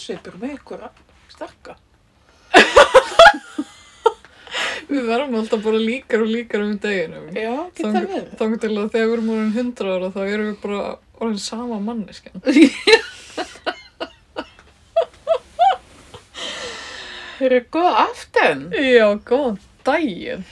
[0.00, 0.80] skjálmasveipur með ykkur
[1.30, 1.76] stakka.
[4.90, 7.28] Við verðum alltaf bara líkar og líkar um deginum.
[7.36, 8.24] Já, geta verið.
[8.40, 10.80] Þannig til að þegar við erum orðin 100 ára þá erum við bara
[11.20, 12.38] orðin sama manneskjan.
[17.40, 18.58] Þeir eru góða aften.
[18.74, 20.44] Já, góðan daginn.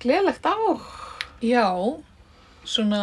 [0.00, 0.80] Gleðilegt ár.
[1.42, 1.68] Já,
[2.64, 3.02] svona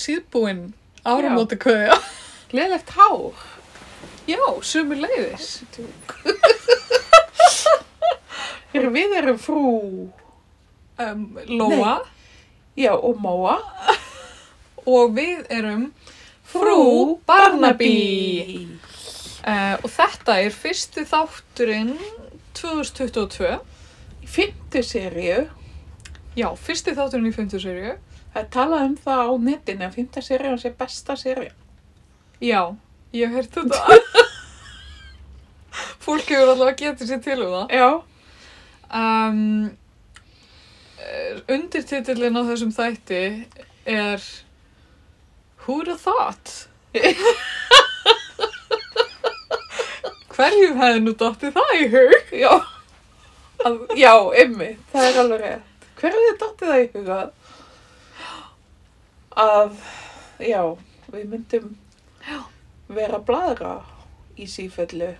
[0.00, 1.98] síðbúinn áramóti kveðja.
[2.54, 3.34] Gleðilegt hár.
[4.30, 5.50] Já, sumir leiðis.
[8.72, 9.66] Við erum frú,
[11.00, 12.02] Um, Lóa
[12.76, 13.54] já, og Móa.
[14.86, 15.86] og við erum
[16.44, 18.68] frú Barnaby.
[19.40, 21.94] Uh, og þetta er fyrsti þátturinn
[22.58, 23.54] 2022.
[24.20, 25.46] Í fymtu seríu,
[26.36, 27.96] Já, fyrsti þátturinn í 50 serju.
[28.34, 31.50] það er talað um það á netinu að fymta seríu sé besta seríu.
[32.44, 32.76] Já,
[33.16, 33.78] ég hef heyrt þetta.
[36.04, 37.66] Fólk hefur allavega getið sér til um það.
[37.76, 37.88] Já.
[38.90, 39.70] Um,
[41.50, 43.22] undirtitillin á þessum þætti
[43.86, 44.20] er
[45.66, 46.68] Who'd have thought?
[50.34, 52.30] Hverjum hefði nú dottið það í hug?
[52.32, 52.52] Já,
[53.66, 55.84] að, já, ymmi, það er alveg rétt.
[56.00, 57.18] Hver er þið dóttið það í huga?
[59.44, 59.70] Að,
[60.48, 60.62] já,
[61.12, 61.68] við myndum
[62.90, 63.74] vera bladra
[64.40, 65.12] í sífellu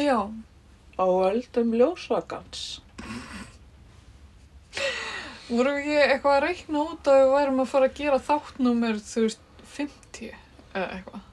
[0.00, 0.18] Já,
[0.96, 2.80] á öldum ljósvakans.
[5.52, 9.00] vorum við ekki eitthvað að reikna út að við værum að fara að gera þáttnúmer,
[9.04, 9.42] þú veist,
[9.74, 10.30] 50
[10.72, 11.28] eða eitthvað.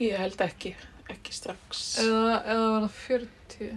[0.00, 0.72] Ég held ekki,
[1.12, 1.82] ekki strax.
[2.00, 3.74] Eða, eða var það 40?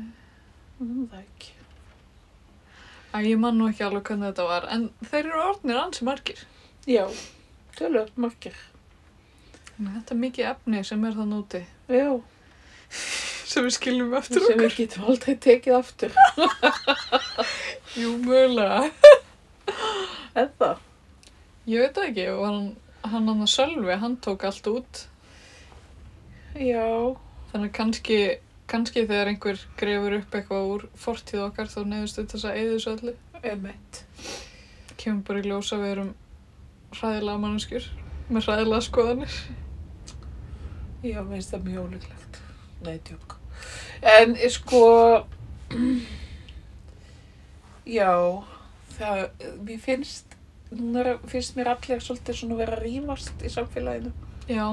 [0.80, 1.52] Mm, það ekki.
[3.14, 6.46] Æ, ég man nú ekki alveg hvernig þetta var, en þeir eru orðnir ansi margir.
[6.88, 7.03] Já,
[7.75, 8.56] tölvöld margir.
[9.84, 11.60] Þannig að Þetta er mikið efni sem er þann úti,
[11.92, 12.06] Já,
[13.54, 16.14] sem við skiljum eftir sem við getum aldrei tekið aftur.
[18.00, 18.86] Jú, mögulega.
[20.44, 20.70] Eða?
[21.68, 22.72] Ég veit ekki, hann,
[23.04, 25.04] hann hann að Sölvi, hann tók allt út.
[26.56, 26.88] Já,
[27.52, 28.20] Þannig að kannski,
[28.72, 32.72] kannski þegar einhver grefur upp eitthvað úr fortíð okkar, þá neyðust við þess að eyða
[32.78, 33.16] þessu öllu.
[33.44, 34.00] emitt.
[34.98, 36.14] Kemur bara í ljósa við erum
[36.96, 37.90] hræðilega manneskjur,
[38.32, 39.38] með hræðilega skoðanir.
[41.03, 42.40] Já, mér finnst það mjög ólíklegt.
[42.84, 43.36] Nei, tjók.
[44.14, 44.81] En eh, sko,
[47.97, 48.14] já,
[48.96, 49.19] það,
[49.68, 50.38] mér finnst,
[50.72, 54.12] núna finnst mér allir svolítið svona vera að rífast í samfélaginu.
[54.47, 54.66] Já,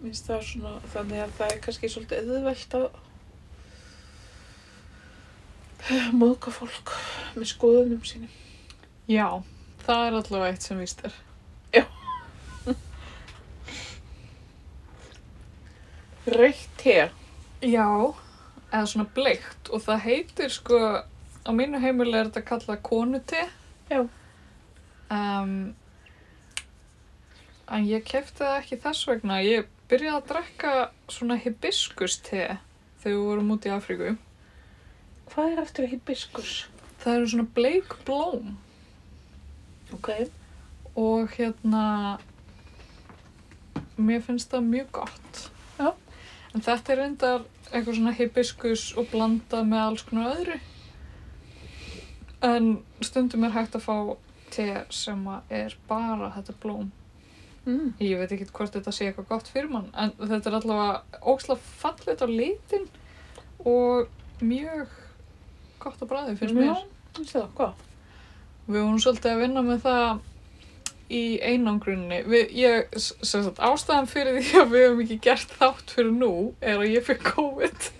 [0.00, 2.86] Mér finnst það svona, þannig að það er kannski svolítið auðvelt að
[6.20, 6.94] móðka fólk
[7.36, 8.32] með skoðunum sínum.
[9.10, 9.28] já,
[9.84, 11.12] það er allavega eitt sem víst er.
[16.26, 17.10] Raukt te.
[17.64, 17.86] Já,
[18.70, 20.78] eða svona bleikt og það heitir sko,
[21.44, 23.44] á mínu heimili er þetta kallað konute.
[23.90, 24.02] Já.
[25.10, 25.74] Um,
[27.70, 29.40] en ég kefti það ekki þess vegna.
[29.42, 30.74] Ég byrjaði að drekka
[31.10, 32.44] svona hibiskus-te
[33.02, 34.12] þegar við vorum út í Afríku.
[35.30, 36.54] Hvað er eftir hibiskus?
[37.00, 38.56] Það eru svona bleik blóm
[39.94, 40.10] Ok.
[40.94, 42.18] og hérna,
[43.96, 45.49] mér finnst það mjög gott.
[46.54, 50.56] En þetta er reyndar eitthvað svona hibiskus og blanda með alls konar öðru.
[52.46, 52.70] En
[53.04, 53.96] stundum er hægt að fá
[54.50, 56.88] te sem að er bara þetta blóm.
[57.66, 57.92] Mm.
[58.00, 61.60] Ég veit ekki hvort þetta sé eitthvað gott fyrir mann, en þetta er allavega ókslega
[61.82, 62.86] fallet á litin
[63.68, 64.08] og
[64.40, 64.88] mjög
[65.82, 66.72] gott á bræði finnst mér.
[66.72, 67.84] Já, finnst það hvað?
[68.70, 70.22] Við vorum svolítið að vinna með það
[71.10, 72.22] í einangrunni.
[72.30, 76.78] Við, ég, sagt, ástæðan fyrir því að við hefum ekki gert þátt fyrir nú er
[76.78, 77.90] að ég fyrir COVID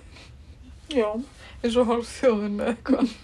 [0.95, 1.09] Já.
[1.61, 3.15] eins og hálf þjóðin eða eitthvað.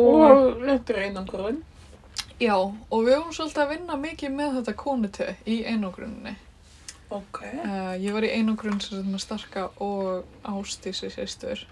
[0.00, 1.64] Og þetta er einangurinn.
[2.40, 6.32] Já, og við vorum svolítið að vinna mikið með þetta konute í einangrunni.
[7.12, 7.42] Ok.
[7.42, 11.66] Uh, ég var í einangrun sem sagt með starka og ástísi sýstur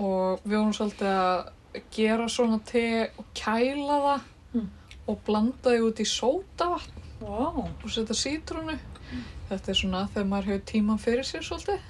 [0.00, 1.50] og við vorum svolítið að
[1.94, 4.20] gera svona te og kæla það
[4.54, 4.68] Mm.
[5.08, 7.48] og blanda því út í sótavatn Vá.
[7.84, 8.78] og setja sítrúnu.
[9.50, 11.80] Þetta er svona þegar maður hefur tíman fyrir sér svolítið.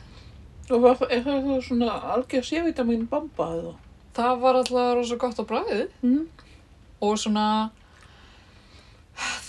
[0.71, 3.75] Og var, er það svona algjör C-vitamin bomba eða?
[4.15, 6.29] Það var alltaf rosa gott á bræðið Mm.
[7.03, 7.71] og svona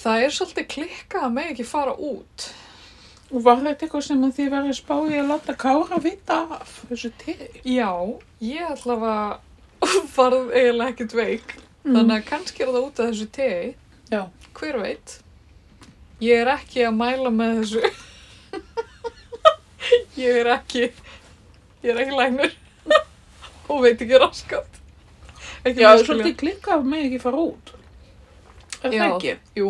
[0.04, 2.50] það er svolítið klikkað að meg ekki fara út.
[3.34, 6.38] Og var þetta eitthvað sem að þið verið að spá í að láta Kára vita
[6.60, 7.34] af þessu te?
[7.66, 7.90] Já,
[8.42, 8.62] ég
[9.86, 11.56] allavega varð eiginlega ekkert veik.
[11.86, 13.76] Þannig að kannski er það út af þessu tei,
[14.10, 14.22] Já.
[14.58, 15.20] hver veit.
[16.24, 17.82] ég er ekki að mæla með þessu.
[20.24, 20.88] ég er ekki,
[21.84, 22.56] ég er ekki læknir
[23.70, 24.80] og veit ekki raskat.
[25.66, 27.74] Ekki Já, svolítið klikkað með ekki fara út.
[28.82, 29.02] Er Já.
[29.04, 29.36] það ekki?
[29.62, 29.70] Jú,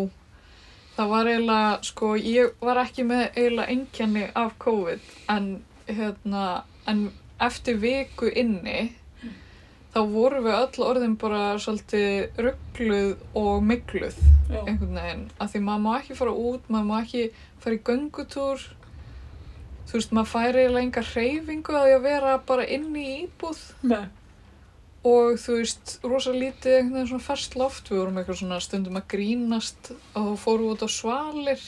[0.96, 5.50] það var eiginlega, sko, ég var ekki með eiginlega engjanni af COVID en,
[5.88, 6.46] hérna,
[6.88, 7.10] en
[7.44, 8.94] eftir viku inni
[9.96, 14.16] þá vorum við öll orðin bara svolítið ruggluð og mikluð
[14.50, 14.58] Já.
[14.66, 17.22] einhvern veginn, af því maður má ekki fara út, maður má ekki
[17.64, 18.66] fara í göngutúr.
[19.86, 23.62] Þú veist, maður færi eiginlega enga hreyfingu að því að vera bara inni í íbúð.
[23.88, 24.04] Nei.
[25.06, 28.98] og þú veist, rosa lítið einhvern veginn svona ferskt loft, við vorum eitthvað svona stundum
[28.98, 31.66] að grínast og þá fórum við út á svalir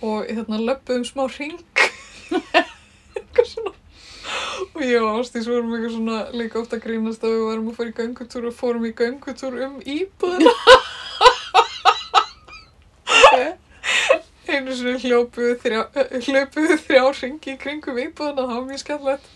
[0.00, 1.58] og hérna löppuðum smá ring
[3.18, 3.74] eitthvað svona
[4.74, 7.76] og ég og Ástís vorum eitthvað svona líka oft að grínast að við varum að
[7.78, 10.54] fara í göngutúr og fórum í göngutúr um íbúðina.
[14.52, 15.80] Einu sinni hljópuðu þrjá,
[16.86, 19.30] þrjá ringi í kringum íbúðina, það var mjög skemmtilegt.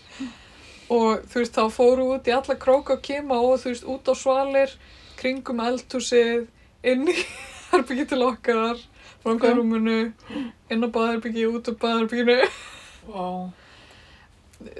[0.93, 4.07] Og þú veist, þá fóru út í alla króka og kima og þú veist, út
[4.07, 4.75] á svalir
[5.19, 6.45] kringum eldhúsið
[6.87, 7.17] inn í
[7.71, 8.79] herbyggi til okkar
[9.25, 9.97] framkvæðrúmunu
[10.71, 12.37] inn á baðherbyggi, út á baðherbygginu
[13.07, 13.51] Vá.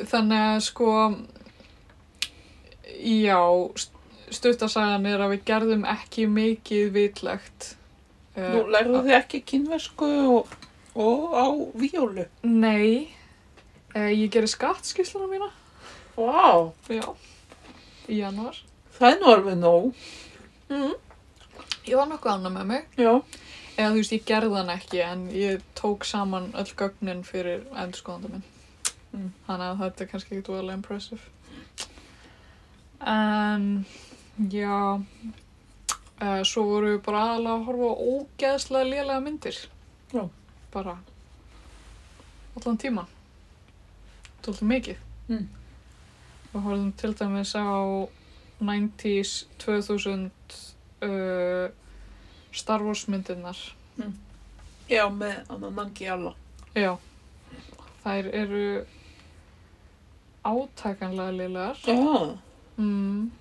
[0.09, 0.91] Þannig að sko
[2.97, 3.39] já
[4.33, 7.73] stuttasagan er að við gerðum ekki mikið vitlegt
[8.37, 10.51] Nú lærðu þið ekki kynversku og,
[10.93, 12.27] og á víólu.
[12.45, 13.09] Nei,
[13.97, 15.47] eh, ég gerir skattskýsluna mína,
[16.13, 16.69] Vá.
[16.85, 17.07] já,
[18.05, 18.59] í januar.
[18.99, 20.05] Það er nú alveg nóg.
[20.69, 20.93] Mm.
[21.87, 23.11] Ég var nokkuð annað með mig, Já.
[23.77, 28.35] eða þú veist, ég gerði hann ekki, en ég tók saman öll gögnin fyrir endurskoðanda
[28.35, 28.45] minn.
[29.17, 29.31] Mm.
[29.47, 31.21] Þannig að þetta er kannski ekkert voðalega impressive.
[33.13, 33.67] En,
[34.53, 34.77] já,
[36.21, 39.61] uh, svo voru við bara aðalega að horfa á ógeðslega lélega myndir.
[40.13, 40.23] Já.
[40.73, 40.97] Bara
[42.57, 43.09] allan tíman.
[44.45, 45.01] Tóltum mikið.
[45.27, 45.47] Mm.
[46.53, 47.65] Við horfum til dæmis á
[48.61, 50.29] 90s, 2000
[51.05, 51.69] uh,
[52.51, 53.57] Star Wars myndirnar.
[54.87, 56.31] Já, með annan Nangi Alla.
[56.77, 56.93] Já,
[58.05, 58.61] þær eru
[60.45, 61.77] átakanlega liðlegar.
[61.85, 62.37] Já.
[62.77, 63.31] Mm.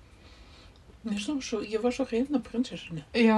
[1.07, 3.03] Mér svo, svo, ég var svo hrifin af prinsessunni.
[3.13, 3.37] Já,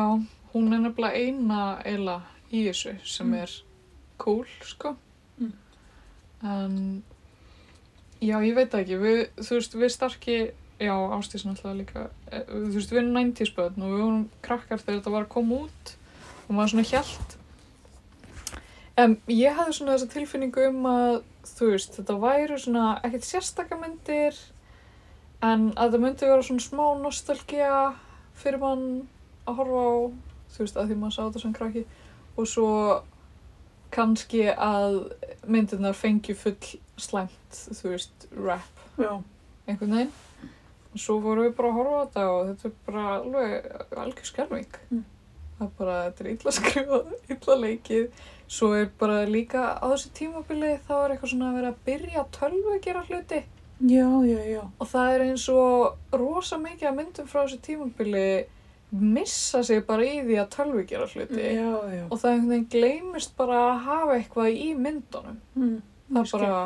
[0.54, 2.22] hún er nefnilega eina eila
[2.52, 3.34] í þessu sem Mm.
[3.44, 3.50] er
[4.18, 4.96] cool, sko.
[5.40, 5.52] Mm.
[6.44, 7.04] En,
[8.22, 10.38] já, ég veit það ekki, við, þú veist, við starki,
[10.80, 14.80] já, Ástís náttúrulega líka, eh, þú veist, við erum 90s börn og við vorum krakkar
[14.80, 15.96] þegar þetta var að koma út
[16.50, 17.36] og maður svona hjælt.
[18.98, 21.22] En ég hafði svona þessa tilfinningu um að,
[21.58, 24.40] þú veist, þetta væru svona ekkert sérstakamyndir,
[25.46, 27.78] en að það myndi vera svona smá nostalgía
[28.40, 28.86] fyrir mann
[29.48, 29.94] að horfa á,
[30.54, 31.86] þú veist, að því maður sá þetta sem krakki
[32.40, 32.70] og svo
[33.94, 35.00] kannski að
[35.50, 36.58] myndirnar fengi full
[37.00, 39.22] slæmt, þú veist, rap Já.
[39.68, 40.12] einhvern veginn.
[40.90, 44.30] Og svo vorum við bara að horfa á þetta og þetta er bara alveg algjör
[44.30, 44.78] skelving.
[44.90, 45.06] Mm.
[45.60, 48.24] Það er bara, þetta er illa skrifað, illa leikið.
[48.50, 52.22] Svo er bara líka á þessu tímabili þá er eitthvað svona að vera að byrja
[52.24, 53.42] að tölvu að gera hluti.
[53.80, 54.62] Já, já, já.
[54.82, 58.32] Og það er eins og rosa mikið að myndum frá þessu tímabili
[58.90, 61.44] missa sig bara í því að tölvu gera hluti.
[61.46, 62.04] Já, já.
[62.10, 65.38] Og það einhvern veginn gleymist bara að hafa eitthvað í myndunum.
[65.54, 65.78] Mm.
[66.10, 66.66] Það er bara,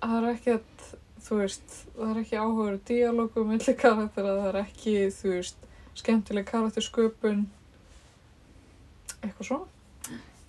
[0.00, 0.88] það er ekkert,
[1.28, 5.70] þú veist, það er ekki áhugaður díalógu milli karaktera, það er ekki, þú veist,
[6.00, 7.46] skemmtileg karaktersköpun,
[9.20, 9.75] eitthvað svona.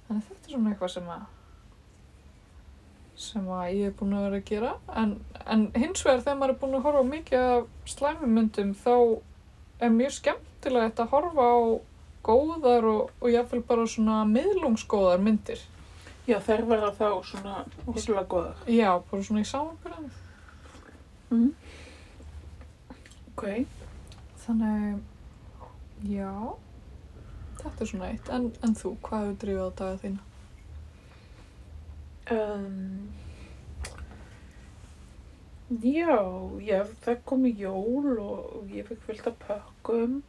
[0.08, 1.26] Þannig að þetta er svona eitthvað sem að,
[3.28, 4.74] sem að ég er búin að vera að gera.
[5.04, 8.96] En, en hins vegar þegar maður er búin að horfa á mikið af slæmumyndum, þá
[9.84, 11.58] er mjög skemmtilegt að horfa á
[12.28, 15.60] góðar og, og jáfnvel bara svona miðlungsgóðar myndir.
[16.28, 18.64] Já, þær verða þá svona rosalega góðar.
[18.68, 20.10] Já, bara svona í samanbyrðan.
[21.32, 21.52] Mm.
[23.32, 23.46] Ok.
[24.44, 24.98] Þannig,
[26.12, 26.32] já,
[27.68, 28.32] þetta er svona eitt.
[28.34, 30.24] En, en þú, hvað hefur drifið á daga þína?
[32.28, 33.08] Um,
[35.84, 36.18] já,
[36.68, 40.20] já, það komi jól og og ég fikk fullt af pökkum.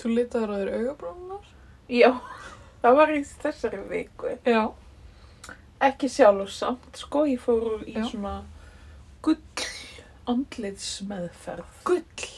[0.00, 1.52] Þú litaður á þér augabrúnunar?
[1.92, 2.10] Já,
[2.82, 4.34] það var í þessari viku.
[4.48, 4.64] Já.
[5.86, 8.06] Ekki sjálf og samt, sko, ég fór í Já.
[8.08, 8.38] svona
[9.24, 9.66] gull
[10.30, 11.82] andlitsmeðferð.
[11.86, 12.35] Gull.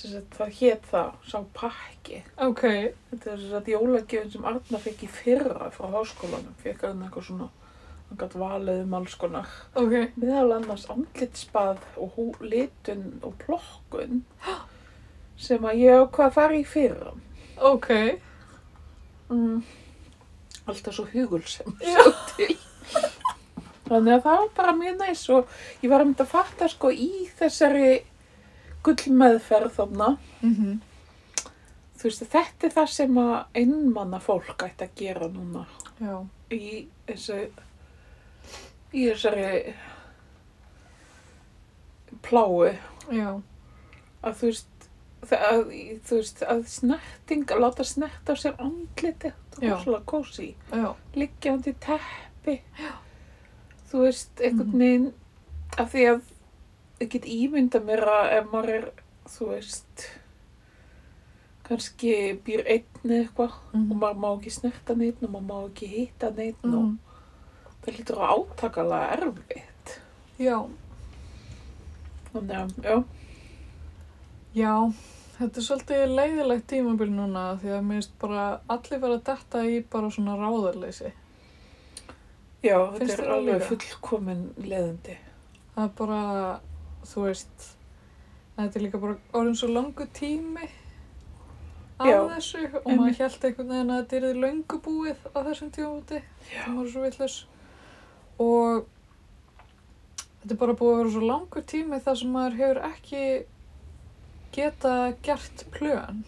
[0.00, 2.22] Sagt, það hét það, sá pakki.
[2.40, 2.62] Ok.
[3.10, 6.54] Þetta er þess að jólagjöfun sem Arna fekk í fyrra frá háskólanum.
[6.62, 7.48] Fekk hann eitthvað svona,
[8.08, 9.50] hann gætt valið um alls konar.
[9.76, 9.96] Ok.
[10.16, 14.24] Meðal annars andlitsbað og hú, litun og plokkun
[15.40, 17.14] sem að ég ákvað að fara í fyrra.
[17.60, 17.92] Ok.
[19.30, 19.60] Mm.
[20.66, 22.56] alltaf svo hugulsem svo til.
[23.90, 26.90] Þannig að það var bara mjög næs og ég var að mynda að fatta sko
[26.94, 27.90] í þessari
[28.84, 30.08] gullmeðferð þarna.
[30.42, 30.80] Mhm.
[32.00, 35.66] Þú veist, þetta er það sem að einmanna fólk ætti að gera núna
[36.00, 36.26] Já.
[36.50, 37.50] í þessu,
[38.94, 39.74] í þessari
[42.24, 42.72] pláu.
[43.12, 43.28] Já.
[44.24, 44.88] Að þú veist,
[45.28, 45.62] að,
[46.08, 49.74] þú veist, að snerting, að láta snerta á sér andliti, Já.
[49.74, 50.48] er svolítið kósi.
[50.72, 50.94] Já.
[51.14, 52.60] liggjandi teppi
[53.90, 54.78] þú veist, einhvern Mhm.
[54.78, 55.12] veginn
[55.78, 56.20] af því að
[57.00, 58.88] ég get ímynda mér að ef maður er
[59.30, 60.06] þú veist
[61.68, 62.14] kannski
[62.44, 63.98] býr einn eða eitthvað og Mhm.
[64.00, 66.98] maður má ekki snerta neitt og maður má ekki hitta neitt og Mhm.
[67.84, 70.00] það lítur á átakalega erfitt
[70.38, 70.66] Já.
[72.34, 73.04] þannig að, já,
[74.54, 74.92] Já,
[75.38, 79.58] þetta er svolítið leiðilegt tímabil núna því að mér finnst bara allir vera að detta
[79.62, 81.12] í bara svona ráðarleysi.
[82.64, 85.16] já, Finnst þetta er alveg fullkomin leðandi
[85.76, 86.60] Það er bara,
[87.06, 87.66] þú veist,
[88.56, 90.68] þetta er líka bara orðin svo langu tími
[92.00, 95.72] af Já, þessu og maður held einhvern veginn að þetta er löngu búið á þessum
[95.76, 96.20] tímamóti.
[96.48, 97.36] já, Það var svo vitlaus.
[98.40, 98.86] Og
[100.40, 103.24] þetta er bara búið að vera svo langur tími þar sem maður hefur ekki
[104.56, 106.24] geta gert plön,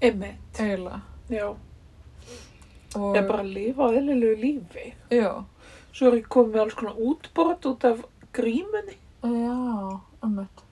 [0.00, 0.62] einmitt.
[3.18, 4.86] ég bara lifa á eðlilegu lífi.
[5.12, 5.44] Já,
[5.92, 10.62] svo er ég komið með alls konar útbrot út af grímunni já, ummitt.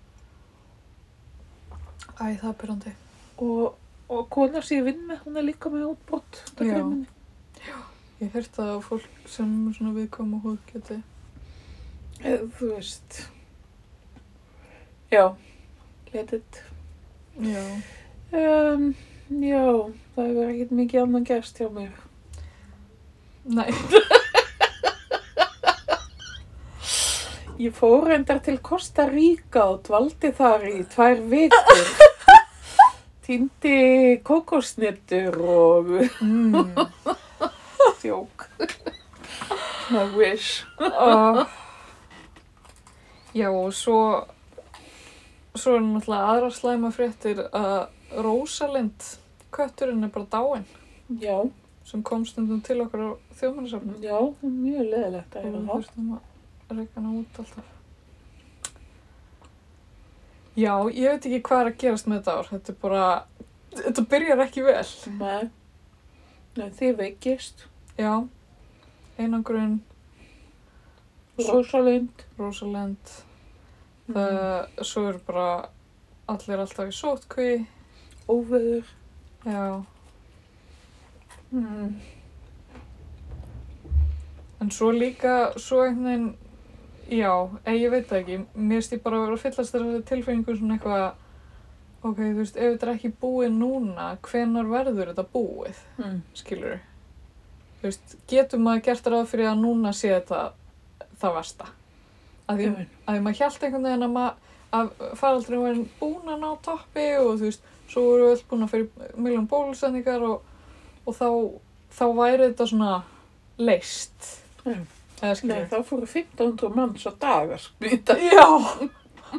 [2.20, 2.92] Æ, það er byrjandi.
[3.38, 3.74] og,
[4.08, 6.74] og kona sem ég vinn með, hún er líka með útbrott út af Já.
[6.76, 7.06] grímunni.
[8.20, 10.96] Ég heyrt að fólk sem er svona viðkvæm og húð geti.
[12.24, 13.18] Eh, Þú veist,
[15.12, 15.26] já,
[16.14, 16.62] let it.
[17.36, 17.60] Já.
[18.32, 18.94] Um,
[19.28, 19.60] já,
[20.16, 21.92] það hefur ekkert mikið annan gerst hjá mér.
[23.44, 23.68] Nei.
[27.58, 31.84] Ég fór reyndar til Costa Rica og dvaldi þar í tvær vikur.
[33.26, 35.88] Týndi kókosnittur og
[36.20, 36.74] Mm.
[38.02, 38.44] þjók.
[39.90, 40.64] I wish.
[40.80, 41.44] uh,
[43.34, 43.98] já, og svo,
[45.54, 47.86] svo er náttúrulega aðra slæma fréttir að
[48.22, 49.06] Rósalind,
[49.54, 50.66] kötturinn er bara dáinn
[51.22, 51.38] Já,
[51.86, 53.98] sem kom stundum til okkar á þjóðmannasafnum.
[54.02, 56.25] já, mjög leðilegt að við það.
[56.70, 57.64] Hana út alltaf.
[60.56, 62.48] Já, ég veit ekki hvað er að gerast með þetta ár.
[62.50, 63.02] Þetta er bara,
[63.76, 64.86] þetta byrjar ekki vel.
[65.20, 65.50] Nei,
[66.56, 67.66] Nei þið veikist.
[68.00, 68.14] Já,
[69.18, 69.78] einangrun,
[71.38, 72.24] Rósalind.
[72.38, 73.12] Rosalind,
[74.08, 74.14] Mm.
[74.14, 75.68] það, svo er bara
[76.28, 77.66] allir alltaf í sótkví.
[78.28, 78.84] Óveður.
[79.44, 79.84] Já,
[81.52, 82.00] Mm.
[84.60, 86.36] en svo líka, svo einhvern veginn,
[87.10, 87.32] já,
[87.66, 90.76] ei, ég veit það ekki, mér ég bara að vera að fyllast þessari tilfengu svona
[90.76, 91.06] eitthvað,
[92.02, 96.22] ok, þú veist, ef þetta er ekki búið núna, hvenar verður þetta búið, Mm.
[96.34, 96.78] skilur
[97.76, 100.52] Þú veist, getur maður gert ráð fyrir að núna sé þetta
[101.20, 101.66] það versta?
[102.48, 102.66] Að því,
[103.06, 104.34] að því maður hjælt einhvern veginn að, maður,
[104.72, 108.64] að faraldurinn var búin að ná toppi og þú veist, svo voru við öll búin
[108.66, 110.42] að fyrir miljón bólusendingar og,
[111.06, 111.28] og þá,
[111.98, 112.92] þá væri þetta svona
[113.58, 114.30] leist.
[114.64, 114.78] Já.
[115.22, 118.16] Nei, þá fóru 1500 manns á dag að spýta.
[118.20, 118.44] Já,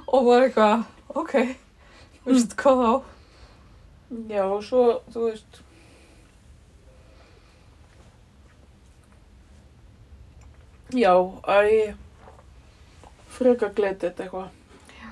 [0.08, 0.84] og var eitthvað,
[1.22, 1.34] ok,
[2.24, 2.92] þú veist, hvað þá?
[4.32, 5.62] Já, og svo, þú veist,
[10.98, 11.14] já,
[11.46, 11.94] æ,
[13.38, 14.50] freka gleytið þetta eitthvað.
[14.98, 15.12] Já.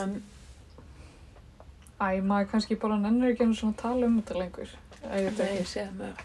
[0.00, 0.20] En,
[2.00, 4.70] Æ, maður kannski bara nennir ekki einu svona að tala um þetta lengur.
[5.04, 5.66] Æ, ég nei, ekki.
[5.74, 6.22] segð mér.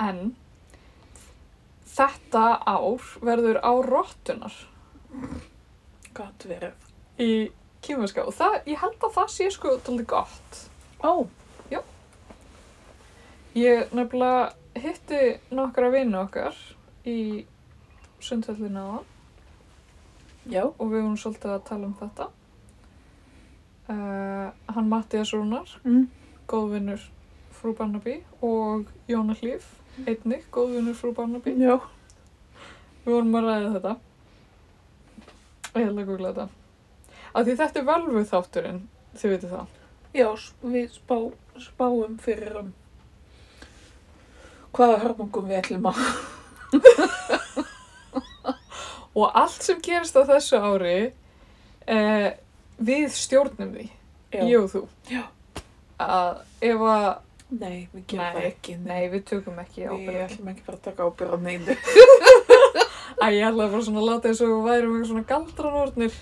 [0.00, 0.34] En
[1.90, 4.56] þetta ár verður á rottunar
[6.16, 6.88] Gat verið.
[7.20, 7.50] í
[7.84, 10.64] kýmverska og það, ég held að það sé sko tólið gott.
[11.04, 11.26] Ó,
[13.54, 16.54] Ég nefnilega hitti nokkra vini okkar
[17.02, 17.42] í
[18.22, 19.08] sundhöllinu aðan
[20.46, 22.28] já, og við vorum svolítið að tala um þetta.
[23.90, 26.04] Uh, hann Mattias Rúnar, mm.
[26.46, 27.02] góðvinnur
[27.58, 29.66] frú Barnaby og Jóna Hlíf,
[30.08, 31.54] einnig góðvinnur frú Barnaby.
[31.60, 31.76] já,
[33.04, 33.94] Við vorum að ræða þetta.
[35.74, 36.48] Ég held að googla þetta.
[37.34, 38.80] Af því þetta er velvuð þátturinn,
[39.16, 39.66] þið veitir það.
[40.14, 40.28] já,
[40.62, 41.16] við spá,
[41.62, 42.72] spáum fyrir um
[44.74, 46.02] hvaða hörmungum við ætlum að.
[49.18, 51.12] Og allt sem gerist á þessu ári,
[51.86, 52.28] eh,
[52.78, 53.88] við stjórnum því,
[54.30, 54.82] Já, ég og þú.
[55.10, 55.24] Já.
[55.98, 57.08] Að ef að
[57.50, 58.74] Nei, við gerum Nei, það ekki.
[58.86, 60.20] Nei, við tökum ekki Við ábyrgð.
[60.26, 61.76] ætlum ekki bara að taka ábyrð á neinu.
[63.20, 66.14] Æ, ég ætlaði bara svona að láta eins og við værum eitthvað svona galdranórnir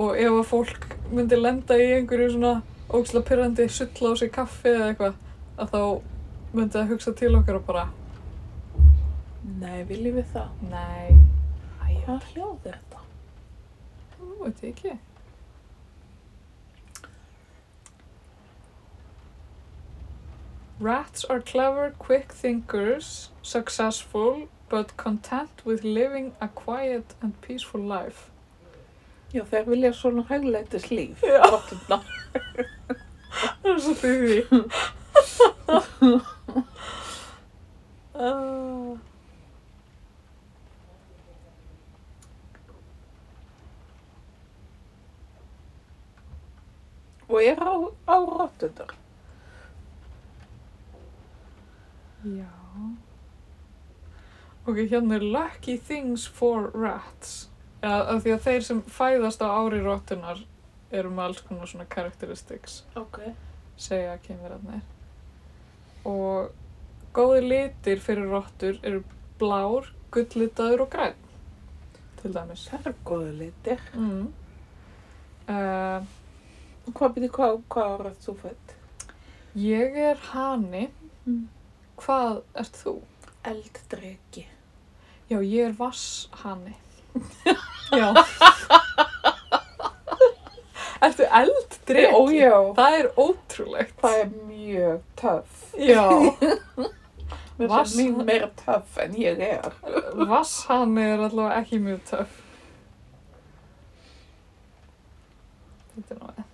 [0.00, 2.54] og ef að fólk myndi lenda í einhverju svona
[2.90, 5.20] ógæslega pyrrandi sulla á sig kaffi eða eitthvað
[5.60, 5.82] að þá
[6.56, 7.84] myndi það hugsa til okkar og bara
[9.60, 10.48] Nei, viljum við það?
[10.72, 11.12] nei,
[11.84, 13.04] æ, Hvað hljóð er þetta?
[14.16, 14.96] þú veit ekki.
[20.80, 28.30] Rats are clever, quick thinkers, successful, but content with living a quiet and peaceful life.
[29.34, 31.20] Já, þeir vilja svona hægleitis líf.
[31.22, 31.42] Já.
[31.52, 32.00] Rotturnar.
[33.60, 34.40] Það er svo því.
[38.14, 38.98] uh,
[47.30, 47.74] Og er á,
[48.10, 48.99] á rotturnar.
[52.24, 52.50] Já.
[54.66, 57.48] Ok, hérna er lucky things for rats.
[57.82, 60.42] Ja, af því að þeir sem fæðast á ári róttunar
[60.92, 63.20] eru með alls konar svona characteristics, Ok.
[63.76, 64.82] segja kynverðarnir.
[66.04, 66.50] Og
[67.14, 69.02] góði litir fyrir róttur eru
[69.40, 71.14] blár, gullitaður og græn,
[72.20, 72.66] til dæmis.
[72.68, 73.80] Það er góðu litir.
[73.94, 74.26] Mm.
[75.48, 76.04] Uh,
[76.92, 78.76] hvað byrði, hvað, hvað árað þú fætt?
[79.56, 80.90] ég er hani.
[81.26, 81.48] Mm.
[82.00, 82.94] Hvað ert þú?
[83.50, 84.46] Elddreki.
[85.30, 86.76] Já, ég er vasshani.
[88.00, 88.12] Já.
[91.00, 92.12] Ertu elddreki?
[92.12, 92.56] Ó, já.
[92.76, 93.94] Það er ótrúlegt.
[94.02, 95.62] Það er mjög töff.
[95.80, 96.04] Já.
[97.60, 99.72] Mér er mjög meira töff en ég er.
[100.28, 102.38] Vasshani er allavega ekki mjög töff.
[105.94, 106.49] Þetta er náttúrulega.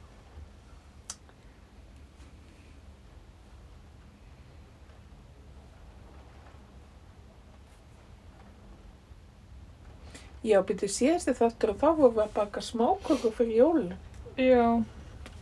[10.46, 13.94] Já, byrði síðasti þáttur og þá vorum við að baka smákökur fyrir jólun.
[14.38, 14.66] Já.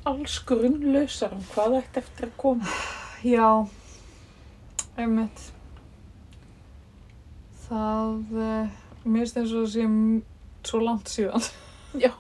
[0.09, 2.73] Alls grunnlausar um hvað ætti eftir að koma.
[3.25, 3.49] Já.
[5.01, 5.43] Einmitt.
[7.65, 10.23] Það, uh, mér finnst eins og það sé m-
[10.69, 11.47] svo langt síðan.
[12.05, 12.13] Já.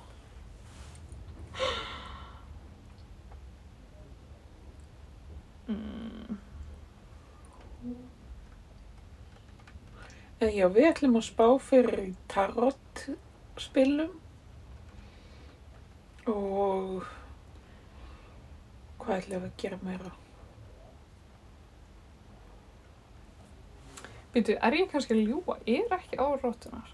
[5.68, 6.03] Mm.
[10.40, 13.04] Já, við ætlum að spá fyrir í tarot
[13.60, 14.12] spilum
[16.30, 17.06] og
[18.98, 20.12] hvað ætlum við að gera meira?
[24.34, 25.58] Býtu, er ég kannski að ljúa?
[25.70, 26.90] Er ekki á róttunar?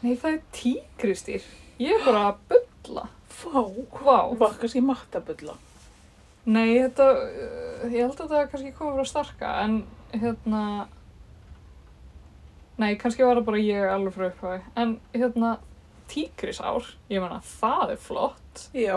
[0.00, 1.48] Nei, það er tíkristýr.
[1.80, 3.02] Ég er bara að bulla.
[3.40, 3.60] Vá,
[4.00, 4.16] Vá.
[4.40, 5.58] var kannski mattabulla.
[6.48, 9.74] Nei, þetta, uh, ég held að það kannski komið frá starka, en
[10.16, 10.62] hérna,
[12.80, 15.52] nei, kannski var það bara ég alveg frá upphæði, en hérna,
[16.10, 18.64] tígrisár, ég meina, það er flott.
[18.74, 18.96] Já.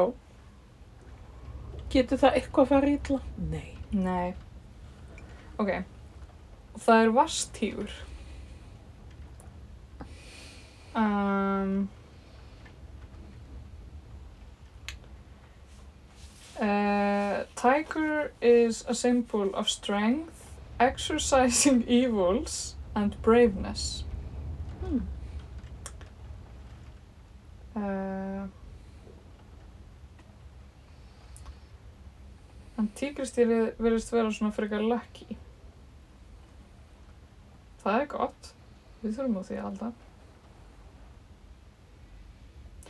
[1.94, 3.20] Getur það eitthvað að fara illa?
[3.52, 3.70] Nei.
[3.94, 4.34] Nei.
[5.62, 5.70] Ok,
[6.82, 7.92] það er vastígur.
[10.98, 11.76] Um,
[16.60, 24.04] uh, tiger is a symbol of strength, exercising evils, and braveness.
[24.82, 25.00] Hmm.
[27.76, 28.46] Uh,
[32.78, 35.38] en tígristýrið verðist vera svona frekar lucky.
[37.84, 38.54] Það er gott.
[39.04, 40.00] Við þurfum á því alltaf.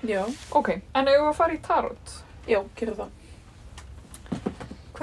[0.04, 0.21] Já.
[0.52, 3.22] Ok, en ef við að fara í tarot, Já, gera það.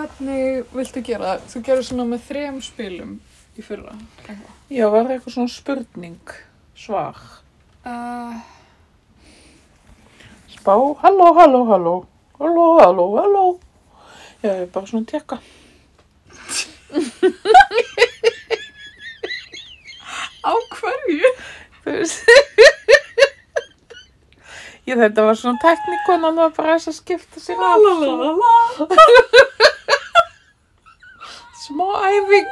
[0.01, 1.43] Hvernig viltu gera það?
[1.53, 3.13] Þú gerir svona með þrem spilum
[3.59, 3.97] í fyrra.
[4.71, 6.33] Já, var það eitthvað svona spurning,
[6.79, 7.21] svar.
[7.85, 8.37] Uh,
[10.55, 11.95] Spá, halló, halló, halló,
[12.41, 13.45] halló, halló, halló.
[14.43, 15.37] Já, ég er bara svona að tekka.
[20.41, 21.31] á hverju?
[21.85, 22.21] Þú veist.
[24.89, 27.79] Já, þetta var svona teknikonan það var bara þess að skipta sér af.
[31.71, 32.49] Smá æfing.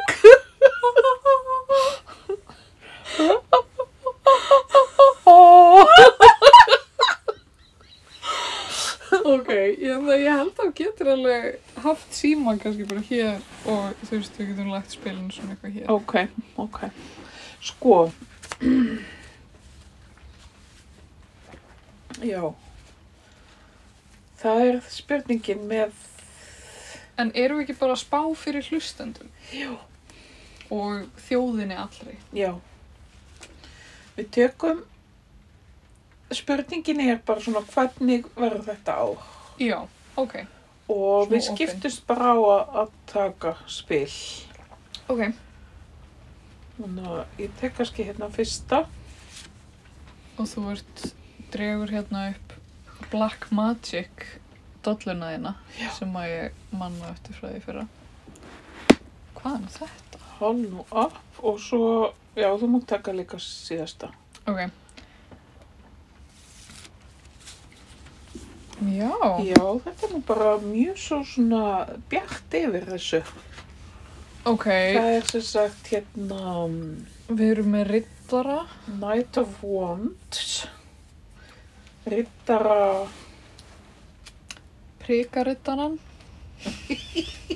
[9.29, 14.39] Ok, ég, ég held að getur alveg haft síman kannski bara hér og þú veist,
[14.39, 15.89] við getum lagt spilin svona eitthvað hér.
[15.93, 16.15] Ok,
[16.65, 16.79] ok.
[17.69, 17.97] Sko.
[22.25, 22.43] Já,
[24.41, 25.93] það er spurningin með,
[27.19, 29.73] En erum við ekki bara að spá fyrir hlustendum já,
[30.71, 32.15] og þjóðinni allri?
[32.37, 32.53] já.
[34.19, 34.85] Við tökum,
[36.35, 39.07] spurningin er bara svona hvernig verður þetta á?
[39.63, 39.79] Já,
[40.19, 40.35] ok.
[40.89, 44.09] Og Svona við skiptumst bara á að, að taka spil.
[45.09, 45.23] Ok.
[46.79, 48.83] Þannig að ég tek kannski hérna fyrsta.
[50.39, 51.05] Og þú ert,
[51.55, 52.55] dregur hérna upp
[53.13, 54.27] Black Magic
[54.89, 55.55] dolluna þína
[55.99, 57.87] sem að ég manna eftir frá því fyrra.
[59.39, 60.25] Hvað er þetta?
[60.41, 61.87] Hál nú upp og svo,
[62.39, 64.11] já þú mútt taka líka síðasta.
[64.49, 64.67] Ok.
[68.79, 69.11] Já.
[69.43, 71.63] Já, þetta er nú bara mjög svo svona
[72.11, 73.23] bjart yfir þessu.
[74.49, 76.77] Ok, Það er sem sagt hérna um,
[77.29, 78.61] við erum með riddara.
[78.87, 80.53] Knight of Wands,
[82.09, 83.09] Rittara,
[85.09, 85.99] Prikarittaran.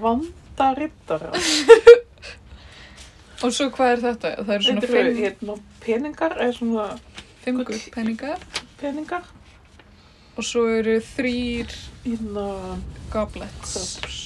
[0.00, 1.32] Vanda Rittara.
[3.40, 4.30] Og svo hvað er þetta?
[4.44, 6.86] Það eru svona Þetta eru fimm, hérna peningar, eða svona
[7.44, 7.68] fimm gull.
[7.70, 8.40] gullpenningar.
[8.80, 9.24] peningar.
[10.36, 11.68] Og svo eru þrýr
[12.04, 12.46] Hérna
[13.12, 13.72] goblets.
[14.00, 14.18] cups.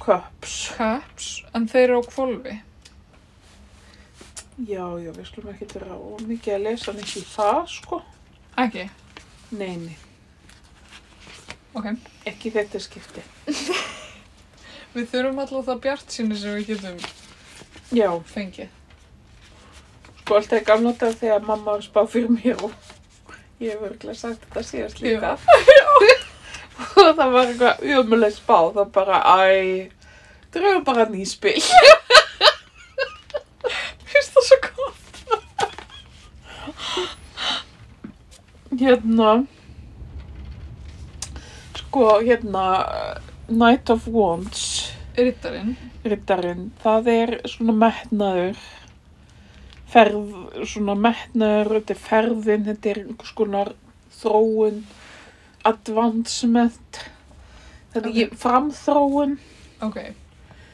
[0.00, 0.54] Cups.
[0.76, 2.54] Cups, en þeir eru á kvolfi.
[4.68, 7.96] Já, já, við skulum ekki vera of mikið að lesa neitt í það, sko.
[8.60, 8.84] Ekki?
[9.50, 9.96] Nei, nei,
[11.74, 11.86] Ok.
[12.26, 13.22] ekki þetta skipti.
[14.94, 16.96] Við þurfum alltaf það bjart sinni sem við getum
[17.94, 18.68] Já, fengið.
[20.22, 22.74] sko alltaf í gamla dag þegar mamma spá fyrir mér og
[23.62, 25.32] ég hef örgulega sagt þetta síðast líka.
[27.00, 29.90] og það var eitthvað umjöðmuleg spá, það bara, æ,
[30.54, 31.58] drögu bara nýspil.
[34.10, 35.06] Finnst það svo gott?
[38.80, 39.44] Hérna,
[41.76, 42.64] sko, hérna,
[43.50, 45.74] Knight of Wands, Rittarinn.
[46.06, 48.62] rittarinn, það er svona metnaður,
[49.90, 50.32] ferð,
[50.64, 53.74] svona metnaður, þetta er ferðin, þetta er einhvers konar
[54.22, 54.82] þróun,
[55.68, 57.04] advancement,
[57.92, 58.42] þetta er okay.
[58.46, 59.38] framþróun.
[59.84, 60.00] Ok.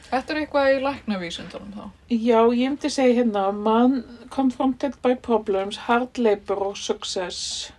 [0.07, 1.87] Þetta er eitthvað í læknavísundunum þá.
[2.13, 3.97] Já, ég myndi segja hérna, man
[4.31, 7.73] confronted by problems, hard labor or success.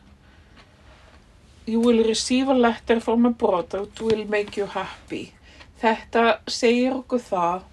[1.68, 5.34] You will receive a letter from abroad that will make you happy.
[5.82, 7.66] Þetta segir okkur það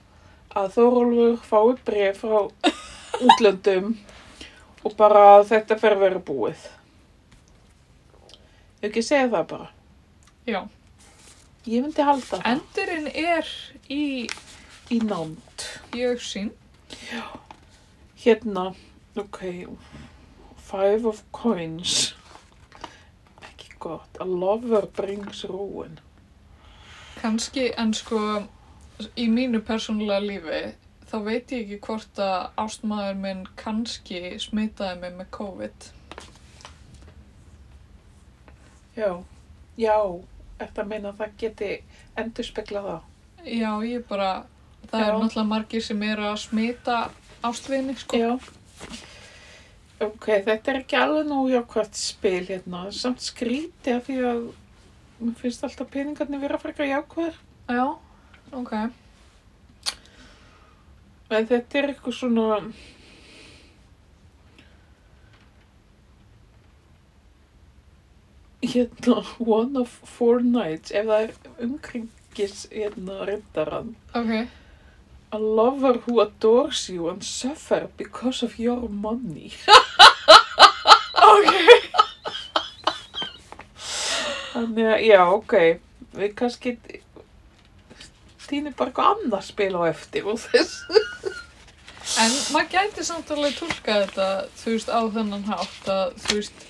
[0.55, 2.41] að Þórólfur fái bref frá
[3.25, 3.93] útlöndum
[4.85, 6.65] og bara þetta fer að vera búið.
[8.81, 9.69] Ég ekki segja það bara.
[10.45, 10.59] Já.
[11.65, 13.53] Ég myndi halda það Endurinn er
[13.89, 14.03] í,
[14.91, 15.65] í nánd.
[15.95, 16.51] í auksín.
[18.25, 18.67] Hérna,
[19.17, 19.39] ok,
[20.67, 22.14] five of coins.
[23.85, 25.99] Gott, a lover brings ruin.
[27.19, 28.19] Kanski, en sko,
[29.13, 30.61] í mínu persónulega lífi,
[31.05, 35.89] þá veit ég ekki hvort að ástmaður minn kannski smitaði mig með COVID.
[38.97, 39.11] Já,
[39.77, 39.95] já,
[40.57, 41.71] eftir að meina að það geti
[42.17, 43.09] endur speklað það.
[43.45, 44.29] Já, ég bara,
[44.89, 45.05] það Já.
[45.05, 47.01] er náttúrulega margir sem eru að smita
[47.45, 48.17] ástvini, sko.
[48.17, 48.31] Já.
[50.03, 54.41] Ok, þetta er ekki alveg nóg jákvæmt spil hérna, samt skríti af því að
[55.21, 57.37] mér finnst alltaf peningarnir vera frekar jákvæður.
[57.71, 57.85] Já,
[58.51, 58.73] ok.
[61.31, 62.59] En þetta er eitthvað svona...
[68.65, 73.95] Hérna, one of four nights, ef það er umkringis hérna rindaran.
[74.11, 74.31] Ok,
[75.35, 79.51] A lover who adores you and suffer because of your money.
[81.33, 81.49] ok.
[84.53, 85.55] Þannig að, já, ok,
[86.15, 86.71] við kannski
[88.45, 90.77] týnum bara eitthvað annað spil á eftir og þess.
[92.21, 94.29] En maður gæti samt alveg tólka þetta,
[94.61, 96.65] þú veist, á þennan hátt að, þú veist,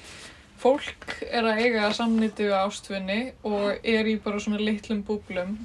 [0.65, 5.59] fólk er að eiga samnýti við ástvinni og er í bara svona litlum búblum.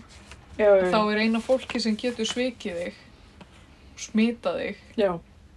[0.59, 2.97] Já, Þá er eina fólki sem getur svikið þig,
[4.01, 5.11] smita þig, já,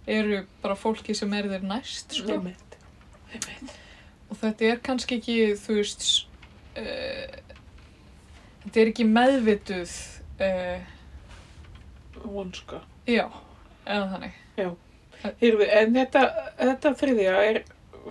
[0.06, 2.38] eru bara fólki sem er þér næst, sko.
[2.38, 2.78] einmitt,
[3.32, 3.74] einmitt.
[4.30, 6.06] Og þetta er kannski ekki, þú veist,
[6.80, 7.36] uh,
[8.64, 9.92] þetta er ekki meðvituð,
[10.38, 10.88] uh,
[12.24, 12.80] Vonska.
[13.06, 13.26] já,
[13.84, 14.40] eða þannig.
[15.40, 16.22] Heyrðu, en þetta,
[16.58, 17.60] þetta þriðja er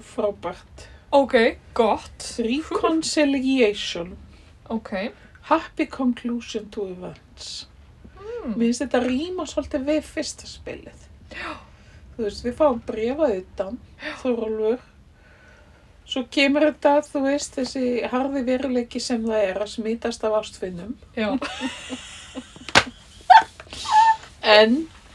[0.02, 0.88] frábært.
[1.14, 1.36] Ok,
[1.78, 2.26] gott.
[2.42, 4.16] Reconciliation.
[4.74, 4.94] Ok.
[5.50, 7.68] Happy conclusion to events.
[8.16, 8.54] Hmm.
[8.56, 11.06] Mér finnst þetta rýma svolítið við fyrsta spilið.
[11.34, 11.54] Já.
[12.16, 13.80] Þú veist, við fáum brefað utan,
[14.22, 14.82] Þorólfur,
[16.06, 20.98] Svo kemur þetta, þú veist, þessi harði veruleiki sem það er að smítast af ástfinnum.
[21.16, 21.30] Já,
[24.44, 24.74] En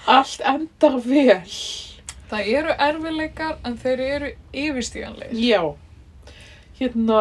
[0.08, 1.52] allt endar vel.
[2.30, 5.34] það eru erfileikar en þeir eru yfirstíganleir.
[5.36, 5.60] Já.
[6.78, 7.20] Hérna,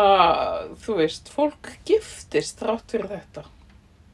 [0.83, 3.47] þú veist, fólk giftist rátt fyrir þetta.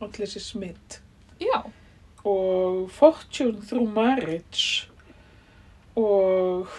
[0.03, 0.99] Allir þessi smitt.
[1.43, 1.63] Já,
[2.23, 4.87] Og fortune through marriage.
[5.99, 6.69] Og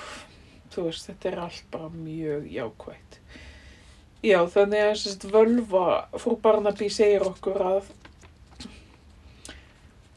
[0.73, 3.19] þú veist, þetta er allt bara mjög jákvægt.
[4.25, 5.85] Já, þannig að sérst völva,
[6.17, 7.91] frú Barnaby segir okkur að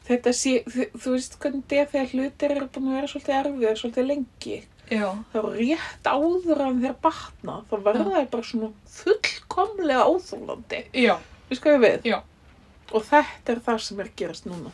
[0.08, 3.80] þetta sé, þú, veist hvernig þetta er þegar hlutir eru búin að vera svolítið erfiðar,
[3.82, 4.58] svolítið lengi.
[4.90, 11.14] Já, þá rétt áður en þeir batna þá verða þeir bara svona fullkomlega óþólandi já,
[11.50, 12.18] við skoðum við Já.
[12.92, 14.72] og þetta er það sem er að gerast núna.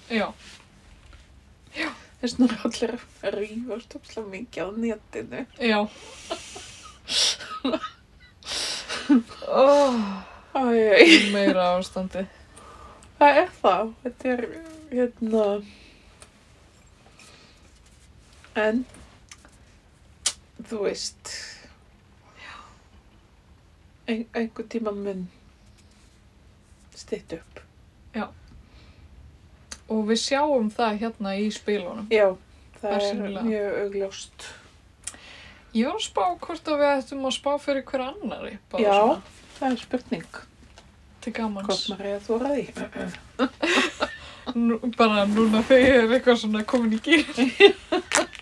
[2.23, 2.95] Þess núna allir
[3.27, 5.41] að rífast óslega mikið á netinu.
[9.49, 9.99] Oh,
[11.35, 12.25] meira ástandi.
[13.19, 13.91] það er það.
[14.05, 14.45] Þetta er
[14.95, 15.45] hérna.
[18.65, 18.85] En
[20.71, 21.35] þú veist
[24.09, 25.27] ein, einhver tíma mun
[26.95, 27.65] stytt upp
[29.93, 32.07] Og við sjáum það hérna í spilunum.
[32.13, 32.31] Já,
[32.81, 34.47] það er mjög augljóst.
[35.75, 38.59] Ég var að spá hvort að við ættum að spá fyrir hver annari.
[38.73, 38.95] bara Já.
[38.95, 39.23] svona,
[39.59, 40.39] Það er spurning.
[41.21, 41.67] Til gamans.
[41.69, 42.65] Hvort maður er að þóra því.
[44.65, 47.25] Nú, bara núna þegar ég er eitthvað svona komin í gýr.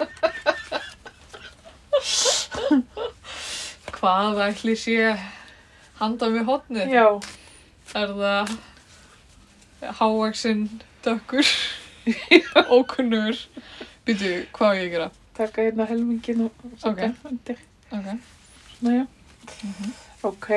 [4.03, 4.97] Hvað ætli sé
[6.01, 6.91] handan við hotnið?
[6.91, 7.07] Já,
[7.95, 8.53] Er það
[9.99, 10.65] hávaksinn
[11.05, 11.47] dökkur,
[12.79, 13.37] ókunnur?
[14.07, 15.09] Býtu, hvað á ég að gera?
[15.37, 17.21] taka hérna helmingin og setja Ok.
[17.31, 17.59] undir.
[17.93, 18.09] Ok.
[18.79, 19.07] Svona, já.
[19.63, 19.93] Mhm.
[20.29, 20.49] Ok.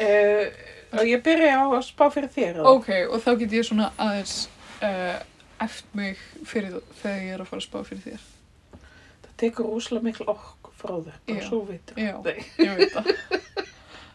[0.00, 0.46] Uh,
[0.92, 2.60] og ég byrja á að spá fyrir þér.
[2.60, 2.66] eða?
[2.76, 4.36] Ok, og þá get ég svona aðeins
[4.82, 5.18] uh,
[5.60, 8.22] eftir mig fyrir þegar ég er að fara að spá fyrir þér.
[9.24, 10.96] Það tekur rúslega miklu okk frá.
[11.06, 11.46] Bara Já.
[11.48, 11.98] svo vitur.
[12.02, 12.38] Já, Nei.
[12.66, 13.12] ég veit það.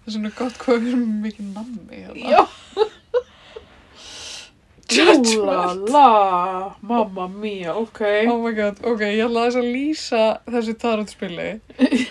[0.08, 2.30] Það er svona gott hvað við erum mikið nammi hérna.
[2.32, 2.44] Já.
[4.88, 5.28] Judgment.
[5.36, 8.02] Úlala, mamma mía, ok.
[8.32, 11.48] Oh my god, ok, ég ætla aðeins að lýsa þessu tarotspili.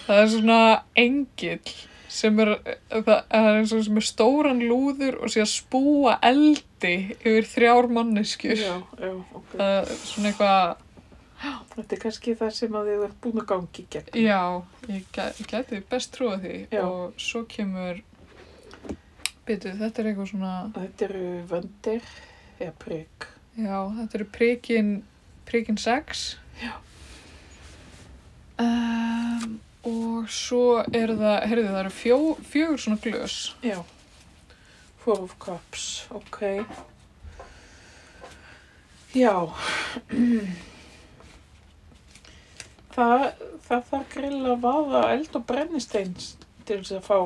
[0.04, 0.58] Það er svona
[1.00, 1.72] engill
[2.16, 2.52] sem er,
[2.92, 6.92] það er eins og sem er stóran lúður og sé að spúa eldi
[7.22, 8.60] yfir þrjár manneskjur.
[8.60, 9.56] Já, já, ok.
[9.56, 10.84] Það er svona eitthvað,
[11.76, 14.14] Þetta er kannski það sem að þið ert búin að gangi gegn.
[14.24, 14.40] já,
[14.88, 15.18] ég
[15.50, 16.54] gæti best trúa því.
[16.72, 16.80] Já.
[16.88, 18.00] Og svo kemur,
[19.46, 22.08] byrju, þetta er eitthvað svona, Þetta eru vöndir,
[22.58, 23.26] eða prigg.
[23.56, 24.28] já, þetta eru
[25.46, 26.24] prikin 6.
[26.62, 26.72] Já.
[28.58, 32.16] Um, og svo er það, heyrðu það eru fjó,
[32.48, 33.36] fjögur svona glös.
[33.62, 33.82] Já.
[35.04, 36.40] Four of Cups, ok.
[39.14, 39.36] Já.
[42.96, 43.26] Það,
[43.66, 46.14] það þarf grill að vaða eld og brennistein
[46.66, 47.18] til þess að fá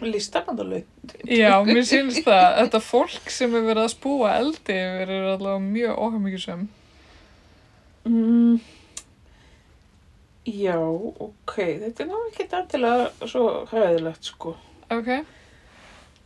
[0.00, 0.86] listamandalaun.
[1.28, 2.46] Já, mér sýnst það.
[2.58, 6.68] Þetta fólk sem er verið að spúa eldi er allavega mjög óhafmyggjusum.
[8.08, 8.60] Mm,
[10.48, 11.54] já, ok.
[11.84, 14.56] Þetta er ná ekki endilega svo hræðilegt, sko.
[14.90, 15.12] Ok,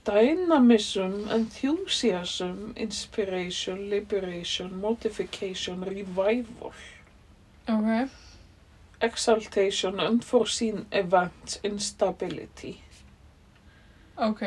[0.04, 6.72] Dynamism, enthusiasm, inspiration, liberation, modification, revival.
[7.68, 8.10] ok,
[9.04, 12.76] exaltation, unforeseen events, instability.
[14.16, 14.42] ok.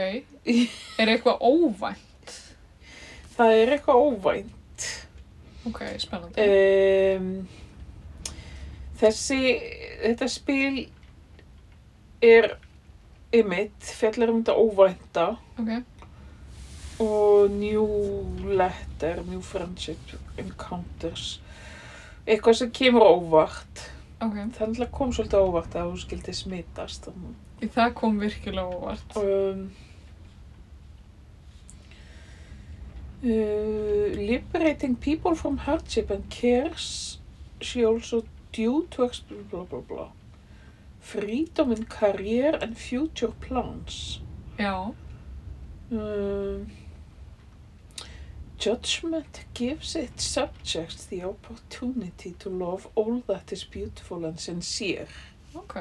[1.00, 2.36] Er eitthvað óvænt?
[3.38, 4.86] Það er eitthvað óvænt.
[5.68, 6.46] Ok, spennandi.
[6.48, 7.48] Um,
[9.02, 9.42] þessi,
[10.06, 10.80] þetta spil
[12.24, 12.54] er
[13.36, 15.26] ymitt, fjallar um þetta óvænta
[15.60, 15.74] Ok,
[17.04, 17.84] og new
[18.58, 21.42] letter, new friendship encounters.
[22.26, 23.84] Eitthvað sem kemur óvart.
[24.22, 24.38] Ok.
[24.58, 27.12] Það kom svolítið óvart að hún skildi smitast.
[27.62, 29.18] Í það kom virkilega óvart.
[29.22, 29.68] Um,
[33.24, 37.20] uh, liberating people from hardship and cares
[37.62, 39.10] she also due to
[39.50, 40.12] blah blah blah
[41.00, 44.22] freedom in career and future plans
[44.58, 44.94] Já,
[45.92, 46.68] um,
[48.60, 55.08] judgment gives its subjects the opportunity to love all that is beautiful and sincere
[55.56, 55.76] ok.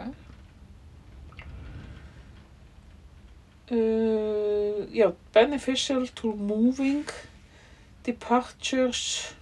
[3.71, 7.05] Uh, já, beneficial to moving,
[8.05, 9.35] departures.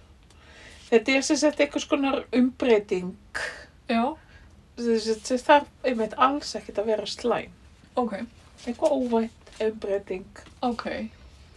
[0.89, 3.11] Þetta er sem sagt eitthvað skonar umbreyting.
[3.89, 4.15] Já,
[4.79, 7.53] það þarf einmitt alls ekkert að vera slæm.
[8.01, 8.15] Ok,
[8.65, 10.25] Eitthvað óvænt umbreyting.
[10.65, 10.87] ok.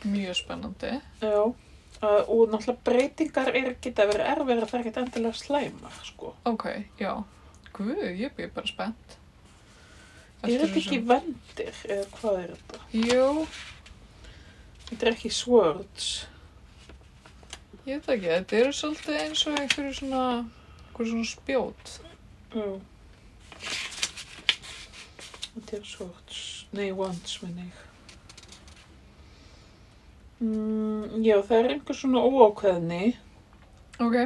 [0.05, 0.93] Mjög spennandi.
[1.25, 1.55] Já.
[1.99, 6.35] Uh, og náttúrulega breytingar er geta verið erfið það er ekkert endilega slæmar, sko.
[6.47, 6.67] Ok,
[7.01, 7.13] já.
[7.75, 9.17] Guð, ég byrja bara spennt.
[10.39, 12.85] Er Eftir þetta ekki vendir, eða hvað er þetta?
[12.95, 13.47] Jú,
[14.89, 16.07] Þetta er ekki swords.
[17.85, 18.31] ég veit ekki.
[18.31, 20.23] Þetta eru svolítið eins og einhverju svona,
[20.87, 21.93] einhverju svona spjót.
[22.55, 22.69] Já.
[25.59, 26.41] Þetta er swords.
[26.79, 27.85] Nei, wands, minn ég.
[30.41, 33.17] Mm, já, það er einhver svona óákveðni.
[33.99, 34.19] Ok.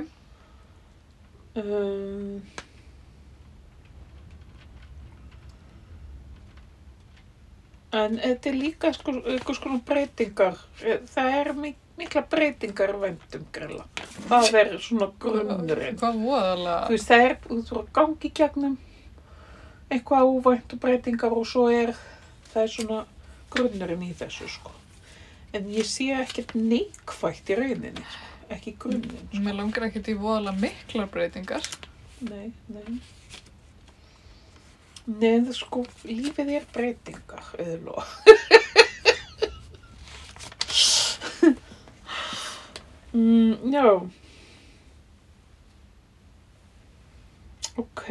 [1.56, 2.42] Um,
[7.92, 10.58] en þetta er líka sko, einhvers konar breytingar.
[10.84, 13.84] Eh, Það er mik mikla breytingar í vændum grilla.
[14.30, 15.98] Það er svona grunnurinn.
[16.00, 16.78] Hvað voðalega?
[16.88, 18.78] Þú veist, það er, þú þurfa að gangi gegnum
[19.92, 21.92] eitthvað óvænt og breytingar og svo er,
[22.54, 23.02] það er svona
[23.52, 24.72] grunnurinn í þessu, sko.
[25.52, 28.28] En ég sé ekkert neikvægt í rauninni, sko.
[28.52, 29.40] Ekki grunninn, sko.
[29.44, 31.64] Mér langar ekkert í voðalega miklar breytingar.
[32.24, 33.00] Nei, nei.
[35.12, 38.08] Nei, sko, lífið er breytingar, auðvitað.
[43.18, 43.86] mm, já.
[47.82, 48.04] Ok.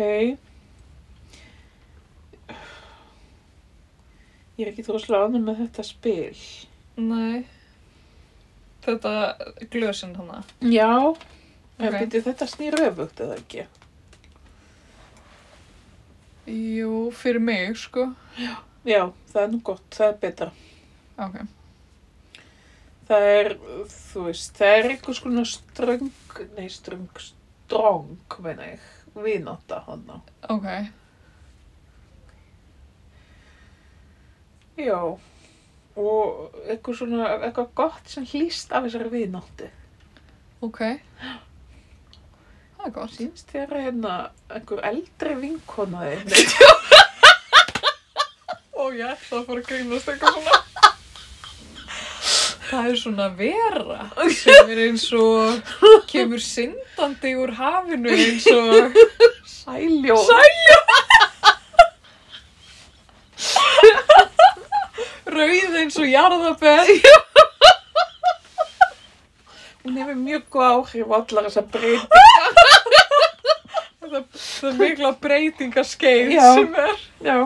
[4.57, 6.37] Ég er ekki þróslega ánum með þetta spil.
[6.97, 7.45] Nei.
[8.81, 9.13] Þetta
[9.71, 10.43] glösin hana.
[10.61, 11.15] Já.
[11.79, 11.99] En Ok.
[11.99, 13.67] byrju, þetta snýr öfugt eða ekki?
[16.47, 18.07] Jú, fyrir mig, sko.
[18.85, 20.51] Já, það er nú gott, það er betra.
[21.21, 21.35] Ok.
[23.11, 23.49] Það er,
[24.13, 26.11] þú veist, það er einhvers konar ströng,
[26.57, 28.79] nei ströng, strong, meina ég,
[29.15, 30.21] vináta hana.
[30.49, 30.67] Ok.
[34.81, 35.19] Já,
[35.99, 39.67] og eitthvað svona, eitthvað gott sem hlýst af þessari vináttu.
[40.63, 40.81] Ok.
[42.77, 43.15] Það er gott.
[43.17, 44.15] Sýnst þér hérna
[44.49, 46.31] einhver eldri vinkona þinn?
[48.79, 50.59] Ó, ég ætla að fara að grínast eitthvað svona.
[52.71, 55.73] Það er svona vera sem er eins og
[56.07, 58.95] kemur syndandi úr hafinu eins og
[59.51, 60.15] Sæljó.
[65.41, 66.95] Rauð eins og jarðabell.
[69.81, 72.25] Hún hefur mjög góð áhrif á allar þessar breytingar.
[74.01, 76.97] Það, það er mikla breytingaskeið sem er.
[77.25, 77.37] Já.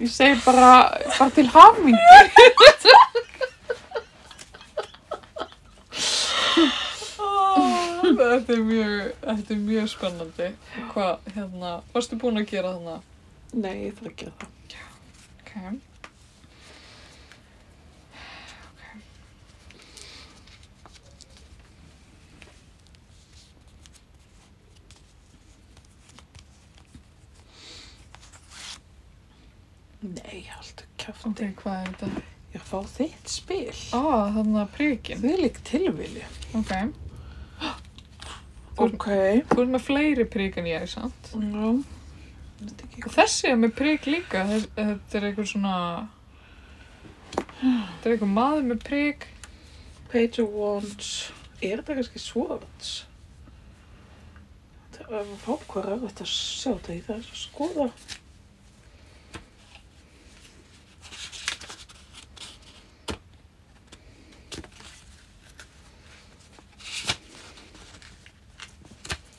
[0.00, 0.70] Ég segi bara,
[1.18, 2.00] bara til hamingi.
[8.04, 10.48] Þetta er mjög, þetta er mjög spennandi.
[10.92, 13.00] Hvað, hérna, varstu búin að gera þannig?
[13.54, 14.50] Nei, ég þarf að gera það.
[15.40, 15.52] Ok.
[30.04, 30.44] Nei,
[31.08, 31.26] alltaf kæft.
[31.30, 32.22] Ok, hvað er þetta?
[32.54, 33.74] Er að fá þitt spil.
[33.94, 34.02] Á,
[34.36, 35.18] þannig að príkin.
[35.22, 36.24] Þið er líka tilvili.
[36.54, 36.72] Ok.
[38.74, 39.06] Þú- Ok.
[39.50, 41.30] Þú ert með fleiri prík en ég, sant?
[41.34, 41.84] Já.
[42.64, 44.44] Þetta er ekki Og þessi er með prík líka.
[44.48, 46.08] Þess- Þetta er eitthvað svona...
[47.34, 49.26] Þetta er eitthvað maður með prík.
[50.10, 51.30] Page of Wands.
[51.62, 52.92] Er þetta kannski swords?
[54.94, 57.86] Það er fákvar að þetta sjá þetta í þess að skoða.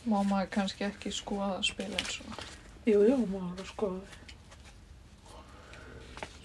[0.06, 2.44] Má maður kannski ekki skoða spil eins og...
[2.86, 4.22] Jú, jú, maður að skoða það.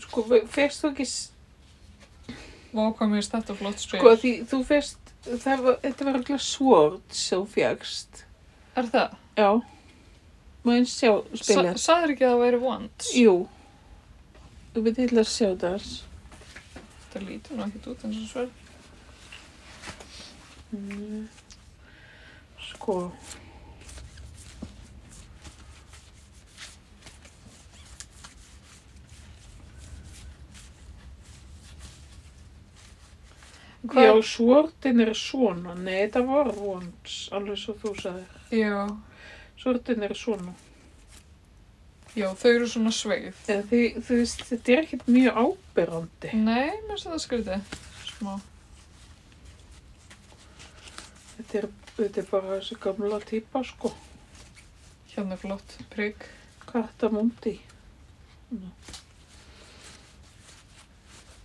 [0.01, 1.29] Sko, fyrst þú ekki, s-
[2.71, 4.01] Vá, hvað mér finnst þetta flott spil.
[4.01, 5.13] sko, því þú fyrst,
[5.45, 8.23] það var, þetta var ekki swords sem fjagst.
[8.79, 9.17] Er það?
[9.37, 9.51] Já.
[10.65, 11.79] Má eins sjá Sa spilið.
[11.83, 13.11] Saður ekki að það væri wands?
[13.17, 13.35] Jú.
[14.75, 15.87] Þú veit ég að sjá það.
[17.11, 18.53] Þetta lítur ekkert út eins og sverð.
[20.71, 21.25] Mm.
[22.71, 22.99] Sko.
[33.87, 35.75] Hvað- Já, svordin er svona.
[35.75, 38.27] Nei, þetta var wands, alveg svo þú sagðir.
[38.53, 38.83] Já.
[39.61, 40.55] Svordin er svona.
[42.17, 43.35] Já, þau eru svona sveið.
[43.47, 46.33] Eða því, þú veist, þetta er ekkert mjög ábyrrandi.
[46.35, 47.63] Nei, mér finnst þetta skrítið.
[48.11, 48.41] Smá.
[51.39, 53.93] Þetta er, þetta er bara þessi gamla típa, sko.
[55.15, 56.27] Hérna er flott prík.
[56.67, 57.57] Kartamundi.
[58.53, 58.69] Nú.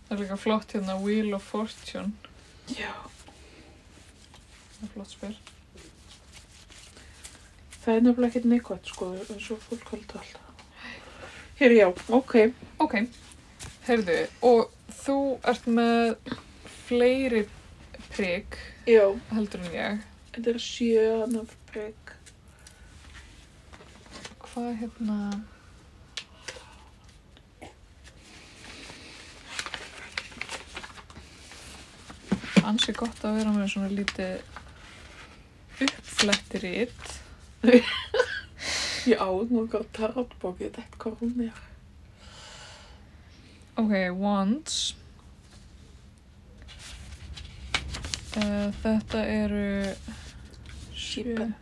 [0.06, 2.14] Það er líka flott hérna Wheel of Fortune.
[2.78, 2.94] Já.
[4.76, 5.36] Það er flott spil.
[7.82, 10.42] Það er nefnilega ekkert neikvægt, sko, eins og fólk haldur alltaf.
[11.60, 11.88] Hér, já,
[12.18, 12.34] ok.
[12.84, 12.96] Ok,
[13.88, 14.72] heyrðu, og
[15.06, 16.34] þú ert með
[16.86, 17.46] fleiri
[18.12, 19.08] prik Já.
[19.34, 20.04] heldur en ég.
[20.36, 22.16] Þetta er sjön af prigg.
[24.46, 25.20] Hvað hérna...
[32.70, 34.34] Ansi gott að vera með svona lítið
[35.86, 37.02] uppflettir ít.
[39.06, 41.58] Já, nokkar tarotbókið, þetta hvað hún er.
[43.76, 44.76] Ok, wands.
[48.36, 49.96] Uh, þetta eru...
[50.96, 51.56] Sheepen.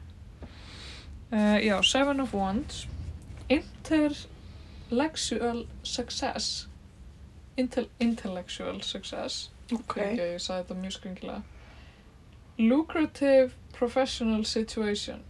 [1.34, 2.88] Uh, já, Seven of Wands.
[3.50, 6.68] Intellectual success.
[7.58, 9.53] Intel intellectual success.
[9.72, 9.80] Ok.
[9.80, 11.42] Ok, ég sagði þetta mjög skringilega.
[12.58, 15.22] Lucrative professional situation.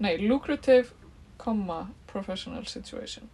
[0.00, 0.88] Nei, lucrative,
[1.40, 3.28] comma, professional situation.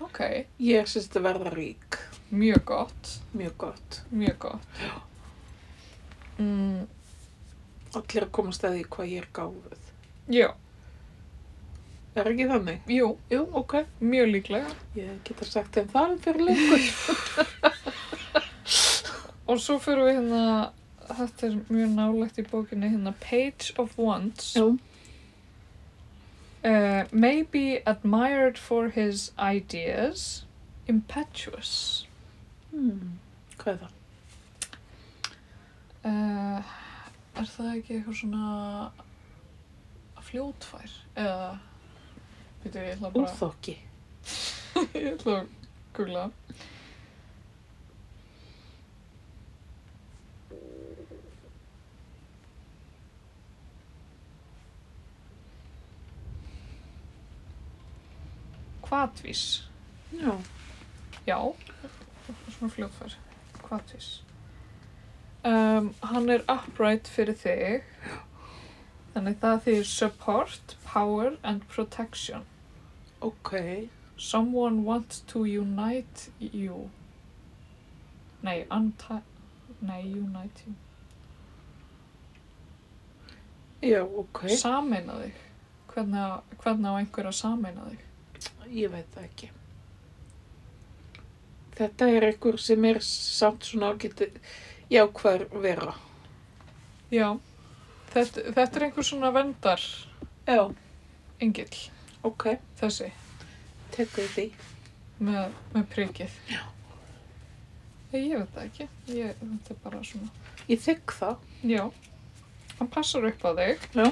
[0.00, 0.20] Ok,
[0.58, 1.98] Ég syns þetta verða rík.
[2.30, 4.00] mjög gott, Mjög gott.
[4.10, 4.80] mjög gott.
[6.38, 6.86] Mm,
[7.94, 9.78] Allir að komast að því hvað ég er gáfuð.
[10.30, 10.54] já,
[12.16, 12.80] Er ekki þannig?
[12.88, 13.74] jú, Jú, ok.
[14.00, 14.70] mjög líklega.
[14.96, 16.80] Ég geta sagt þeim það fyrir lengur.
[19.50, 20.42] Og svo fyrir við hérna,
[21.08, 24.52] þetta er mjög nálægt í bókinni, hérna Page of Wands.
[26.62, 30.44] Uh, may be admired for his ideas,
[30.86, 32.06] impetuous.
[32.70, 33.18] Hmm.
[33.58, 33.92] Hvað er það?
[36.04, 36.74] Uh,
[37.40, 38.44] er það ekki eitthvað svona
[40.30, 40.98] fljótfær?
[41.18, 41.48] Eða,
[42.62, 43.80] veitu, ég ætla bara, Óþokki.
[44.94, 45.50] ég ætla að
[45.96, 46.28] googla.
[58.90, 59.44] Hvatvís.
[60.18, 60.34] Já.
[61.28, 61.38] Já,
[62.50, 63.14] svona fljóðfær,
[63.62, 64.08] hvatvís.
[65.46, 67.86] Um, hann er upright fyrir þig,
[69.14, 72.42] þannig það þýðir support, power and protection.
[73.20, 73.54] Ok.
[74.16, 76.90] Someone wants to unite you.
[78.42, 79.22] Nei, unti...
[79.80, 80.74] Nei, unite you.
[83.80, 84.44] Já, ok.
[84.60, 85.40] Sameina þig.
[85.94, 88.09] Hvernig á einhver að sameina þig?
[88.70, 89.48] Ég veit það ekki.
[91.80, 94.28] Þetta er einhver sem er samt svona ágæti
[94.92, 95.94] jákvæður vera.
[97.10, 97.28] Já,
[98.12, 99.82] þetta, þetta er einhver svona vendar
[100.46, 100.68] Já.
[101.40, 101.78] engill,
[102.22, 102.44] Ok.
[102.80, 103.10] þessi,
[103.94, 104.44] Tekur því.
[105.20, 106.36] með, með prikið.
[106.52, 106.60] Já.
[108.12, 110.30] Ég veit það ekki, ég, þetta er bara svona.
[110.68, 111.36] Ég þykk það.
[111.70, 111.84] Já,
[112.78, 113.88] hann passar upp á þig.
[113.94, 114.10] Já.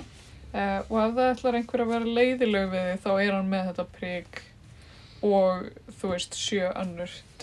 [0.49, 3.67] Uh, og ef það ætlar einhver að vera leiðileg við þig, þá er hann með
[3.69, 4.39] þetta prik
[5.25, 5.69] og,
[6.01, 7.11] þú veist, sjö önnur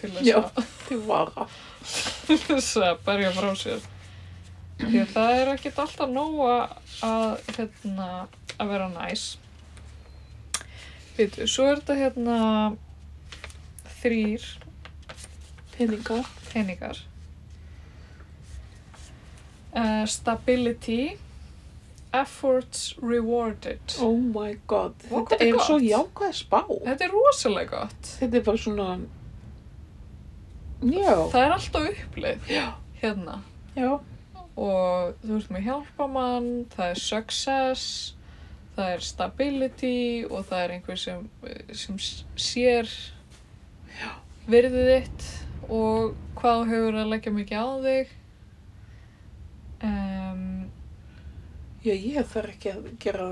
[2.25, 3.83] til þess að berja frá sér.
[4.79, 6.55] Því að það er ekkert alltaf nóga
[7.05, 8.07] að, hérna,
[8.59, 9.25] að vera næs.
[11.15, 12.39] Býtu, svo er þetta hérna
[14.01, 14.47] þrýr
[15.77, 16.17] Peninga.
[16.51, 16.99] peningar.
[19.75, 21.17] Uh, stability,
[22.21, 23.95] efforts rewarded.
[24.01, 24.95] Oh my god.
[25.09, 25.87] Vá, Þetta hvað er er svo gott.
[25.91, 26.59] jákvæð spá.
[26.87, 28.09] Þetta er rosalega gott.
[28.21, 28.89] Þetta er bara svona...
[30.85, 31.13] Já.
[31.31, 32.65] Það er alltaf uppleið Já.
[33.01, 33.37] hérna.
[33.75, 33.91] Já.
[34.55, 37.87] Og þú ert með hjálpamann, það er success,
[38.75, 39.97] það er stability
[40.29, 41.25] og það er einhver sem,
[41.75, 41.97] sem
[42.39, 42.91] sér
[44.51, 45.25] virðið þitt
[45.73, 48.13] og hvað þú hefur að leggja mikið á þig.
[49.85, 50.45] Um,
[51.85, 53.25] Já, ég þarf ekki að gera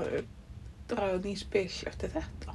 [0.90, 2.52] draga ný spil eftir þetta.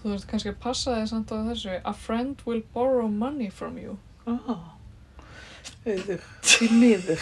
[0.00, 1.74] þú ert kannski að passa þig samt á þessu.
[1.84, 3.98] A friend will borrow money from you.
[4.26, 4.72] Ah.
[5.84, 7.20] Auður, því miður.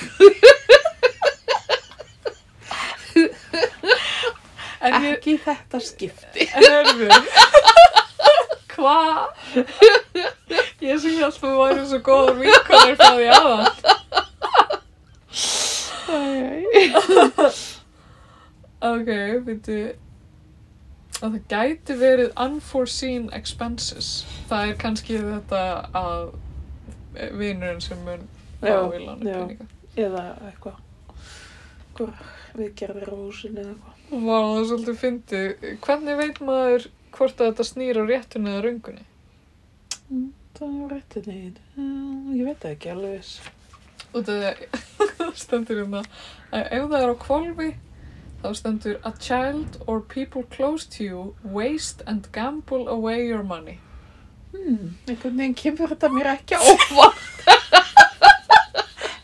[4.86, 6.46] Ég, Ekki í þetta skipti.
[6.52, 7.08] Herðu
[8.76, 9.22] Hvað?
[10.84, 13.66] Ég sem held að þú væri svo góður vinkonir frá því aðan
[18.84, 19.08] Ok,
[19.46, 19.76] veitu
[21.16, 24.10] að það gæti verið unforeseen expenses
[24.50, 25.62] það er kannski þetta
[25.96, 26.26] að
[27.40, 28.26] vinurinn sem mun
[28.60, 30.80] peninga Eða eitthvað.
[32.56, 33.94] Við gerðum rósin eða eitthvað.
[34.12, 35.46] Vá, það er svolítið fyndið.
[35.86, 36.84] Hvernig veit maður
[37.16, 39.06] hvort að þetta snýr á réttunni eða röngunni.
[40.58, 41.62] Það er réttið nýtt.
[42.36, 43.32] Ég veit ekki alveg.
[44.12, 44.44] Og það
[45.42, 46.04] stendur hérna
[46.52, 47.70] að ef það er á kvolfi
[48.42, 53.78] þá stendur a child or people close to you waste and gamble away your money.
[54.52, 57.24] Hmm, einhvern veginn kemur þetta mér ekki óvart.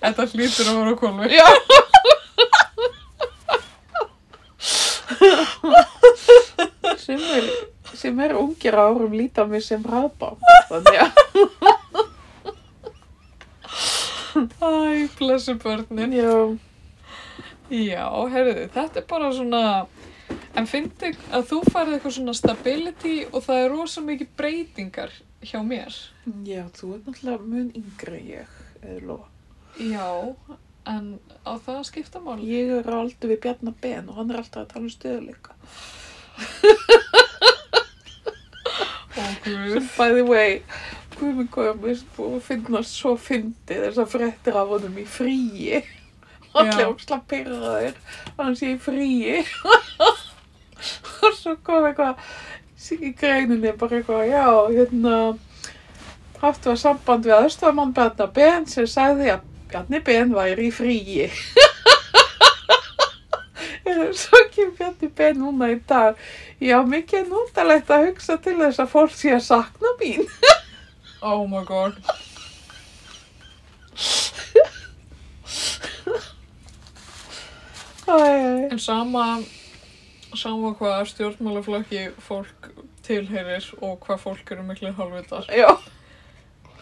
[0.02, 1.28] Þetta hlýtur að vera kvolfi.
[1.30, 1.46] Já.
[6.98, 7.46] sem, er,
[7.96, 10.34] sem er ungir árum líta mig sem hraðbá.
[10.70, 11.10] Þannig að,
[14.62, 16.12] Æ, blessu börnin.
[16.16, 16.34] já,
[17.72, 19.60] Já, heyrðu, þetta er bara svona,
[20.60, 25.62] en fyndi að þú farið eitthvað svona stability og það er rosa mikið breytingar hjá
[25.64, 25.96] mér.
[26.44, 29.28] já, þú er náttúrulega mun yngri en ég, eða lofa.
[29.80, 30.08] Já,
[30.92, 31.08] en
[31.48, 32.50] á það að skipta máli.
[32.52, 35.56] Ég er aldur við Bjarnar Ben og hann er alltaf að tala um stöðuleika.
[39.16, 39.88] Ó, guð.
[39.96, 40.60] By the way,
[41.40, 45.82] minn hvað mér búið að finna svo fyndið þess að fréttir af honum í fríi.
[46.52, 46.88] Allir Já.
[46.90, 47.94] ósla pyrraðir,
[48.38, 49.40] hann sé í fríi.
[51.22, 52.20] og svo kom eitthvað
[52.98, 55.16] í greininni bara eitthvað, já, hérna,
[56.42, 61.30] haft var samband við aðstofamann Bjarnar Ben sem sagði að Bjarni Ben væri í fríi.
[64.22, 66.18] Svo kemur Bjarni Ben núna í dag.
[66.62, 70.28] Já, mikið er notalegt að hugsa til þess að fólk sé að sakna mín.
[71.22, 71.94] Oh my god.
[78.01, 78.01] Æ, æ,
[78.72, 79.26] En sama,
[80.34, 82.70] sama hvað stjórnmálaflokki fólk
[83.06, 85.48] tilheyrir og hvað fólk eru miklu hálfvitar.
[85.48, 85.56] æ.
[85.62, 85.72] Já,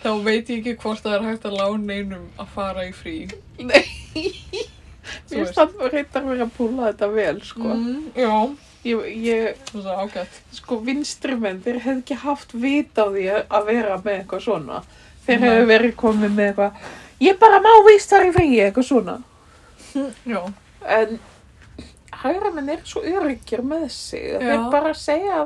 [0.01, 3.17] Þá veit ég ekki hvort það er hægt að lána einum að fara í frí.
[3.59, 3.85] nei.
[5.29, 5.53] Þú veist.
[5.53, 7.69] stann reyndar verið að púla þetta vel, sko.
[7.75, 10.39] Mm, já, Ég, ég, það ágætt.
[10.57, 14.79] sko, vinstri menn, þeir hefði ekki haft vit á því að vera með eitthvað svona.
[15.27, 16.73] Þeir hefði verið komið með eitthvað,
[17.21, 19.19] ég bara má víst þar í fríi, eitthvað svona.
[20.25, 20.41] Já,
[20.87, 21.19] En
[22.23, 25.41] hægra menn er svo öryggir með sig að þeir bara segja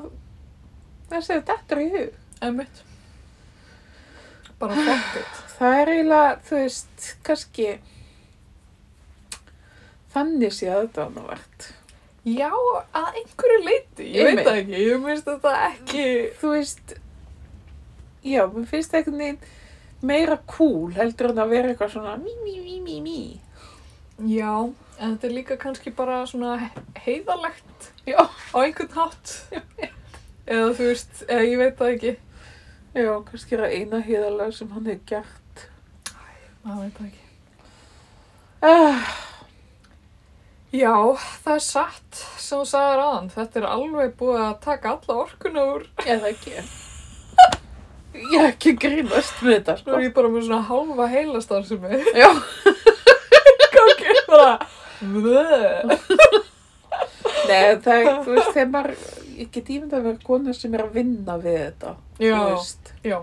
[1.11, 2.19] þessi þetta er í hug.
[2.45, 2.83] einmitt.
[4.59, 5.41] Bara it.
[5.59, 7.67] Það er eiginlega, þú veist, kannski
[10.15, 11.67] þannig sé að þetta var návært.
[12.25, 12.51] Já,
[12.97, 14.07] að einhverju leiti.
[14.15, 14.39] Ég Einmitt.
[14.39, 14.79] veit það ekki.
[14.81, 16.05] Ég minnst þetta ekki...
[16.41, 16.95] Þú veist,
[18.25, 19.43] já, mér finnst það einhvern veginn
[20.05, 23.19] meira cool heldur en að vera eitthvað svona mí, mí, mí, mí, mí.
[24.35, 24.53] Já,
[24.99, 26.71] en þetta er líka kannski bara svona
[27.05, 28.21] heiðalegt Já,
[28.53, 29.35] á einhvern hátt.
[30.45, 32.13] Eða þú veist, eða ég veit það ekki.
[32.95, 35.63] já, kannski er það eina híðalega sem hann hefur gert.
[36.65, 37.23] Það veit það ekki.
[38.65, 39.15] Ah,
[40.75, 40.93] Já,
[41.45, 43.29] það er satt sem þú sagðir aðan.
[43.31, 45.85] Þetta er alveg búið að taka alla orkuna úr.
[46.05, 46.55] eða ekki.
[48.15, 49.95] Ég er ekki grínast með þetta, Nú sko.
[49.99, 52.29] er ég bara með svona hálfa heilastar sem er Já,
[53.75, 54.53] gangi bara.
[57.45, 58.95] Nei, það er, þú veist, þegar maður,
[59.37, 61.91] ég get ímyndað að vera kona sem er að vinna við þetta,
[62.25, 63.17] Já, þú veist, já,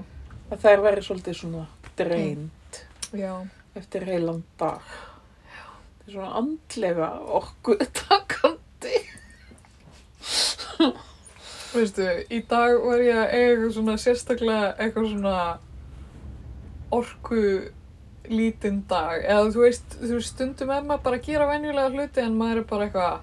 [0.51, 1.63] að það er verið svolítið svona
[2.01, 2.82] dreint
[3.17, 3.32] já.
[3.82, 4.91] eftir heilan dag.
[6.01, 7.09] Það er svona andlega
[7.39, 9.01] orku takandi.
[11.71, 15.36] Veistu, í dag var ég að eiga eitthvað svona sérstaklega eitthvað svona
[16.91, 17.43] orku
[18.36, 19.23] lítinn dag.
[19.25, 22.61] Eða þú veist, þú veist, stundum er maður bara að gera venjulega hluti en maður
[22.63, 23.19] er bara eitthvað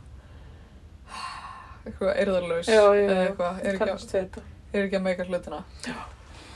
[1.88, 4.42] eitthvað eirðarlaus Já, já, eða já, eitthvað, er ekki, að-
[4.74, 5.60] er ekki að meika hlutina.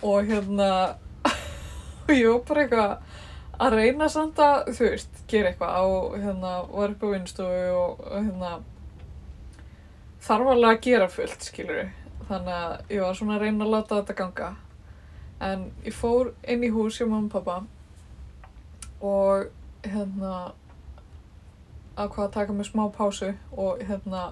[0.02, 0.68] Og hérna,
[2.04, 2.92] og ég var bara eitthvað
[3.62, 5.84] að reyna samt að, þú veist, gera eitthvað á,
[6.24, 8.52] hérna, var upp á vinstofu og hérna,
[10.22, 11.84] þarf alveg að gera fullt, skilur
[12.22, 14.50] Þannig að ég var svona að reyna að láta þetta ganga.
[15.42, 17.56] En ég fór inn í hús hjá mamma og pappa
[19.02, 19.48] og
[19.84, 20.32] hérna
[21.98, 24.22] ákvað að taka mig smá pásu og hérna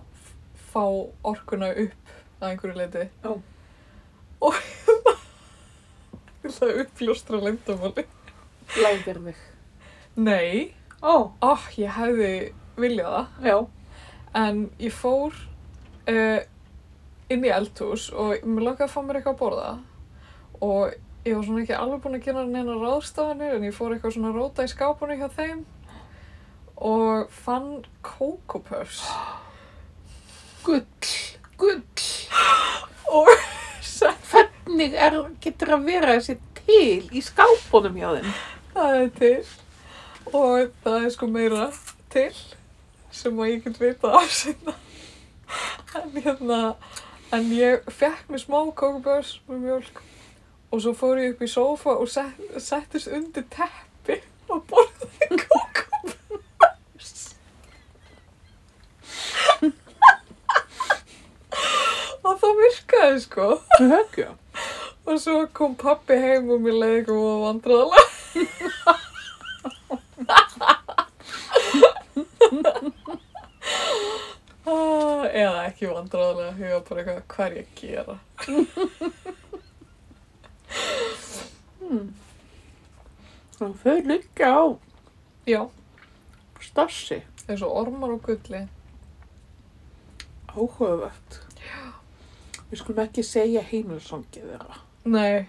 [0.70, 0.84] fá
[1.26, 3.06] orkuna upp að einhverju leiti.
[3.24, 3.32] Já.
[4.40, 4.54] Og
[6.44, 8.06] ég ætla að uppljóstra leyndamáli.
[8.80, 9.42] Læðir þig.
[10.20, 12.32] Nei, Ó, ó, ég hefði
[12.76, 13.28] viljað það.
[13.48, 13.58] já.
[14.36, 15.32] En ég fór
[16.12, 16.40] uh,
[17.32, 19.70] inn í eldhús og mér langaði að fá mér eitthvað að borða.
[20.60, 24.14] Og ég var svona ekki alveg búin að gera neina ráðstafanir en ég fór eitthvað
[24.16, 25.64] svona róta í skápunni hjá þeim
[26.80, 29.02] og fann Coco Puffs.
[30.64, 30.84] Gull,
[31.60, 31.82] gull.
[33.20, 33.28] Og
[34.30, 38.30] Hvernig er, getur að vera þessi til í skápunum hjá þeim?
[38.72, 39.34] það er til.
[40.30, 41.66] Og það er sko meira
[42.14, 42.30] til
[43.10, 44.76] sem að ég get vita af sinna.
[45.98, 46.60] En hérna,
[47.30, 49.98] En ég fekk mér smá kókubörs með mjölk
[50.70, 57.14] og svo fór ég upp í sófa og set, settist undir teppi og borðaði kókubörs.
[62.24, 63.48] og það virkaði sko.
[63.80, 64.30] Höggja.
[65.08, 68.98] Og svo kom pappi heim og mér leiði og vandraðalega.
[74.70, 78.16] Ah, Eða ekki vandraðalega, ég var bara eitthvað, hvað er ég að gera?
[81.80, 82.10] Hmm.
[83.60, 84.64] Og þau liggja á
[85.48, 85.62] Já,
[86.62, 87.22] stassi.
[87.48, 88.60] eins og ormar og gulli.
[90.50, 91.40] Áhugavert.
[92.70, 94.78] Við skulum ekki segja heimilsongið þeirra.
[95.10, 95.46] Nei,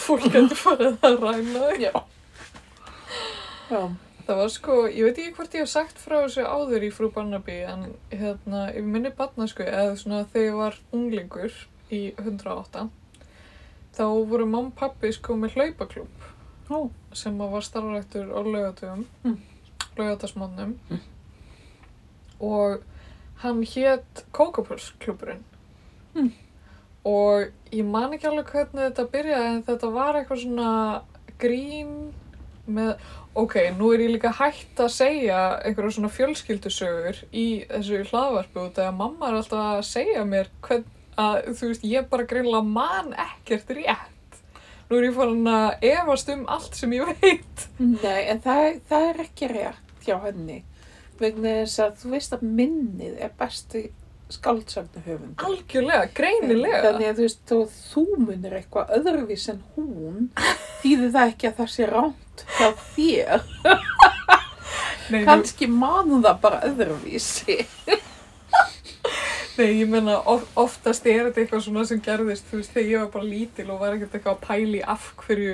[0.00, 1.84] fólk getur farið að ræna þig.
[1.84, 1.92] Já.
[3.68, 3.82] Já.
[4.24, 7.10] Það var sko, ég veit ekki hvort ég hef sagt frá þessu áður í frú
[7.12, 11.58] Barnaby en hérna, í minni barnasku eða svona þegar ég var unglingur
[11.92, 12.86] í 108
[13.94, 16.08] þá voru mamma og pappi sko með hlaupaklúb
[16.70, 16.90] Ó.
[17.12, 19.38] sem var starfræktur á laugatöfum, Mm.
[19.98, 21.00] laugatasmannum Mm.
[22.40, 22.82] og
[23.42, 25.42] hann hétt Kókapulsklúburinn
[26.14, 26.32] Mm.
[27.04, 31.02] og ég man ekki alveg hvernig þetta byrjaði en þetta var eitthvað svona
[31.38, 32.12] grín
[32.68, 32.96] með,
[33.34, 38.78] ok, nú er ég líka hægt að segja einhverja svona fjölskyldusögur í þessu hlaðvarpu út
[38.78, 40.84] af að mamma er alltaf að segja mér hvern,
[41.20, 44.38] að þú veist, ég bara greinlega man ekkert rétt.
[44.90, 47.66] Nú er ég farin að efast um allt sem ég veit.
[47.80, 50.58] Nei, en það, það er ekki rétt hjá henni.
[51.20, 53.84] Vegna þess að þú veist að minnið er besti
[54.34, 55.34] skáldsagnu höfund.
[55.46, 56.80] Algjörlega, greinilega.
[56.88, 60.28] Þannig að þú veist, að þú munir eitthvað öðruvís en hún,
[60.82, 63.44] þýðir það ekki að það sé ránt hjá þér.
[65.04, 67.58] Nei, þú- Kannski manum það bara öðruvísi.
[69.58, 73.02] Nei, ég meina, of, oftast er þetta eitthvað svona sem gerðist, þú veist, þegar ég
[73.04, 75.52] var bara lítil og var ekkert eitthvað að pæli af hverju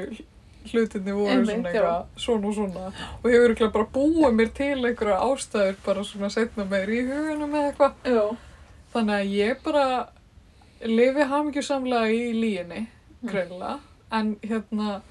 [0.70, 4.51] hlutinni voru Einmitt, svona eitthvað svona og svona og ég hefur ekki bara búið mér
[4.57, 7.94] til einhverja ástæður bara svona setna meir í hugunum eða eitthvað.
[8.05, 8.24] Já.
[8.94, 9.84] Þannig að ég bara
[10.84, 12.86] lifi hamingjusamlega í líginni,
[13.20, 13.28] Mm.
[13.28, 13.78] greinlega,
[14.16, 15.03] en hérna,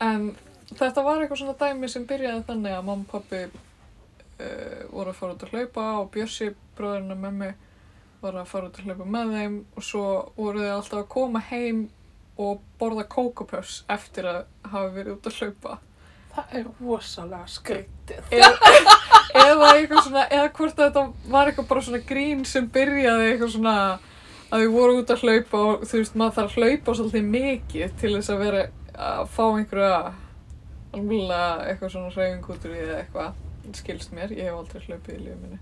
[0.00, 0.36] en
[0.70, 5.16] þetta var eitthvað svona dæmi sem byrjaði þannig að mamma og pappi uh, voru að
[5.18, 7.48] fara út að hlaupa og Bjössi, bróðurinn og mömmu,
[8.22, 10.06] var að fara út að hlaupa með þeim og svo
[10.36, 11.84] voru þau alltaf að koma heim
[12.38, 15.78] og borða kókopöss eftir að hafa verið út að hlaupa.
[16.34, 18.28] Það er rosalega skrítið.
[18.38, 18.74] eða,
[19.46, 21.04] eða eitthvað svona, eða hvort þetta
[21.34, 23.76] var eitthvað bara svona grín sem byrjaði eitthvað svona
[24.48, 27.96] að við vorum út að hlaupa og þú veist, maður þarf að hlaupa svolítið mikið
[28.00, 28.62] til þess að vera
[29.08, 29.98] að fá einhverja
[30.96, 33.42] alveg eitthvað svona hreyfing út úr því eða eitthvað,
[33.76, 35.60] skilst mér, ég hef aldrei hlaupið í lífið minni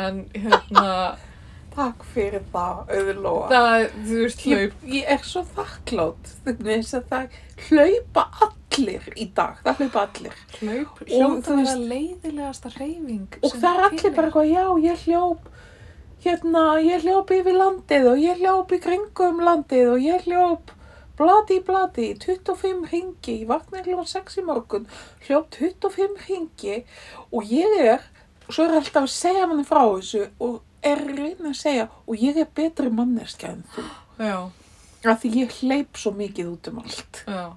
[0.00, 1.16] en hérna,
[1.74, 3.44] Takk fyrir það, auðlóa.
[3.52, 7.36] það, þú veist, Ég, hlaup ég er svo þakklátt þess að það
[7.68, 10.34] hlaupa allir í dag, það hlaupa allir.
[10.58, 14.66] hlaup, Og hljóta þú að veist- leiðilegasta hreyfing Og það er allir bara eitthvað, já,
[14.90, 15.38] ég hljóp,
[16.24, 20.74] hérna, ég hljóp yfir landið og ég hljóp í kringum landið og ég hljóp
[21.20, 24.86] bladi bladi, 25 ringi, ég vaknaði hljópa 6 í morgun,
[25.28, 26.82] hljóp 25 ringi
[27.30, 28.00] og ég er,
[28.48, 32.16] svo er alltaf að segja manni frá þessu og er að reyna að segja og
[32.22, 33.84] ég er betri manneskja en þú.
[34.24, 34.38] já,
[35.10, 37.22] Af því ég hleyp svo mikið út um allt.
[37.26, 37.56] já,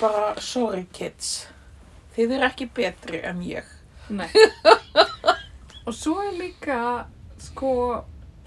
[0.00, 1.46] Bara, sorry kids,
[2.16, 3.64] þið er ekki betri en ég.
[4.08, 4.30] Nei.
[5.86, 6.78] og svo er líka,
[7.40, 7.72] sko,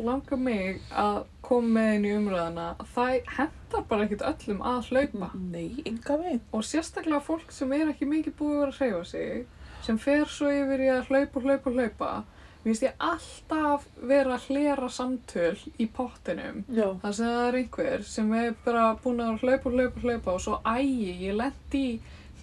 [0.01, 1.69] langar mig að koma
[1.99, 5.30] með umræðina að það hendar bara ekkert öllum að hlaupa.
[5.38, 6.41] Nei, enga veginn.
[6.55, 9.45] Og sérstaklega fólk sem er ekki mikið búið að vera að hreyfa sig,
[9.86, 12.11] sem fer svo yfir í að hlaupa, hlaupa, hlaupa,
[12.64, 16.64] mér finnst ég alltaf vera að hlera samtöl í pottinum.
[16.72, 16.88] Já.
[17.03, 20.59] Það sem það er einhver sem er bara búin að hlaupa, hlaupa, hlaupa og svo
[20.64, 21.93] ægi, ég lendi í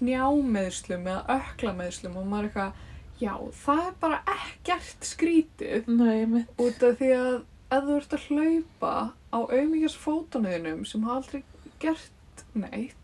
[0.01, 2.85] hnjámeðslum eða öklameðslum og maður er eitthvað,
[3.21, 6.53] já, það er bara ekkert skrítið Nei, mitt.
[6.61, 7.35] út af því að
[7.71, 8.95] ef þú ert að hlaupa
[9.31, 11.43] á auðmíkjars fótunniðinum sem hafa aldrei
[11.81, 13.00] gert neitt,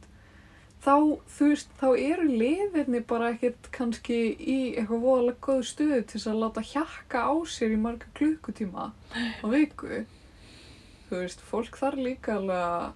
[0.86, 0.94] þá,
[1.36, 6.30] þú veist, þá eru liðirni bara ekkert kannski í eitthvað voðalega góðu stuði til þess
[6.30, 10.04] að láta hjakka á sér í marga klukkutíma á viku.
[11.08, 12.94] Þú veist, fólk þarf líka alveg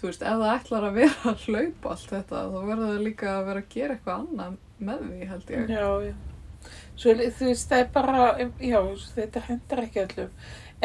[0.00, 3.32] þú veist, ef það ætlar að vera að hlaupa allt þetta, þá verður það líka
[3.34, 4.54] að vera að gera eitthvað annað
[4.88, 5.72] með því, held ég.
[5.74, 6.14] Já, já.
[7.00, 8.24] Svo, þú veist, það er bara,
[8.64, 8.80] já,
[9.18, 10.32] þetta hendur ekki öllum.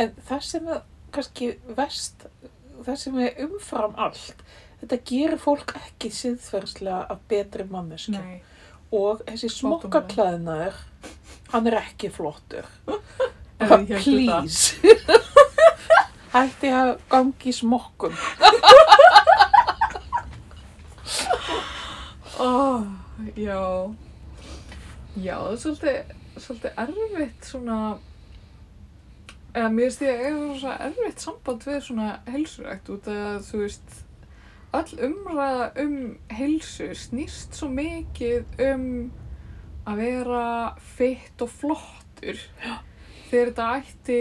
[0.03, 0.83] En það sem er
[1.15, 2.27] kannski vest,
[2.83, 4.43] það sem er umfram allt,
[4.85, 8.15] þetta gerir fólk ekki siðferðslega af betri manneski.
[8.15, 8.41] Nei.
[8.95, 10.77] Og þessi smokkaklæðnaður,
[11.51, 12.69] hann er ekki flottur.
[13.55, 13.85] Það.
[14.03, 14.75] please.
[16.35, 18.15] hætti að gangi í smokkum.
[22.43, 22.83] Oh,
[23.47, 23.61] já.
[25.15, 27.77] Já, það er svolítið, svolítið erfitt svona,
[29.55, 33.95] eða mér finnst ég eiga svona erfitt samband við svona heilsurækt út að þú veist,
[34.79, 35.95] öll umræða um
[36.31, 38.85] heilsu snýst svo mikið um
[39.85, 40.43] að vera
[40.97, 42.39] fitt og flottur.
[43.29, 44.19] Þegar þetta ætti,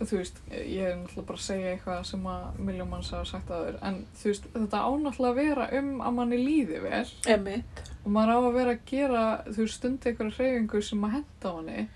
[0.00, 3.50] þú veist, ég er náttúrulega bara að segja eitthvað sem að miljón manns hafa sagt
[3.52, 7.82] aður, en þú veist, þetta ánáttúrulega að vera um að manni líði vel Emmitt.
[8.04, 11.54] og maður á að vera að gera þú veist stundi einhverja hreyfingu sem að henda
[11.58, 11.86] manni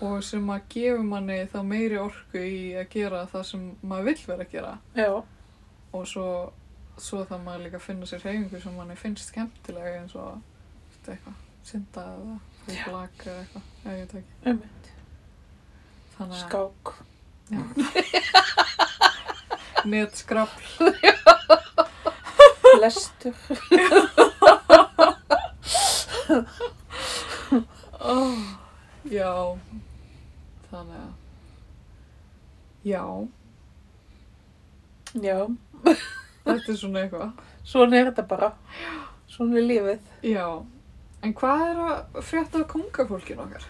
[0.00, 4.26] og sem að gefa manni þá meiri orku í að gera það sem maður vill
[4.30, 5.10] vera að gera Já.
[5.92, 6.26] og svo,
[7.00, 10.30] svo það maður líka að finna sér hreyfingu sem manni finnst skemmtilega eins og
[11.10, 11.36] eitthvað,
[11.66, 12.34] synda eða
[12.86, 14.84] blaka eða eitthvað, eða ég veit ekki Emmitt.
[16.16, 16.84] þannig Skák.
[19.90, 20.66] netskrafl
[22.80, 23.34] Lestur.
[28.00, 28.38] oh,
[29.18, 29.32] já
[30.70, 31.12] þannig að
[32.86, 33.04] já,
[35.20, 35.38] Já.
[36.44, 37.30] Þetta er svona eitthvað
[37.70, 38.52] Svona er þetta bara.
[39.30, 39.98] Svona er lífið.
[40.26, 40.46] Já,
[41.22, 43.66] en hvað er að frétta af kongafólkinu okkar?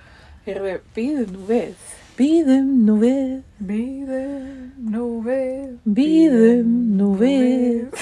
[0.48, 1.88] Erum við býðum nú við.
[2.20, 3.34] Býðum nú við.
[3.68, 4.46] Býðum
[4.92, 5.66] nú við.
[5.98, 8.00] Býðum nú við.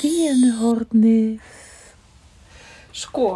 [0.00, 1.54] Díinu hornið.
[2.94, 3.28] Sko.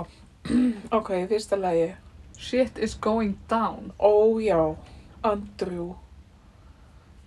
[0.99, 1.93] ok, fyrsta lagi.
[2.39, 3.93] Shit is going down.
[3.99, 4.77] Ó já,
[5.23, 5.95] Andrew.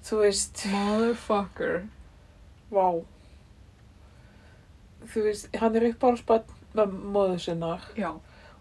[0.06, 1.84] Þú veist, Motherfucker.
[2.72, 2.88] vá.
[5.12, 6.44] Þú veist, hann er uppáhaldsbann
[6.78, 8.12] með móðu sinnar Já,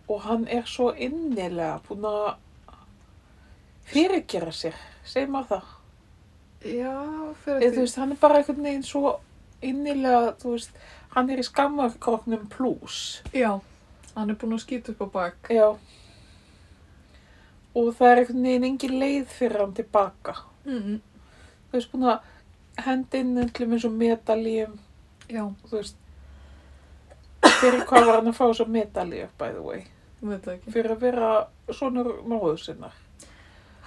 [0.09, 2.30] og hann er svo innilega búinn að
[3.91, 4.74] fyrirgera sér,
[5.05, 5.68] segir maður það.
[6.74, 6.95] já,
[7.45, 9.12] fyrir þú veist, hann er bara einhvern veginn svo
[9.62, 10.70] innilega, þú veist,
[11.14, 13.22] hann er í skammarkróknum plus.
[13.36, 13.61] Já,
[14.16, 15.51] hann er búinn að skýta upp á bak.
[15.53, 15.68] Já.
[17.76, 20.36] Og það er einhvern veginn engin leið fyrir hann tilbaka.
[20.64, 21.01] Mm
[21.70, 24.78] Þú veist, búin að henda inn öllum eins og medalíum,
[25.30, 25.98] Já, þú veist,
[27.60, 29.84] fyrir hvað var hann að fá svo medalíu, by the way?
[30.66, 31.28] Fyrir að vera
[31.70, 32.96] sonur móðu sinnar.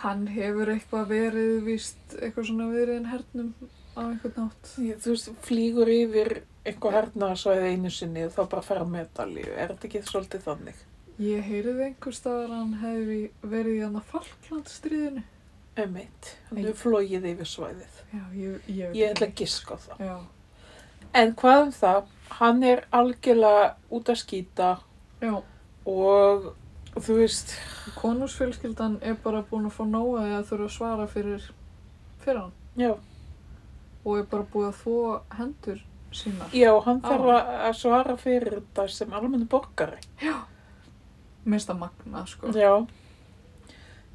[0.04, 3.52] Hann hefur eitthvað verið víst, eitthvað svona verið en hernum
[4.00, 4.72] á einhvern nátt.
[4.84, 9.52] Ég, þú veist, flýgur yfir einhver hernaðsvæði einu sinni og þá bara fara medalíu.
[9.52, 10.82] Er þetta ekki svolítið þannig?
[11.22, 14.10] Ég heyrði einhver staðar að hann hefði verið í hann að
[15.76, 15.84] Falklandstríðinu.
[15.84, 18.00] Emitt, hann hefur flóið yfir svæðið.
[18.14, 20.04] Já, ég, ég Ég ætla að giska á það.
[20.06, 20.18] Já,
[21.14, 22.04] En hvað um það?
[22.40, 24.70] Hann er algjörlega út að skýta
[25.22, 25.34] já.
[25.86, 26.48] og
[26.96, 27.54] þú veist,
[28.00, 31.46] Konúsfjölskyldan er bara búin að fá nóga að þurfa að svara fyrir,
[32.24, 32.96] fyrir hann já,
[34.06, 36.50] og er bara búið að þvó hendur sínar.
[36.54, 37.30] já, hann þarf
[37.70, 39.98] að svara fyrir þetta sem almennu borgari.
[41.46, 42.54] Minnst að magna, sko.
[42.58, 42.86] Já.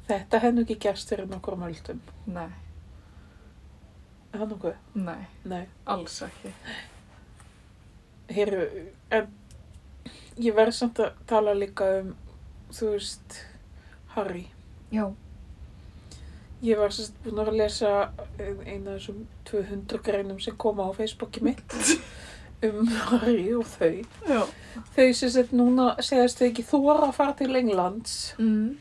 [0.09, 1.99] Þetta nú ekki gerst fyrir nokkur möldum.
[2.33, 2.49] Nei,
[4.33, 4.75] Er það nokkuð?
[4.95, 5.63] nei, Nei.
[5.89, 6.51] alls ekki.
[8.29, 8.65] Heyrðu,
[9.17, 9.29] en
[10.37, 12.11] ég verði samt að tala líka um,
[12.73, 13.39] þú veist,
[14.15, 14.45] Harry.
[14.93, 15.07] Já,
[16.59, 17.89] Ég var sérst búin að lesa
[18.67, 21.63] eina af þessum 200 greinum sem koma á Facebooki mitt
[22.67, 22.81] um
[23.13, 24.01] Harry og þau.
[24.27, 24.41] já.
[24.97, 28.75] Þau sett núna segast þau ekki þóra að fara til Englands Mm.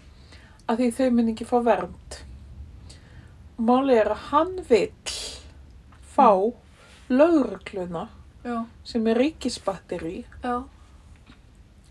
[0.69, 2.19] Að því þau mun ekki fá vernd.
[3.59, 5.14] Málið er að hann vill
[6.14, 6.29] fá
[7.11, 8.07] laurugluna
[8.45, 10.25] Já, sem er ríkisbatteri.
[10.45, 10.55] já,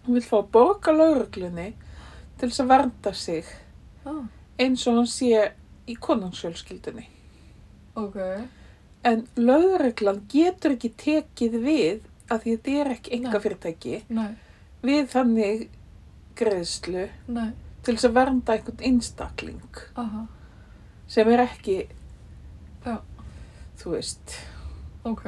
[0.05, 1.73] Hann vill fá að borga lauruglunni
[2.39, 3.43] til þess að vernda sig
[4.05, 4.13] já,
[4.63, 5.51] eins og hann sé
[5.87, 7.07] í konungsfjölskyldunni.
[7.95, 8.17] ok.
[9.03, 11.99] En lauruglan getur ekki tekið við
[12.31, 14.31] að því þetta er ekki enga fyrirtæki Nei,
[14.83, 15.67] við þannig
[16.39, 17.51] greiðslu nei,
[17.87, 20.25] til þess að vernda einhvern einstakling aha,
[21.07, 21.77] sem er ekki,
[22.85, 22.97] Já.
[23.79, 24.35] þú veist,
[25.07, 25.25] ok,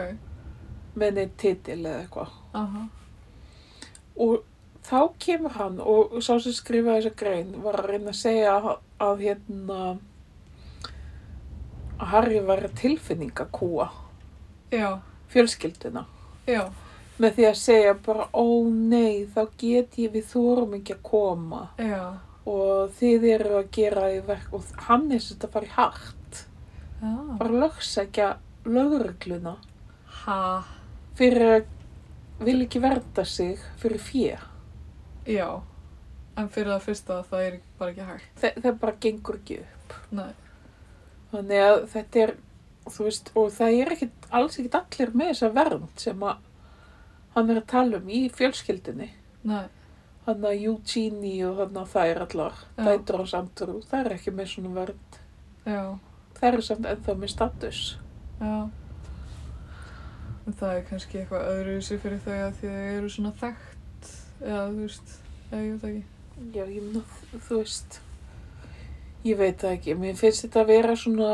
[0.99, 2.37] með neitt titil eða eitthvað.
[2.59, 2.85] aha,
[4.19, 4.41] Og
[4.83, 8.69] þá kemur hann og sá sem skrifaði þessa grein var að reyna að segja að,
[9.05, 9.77] að hérna
[11.99, 13.89] að Harry var tilfinningakúa.
[14.71, 14.99] Já,
[15.31, 16.05] fjölskylduna.
[16.47, 16.65] Já,
[17.19, 21.61] með því að segja bara ó nei þá get ég við þórum ekki að koma.
[21.79, 22.03] Já,
[22.49, 26.41] og þið eru að gera í verk og hann er þetta að fara í hart.
[26.99, 28.29] Já, bara að lögsækja
[28.69, 29.55] lögregluna.
[30.23, 30.39] Ha,
[31.19, 31.67] fyrir að
[32.43, 34.35] vil ekki verða sig fyrir fjö
[35.27, 35.47] já,
[36.39, 38.29] en fyrir það fyrsta það er bara ekki hægt.
[38.39, 39.97] Þa, það bara gengur ekki upp.
[40.15, 40.29] Nei,
[41.29, 42.31] Þannig að þetta er,
[42.97, 46.39] veist, og það er ekkit, alls ekkit allir með þessa vernd sem að
[47.35, 49.11] hann er að tala um í fjölskyldinni.
[49.43, 49.65] nei,
[50.29, 54.51] Hann að Eugenie og hann að er allar, dætur og samtrú, það er ekki með
[54.51, 54.85] svona
[55.65, 55.81] já,
[56.39, 57.79] Það er samt ennþá með status.
[58.39, 58.69] já.
[60.45, 64.11] En það er kannski eitthvað öðruvísi fyrir þau að því þau eru svona þekkt,
[64.41, 65.11] eða þú veist,
[65.49, 66.05] eða ég veit ekki.
[66.55, 67.01] Já, ég meina,
[67.47, 67.99] þú veist,
[69.27, 71.31] ég veit ekki, mér finnst þetta að vera svona,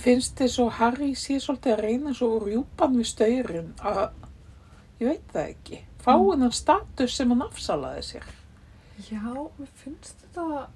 [0.00, 4.02] finnst þið svo Harry sé svolítið að reyna svo rjúpan við staurinn að,
[5.00, 6.30] ég veit það ekki, fá Mm.
[6.32, 8.28] hennan status sem hann afsalaði sér.
[9.10, 9.20] Já,
[9.58, 10.66] mér finnst þetta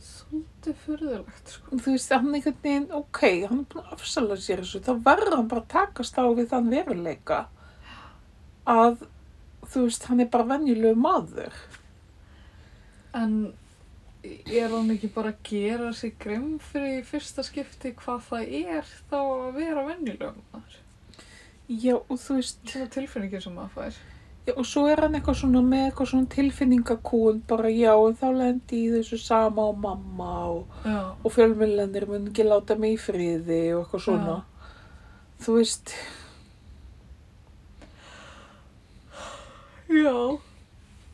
[0.00, 1.76] svolítið furðulegt, sko.
[1.80, 5.36] Þú veist, hann einhvern veginn, ok, hann er búin að afsala sér þessu, þá verður
[5.40, 7.40] hann bara að takast á við þann veruleika
[8.70, 9.02] að,
[9.66, 11.56] þú veist, hann er bara venjulegu maður.
[13.18, 13.34] En
[14.22, 19.18] er hann ekki bara að gera sig gremm fyrir fyrsta skipti hvað það er þá
[19.20, 20.79] að vera venjulegum maður?
[21.70, 23.98] Já, og þú veist, Svona tilfinningin sem maður fær.
[24.48, 28.28] Já, og svo er hann eitthvað svona með eitthvað svona tilfinningakúun, bara já, en þá
[28.34, 33.02] lendi í þessu sama og mamma og, Já, og fjölmjölendir mun ekki láta mig í
[33.04, 34.40] friði og eitthvað svona.
[35.40, 35.94] Þú veist,
[39.90, 40.38] Já.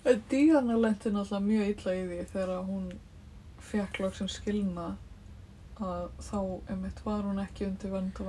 [0.04, 2.90] En Díana lendi náttúrulega mjög illa í því þegar hún
[3.66, 4.84] fekk loksinn skilna
[5.82, 6.38] að þá
[6.74, 8.20] emitt var hún ekki undir vend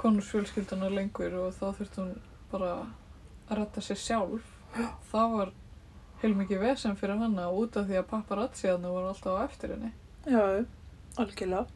[0.00, 2.14] konusfjölskyldunar lengur og þá þurfti hún
[2.52, 2.72] bara
[3.48, 4.50] að retta sér sjálf.
[5.10, 5.52] Það var
[6.22, 9.92] heilmikið vesen fyrir hana út af því að paparazziðarnir voru alltaf á eftir henni.
[10.26, 10.64] já,
[11.20, 11.66] algjörlega.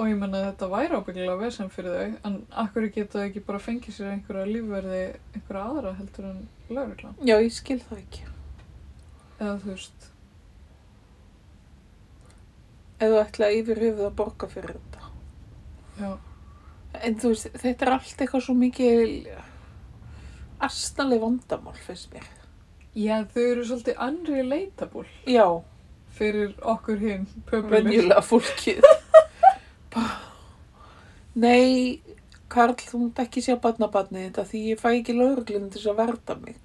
[0.00, 3.42] Og ég menna að þetta væri ábyggilega vesen fyrir þau, en akkur geta þau ekki
[3.44, 5.02] bara fengið sér einhverja lífverði,
[5.34, 6.40] einhverja aðra heldur en
[6.70, 7.18] lauruglan.
[7.20, 8.24] Já, ég skil það ekki.
[9.36, 10.08] Eða þú veist,
[13.02, 15.10] þú ætla yfir höfuð að borga fyrir þetta.
[16.00, 16.10] já,
[17.00, 19.28] En þú veist, þetta er allt eitthvað svo mikið
[20.62, 22.26] astaleg vandamál, finnst mér.
[22.92, 25.46] Já, þau eru svolítið unrelatable Já,
[26.12, 27.86] fyrir okkur hinn, pöpulir.
[27.88, 28.84] venjulega fólkið.
[31.34, 32.02] Nei,
[32.52, 36.00] Karl, þú mútt ekki sjá barnabarnið þetta því ég fæ ekki lauruglinn til þess að
[36.02, 36.58] verða mig.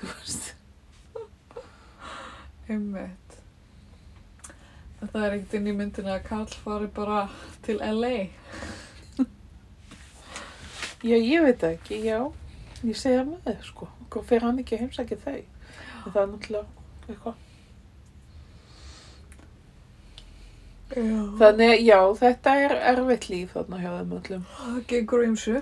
[0.00, 0.52] Þú veist.
[2.72, 2.86] En
[5.12, 7.26] það er ekkert inn í myndinu að Karl fari bara
[7.66, 8.14] til LA.
[11.04, 12.20] Já, ég veit það ekki, já.
[12.86, 13.88] Ég segja með þið, sko.
[14.12, 15.40] Hvað fer hann ekki að heimsækja þau?
[16.06, 16.66] Það er náttúrulega
[17.10, 17.42] eitthvað.
[20.96, 21.18] Já.
[21.40, 24.46] Þannig, já, þetta er erfitt líf þarna hjá þeim öllum.
[24.60, 25.56] Það gengur ímsu.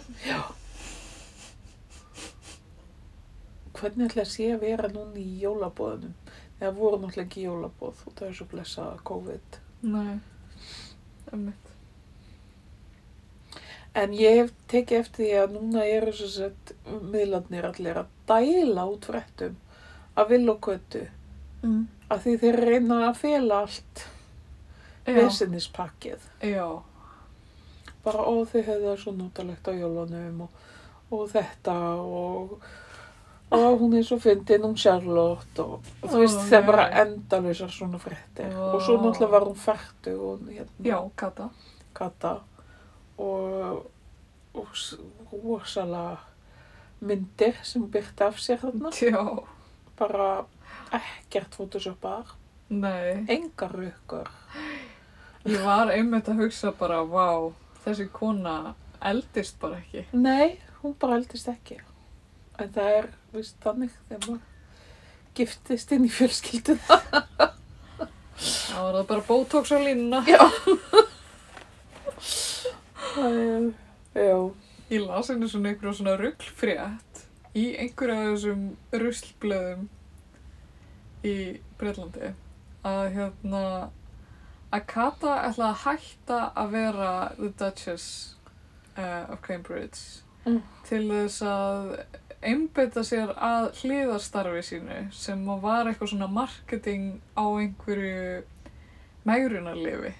[3.74, 6.14] Hvernig ætla að sé að vera núna í jólabóðunum?
[6.61, 9.59] Það voru náttúrulega ekki jólabóð og það er svo blessa COVID.
[9.91, 10.14] Nei.
[11.32, 11.73] Einmitt.
[13.95, 16.72] En ég hef tekið eftir því að núna eru svo sett
[17.12, 19.55] miðlarnir allir að dæla út fréttum
[20.18, 21.05] af vill og köttu.
[21.62, 21.86] Mm.
[22.11, 24.07] Af því þeir reyna að fela allt.
[26.42, 26.68] Já.
[28.05, 30.64] Bara þau hefðu það svo notalegt á jólunum og,
[31.14, 32.59] og þetta og
[33.55, 37.03] og hún er svo fyndin um Charlotte og, og þú veist það er bara nei.
[37.05, 41.49] endalausar svona fréttir og svo náttúrulega var hún færtu og hérna Kata.
[41.95, 42.32] kata
[43.18, 43.84] og,
[44.54, 44.68] og
[45.44, 46.16] rosalega
[47.04, 49.24] myndir sem byrti af sér þarna Já.
[49.98, 50.28] bara
[50.94, 52.34] ekkert photoshoppar
[52.70, 53.24] Nei.
[53.28, 54.30] engar rökkur
[55.44, 57.52] Ég var einmitt að hugsa bara, vá,
[57.84, 60.06] þessi kona eldist bara ekki.
[60.16, 61.76] nei, hún bara eldist ekki
[62.58, 64.40] en það er vist þannig þegar maður
[65.34, 67.00] giftist inn í fjölskylduna
[68.44, 70.24] Það var það bara botox á línuna.
[70.26, 70.40] já
[73.18, 73.72] Er-
[74.14, 74.52] já
[74.90, 77.22] Ég las henni svona einhverja svona rugglfrétt
[77.56, 79.86] í einhverja af þessum ruslblöðum
[81.24, 81.36] í
[81.80, 82.32] Breitlandi
[82.84, 83.62] að hérna
[84.74, 88.06] að Kata ætla að hætta að vera the Duchess
[88.98, 90.58] uh, of Cambridge Mm.
[90.84, 91.86] til þess að
[92.44, 98.42] einbeita sér að hliðarstarfi sínu sem var eitthvað svona marketing á einhverju
[99.24, 100.12] megrunarlifi.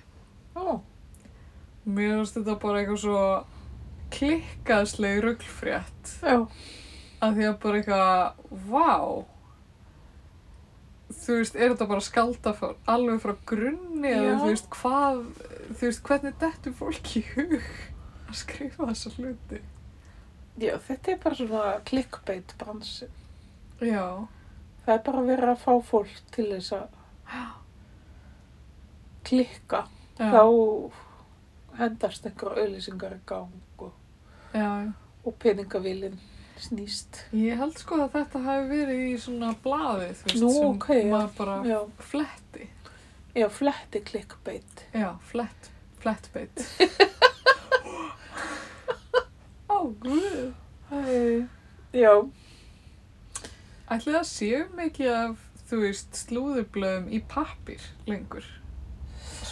[0.57, 0.81] Ó,
[1.85, 3.23] Mér finnst þetta bara eitthvað svo
[4.15, 6.37] klikkaðsleg rugglfrétt já,
[7.25, 8.93] að því að bara eitthvað, vá.
[11.15, 14.39] Þú veist, er þetta bara skálda frá, alveg frá grunni eða Já.
[14.41, 15.21] þú veist, hvað
[15.75, 17.55] þú veist, hvernig dettur fólki í hug
[18.31, 19.61] að skrifa þessa hluti?
[20.63, 23.11] Já, þetta er bara svona clickbait bransi.
[23.83, 24.07] Já,
[24.85, 26.89] Það er bara verið að fá fólk til þess að
[29.25, 29.85] klikka.
[30.19, 30.43] Já, Þá
[31.79, 33.93] hendast einhverja auðlýsingar í gang og,
[35.25, 36.19] og peningavílinn
[36.61, 37.25] snýst.
[37.35, 40.89] Ég held sko að þetta hafi verið í svona blaði, þú veist, Nú, sem ok,
[40.95, 41.09] já.
[41.11, 42.65] maður bara Já, fletti.
[43.35, 44.85] já fletti klikkbeit.
[44.95, 45.71] Já, flett,
[46.05, 46.57] flettbeit.
[49.75, 50.53] Ó, guð.
[50.93, 51.47] Æ,
[51.95, 52.11] Já,
[53.95, 55.37] Ætli það séu mikið af,
[55.69, 58.43] þú veist, slúðurblöðum í pappir lengur?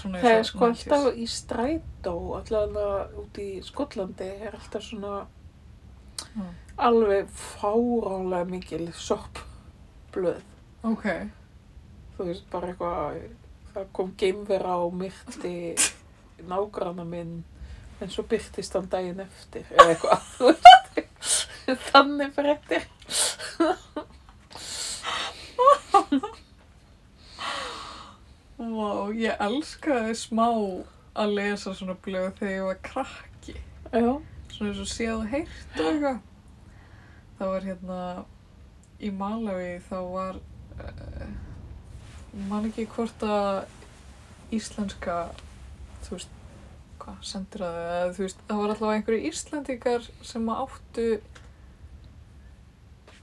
[0.02, 0.82] Svona það er sko 90s.
[0.90, 5.20] alltaf í strætó, allavega út í Skotlandi er alltaf svona
[6.22, 6.46] Já.
[6.88, 10.42] alveg fáránlega mikil soppblöð.
[10.82, 11.06] Ok,
[12.16, 13.20] Þú veist, bara eitthvað,
[13.72, 15.54] það kom geimvera og myrti
[16.50, 17.38] nágranna minn
[18.02, 22.88] en svo byrtist hann daginn eftir eða eitthvað, þú veist, þannig fréttir.
[28.62, 30.46] Vá, ég elskaði smá
[31.18, 33.54] að lesa svona blöð þegar ég var krakki.
[33.90, 34.12] Já,
[34.52, 36.20] Svona eins og séð og heyrt og eitthvað.
[37.38, 37.98] Það var hérna
[39.02, 40.38] í Malawi þá var,
[40.78, 41.32] uh,
[42.52, 43.64] man ekki hvort að
[44.54, 45.16] íslenska,
[46.04, 46.38] þú veist,
[47.02, 51.06] hvað, sendir að eða þú veist, það var alltaf einhverju Íslendingar sem áttu,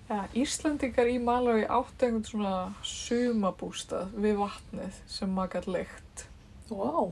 [0.09, 2.55] ja, Íslendingar í Malawi áttu einhvern svona
[2.85, 6.25] sumabústað við vatnið sem gætt leikt.
[6.69, 7.11] vá,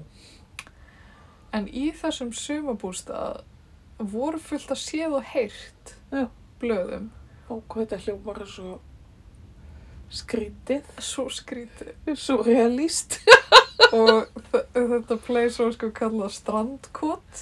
[1.54, 3.44] En í þessum sumabústað
[3.98, 6.28] voru fullt að séð og heyrt Já.
[6.62, 7.10] blöðum.
[7.50, 8.80] og hvað þetta hljómar er svo
[10.12, 11.94] skrítið, Svo skrítið.
[12.16, 13.20] svo realist.
[13.94, 14.28] og
[14.74, 17.42] þetta place var sko kallað strandkot.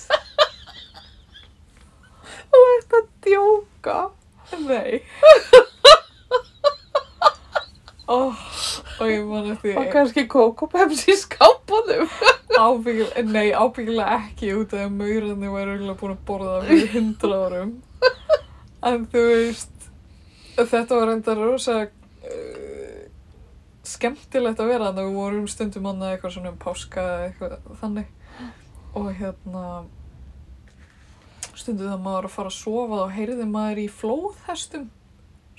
[2.51, 3.97] Þú ert að djóka.
[4.66, 5.02] Nei.
[8.16, 8.36] oh,
[9.00, 12.10] og ég man eftir Og kannski Coco Pepsi í skápunum.
[12.66, 16.93] ábyggilega, nei ábyggilega ekki út af að maurarnir væri auðvitað búin að borða það fyrir
[16.96, 17.76] hundra árum.
[18.86, 19.88] En þú veist,
[20.60, 23.00] þetta var enda rosa uh,
[23.82, 27.80] skemmtilegt að vera þannig að við vorum stundum annað eitthvað svona um páska eða eitthvað
[27.82, 28.12] þannig.
[28.96, 29.64] Og hérna,
[31.60, 34.88] stundum það maður að fara að sofa þá heyrði maður í flóðhestum,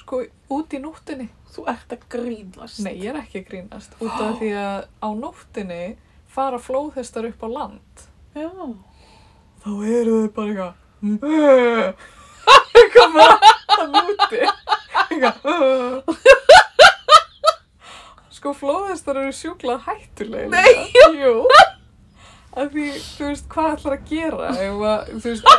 [0.03, 0.23] sko,
[0.57, 1.29] út í nóttinni.
[1.57, 2.83] Þú ert að grínast.
[2.85, 5.85] Nei, ég er ekki að grínast, út af því að á nóttinni
[6.37, 8.05] fara flóðhestar upp á land.
[8.37, 8.51] Já.
[9.65, 10.83] Þá eru þau bara eitthvað
[12.77, 13.37] eitthvað bara
[13.77, 14.41] að núti
[15.07, 15.35] eitthvað
[18.37, 21.35] sko flóðhestar eru sjúkla hættulegir Nei, Jú
[22.57, 25.51] að því, þú veist, hvað ætlar að gera ef að, þú veist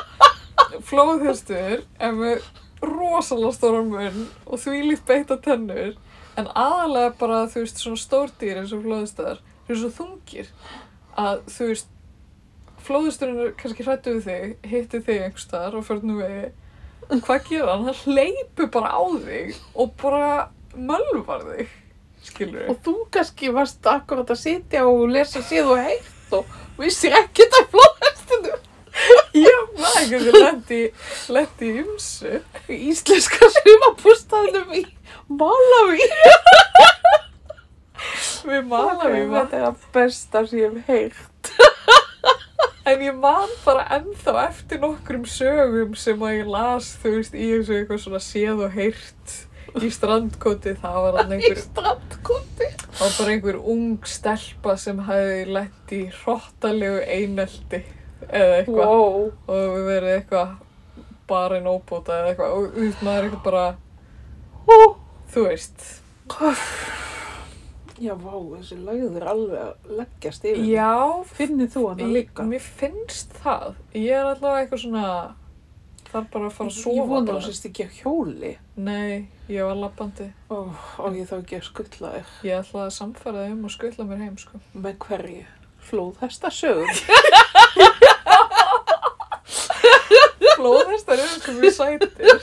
[0.86, 2.46] flóðhestur er með
[2.84, 5.96] rosalega stóra munn og því líkt beita tennur
[6.38, 10.52] en aðalega bara, þú veist, svona stórdýr eins og flóðhestar eru svo þungir
[11.18, 11.94] að, þú veist
[12.88, 16.46] flóðhesturinn er kannski hrættu við þig, hitti þig einhvers staðar og fyrir nú vegi.
[17.08, 17.88] Hvað gera hann?
[17.88, 20.30] Hann hleypur bara á þig og bara
[20.76, 21.74] mölvar þig,
[22.28, 27.16] skilur Og þú kannski varst akkurat að sitja og lesa síð og heitt og vissir
[27.18, 28.07] ekkert af flóðhestinu.
[29.38, 30.82] Já, maður lendi,
[31.34, 32.40] lendi í ymsu.
[32.72, 34.84] Í íslenska sumabústaðnum í
[35.28, 36.08] Malawi.
[38.48, 41.52] Við malaði Ok, við Þetta besta sem ég hef heyrt.
[42.88, 47.50] En ég man bara ennþá eftir nokkrum sögum sem að ég las, þú veist, í
[47.52, 49.34] þessu eitthvað svona séð og heyrt
[49.84, 50.78] í strandkoti.
[50.80, 52.70] Það var hann Í einhver strandkoti.
[52.88, 57.84] Það var bara einhver ung stelpa sem hefði lent í hrottalegu einelti
[58.28, 59.32] eða eitthvað Wow.
[59.48, 60.56] og við verið eitthvað
[61.28, 63.66] barinn óbóta eða eitthvað og veist maður eitthvað bara,
[64.68, 64.96] Ó.
[65.34, 65.88] þú veist.
[67.98, 70.66] Já, vá, þessi lagður er alveg að leggjast yfir.
[70.70, 72.44] Já, Finnir þú hana ég, líka?
[72.46, 73.74] mér finnst það.
[73.98, 75.06] Ég er allavega eitthvað svona,
[76.12, 77.42] þarf bara að fara að sofa Ég vona bara.
[77.42, 78.54] þú sést ekki á hjóli.
[78.78, 80.30] Nei, ég var lappandi.
[80.54, 80.58] Ó,
[81.02, 82.26] og ég þá ekki að skuttla þér.
[82.52, 84.62] Ég ætlaði að samfæra þig um og skutla mér heim, sko.
[84.78, 85.46] Með hverju?
[85.90, 86.94] Flóðhesta sögur.
[90.58, 92.42] Flóðhestar eru mjög sætir.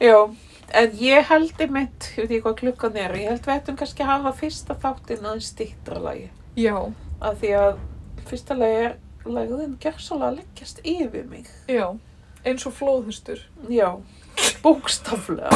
[0.00, 0.16] Já,
[0.80, 4.04] en ég held einmitt, ég veit ekki hvað klukkan er, ég held við ættum kannski
[4.04, 6.28] að hafa fyrsta þáttinn aðeins stýttra lagi.
[6.60, 6.76] Já,
[7.20, 7.80] Af því að
[8.30, 8.94] fyrsta lagi er
[9.28, 11.50] lagðin gerðsóla að leggjast yfir mig.
[11.68, 11.86] já,
[12.48, 13.42] eins og flóðhestur.
[13.68, 13.90] Já,
[14.64, 15.50] bókstaflega.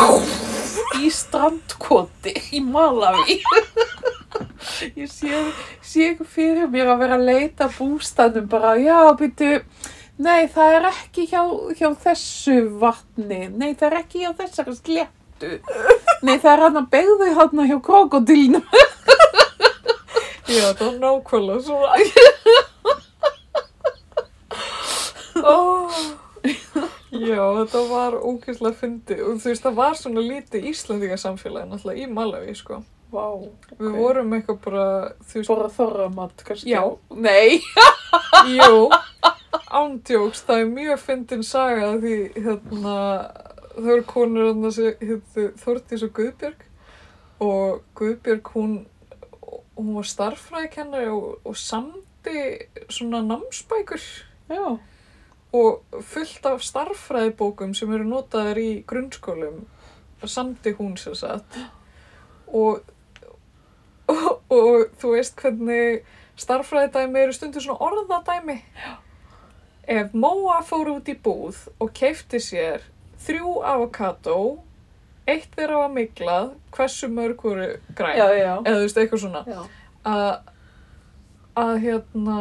[1.01, 3.39] í strandkoti í Malawi.
[5.01, 5.41] ég sé,
[5.85, 9.63] sé fyrir mér að vera að leita bústanum bara, já, byrju,
[10.19, 11.43] nei, það er ekki hjá,
[11.79, 15.51] hjá þessu vatni, nei, það er ekki hjá þessari hættu.
[16.25, 18.67] Nei, það er hann að begðu hann hjá krokodilnum.
[20.45, 21.89] Já, það var nákvæmlega svona.
[25.43, 25.91] oh.
[27.15, 32.11] Já, þetta var ógeðslega fyndið og þú veist, það var svona lítið Íslandingasamfélagi náttúrulega í
[32.11, 32.81] Malawi, sko.
[33.15, 33.27] Vá,
[33.79, 33.97] Við ok.
[33.97, 34.87] vorum eitthvað bara,
[35.23, 36.73] þú veist, Bara þorramat, kannski.
[36.75, 36.83] Já.
[37.15, 37.63] Nei.
[38.59, 38.91] jú,
[39.81, 42.97] ándjóks, það er mjög fyndin saga því, hérna,
[43.75, 46.65] það eru konur hérna sem hérna, Þórdís og Guðbjörg.
[47.45, 48.75] Og Guðbjörg, hún,
[49.77, 52.41] hún var starffræðikennari og, og samdi
[52.89, 54.03] svona námsbækur.
[54.49, 54.79] Já.
[55.55, 59.63] og fullt af starffræðibókum sem eru notaðar í grunnskólum
[60.27, 61.59] samdi hún sér satt
[62.49, 62.81] og,
[64.09, 66.03] og, og þú veist hvernig
[66.41, 68.59] starffræðidæmi eru stundur svona orðadæmi
[69.87, 72.85] ef Móa fór út í búð og keifti sér
[73.25, 74.37] þrjú avokado
[75.27, 78.55] eitt þeirra var miklað hversu mörg voru græn Já, já.
[78.61, 79.61] eða þú veist eitthvað svona Já.
[80.05, 80.33] að,
[81.65, 82.39] að hérna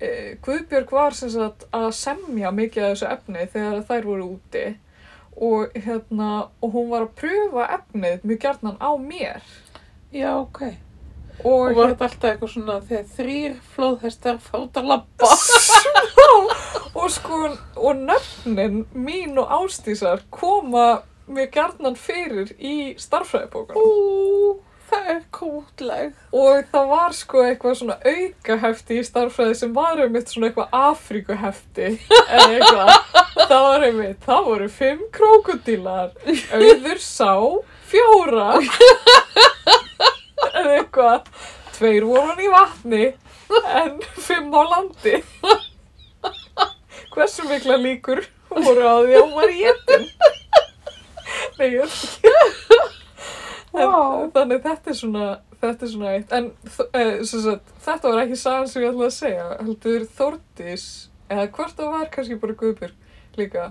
[0.00, 0.10] e,
[0.46, 4.66] Guðbjörg var sem sagt að semja mikið af þessu efni þegar þær voru úti
[5.38, 6.28] og hérna
[6.62, 9.42] og hún var að pröfa efnið mjög gjarnan á mér
[10.14, 10.62] Já, ok.
[11.44, 15.32] Og, Og var þetta alltaf eitthvað svona þegar þrýr flóðhestar fátt að labba?
[16.98, 17.42] og sko
[17.78, 24.56] og nöfnin mín og Ástísar koma mjög gjarnan fyrir í starffræðibókunum Ú,
[24.88, 26.14] það er kútleg.
[26.32, 31.90] og það var sko eitthvað svona aukahefti í starffræði sem var einmitt svona eitthvað Afríkuhefti
[32.08, 32.94] eða eitthvað
[33.48, 36.16] það var einmitt, það voru fimm krókudílar
[36.56, 37.30] auður sá
[37.92, 38.48] fjóra
[40.62, 41.30] eða eitthvað.
[41.78, 43.04] Tveir voru í vatni
[43.78, 45.22] en fimm á landi.
[47.14, 50.08] Hversu mikla líkur voru á því að hún var í etin
[51.58, 52.32] nei, ég veit ekki.
[53.78, 54.30] En, Vá.
[54.34, 55.26] þannig þetta er svona
[55.60, 56.32] þetta er svona eitt.
[56.34, 59.48] En uh, sagt, þetta var ekki sagan sem ég ætlaði að segja.
[59.60, 60.86] Heldur Þórdís
[61.28, 63.68] eða hvort það var kannski bara Guðbjörg líka.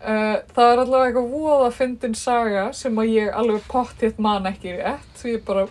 [0.00, 4.76] Uh, það er allavega eitthvað voða fyndin saga sem að ég alveg potthétt man ekki
[4.78, 5.10] rétt.
[5.20, 5.66] Því ég bara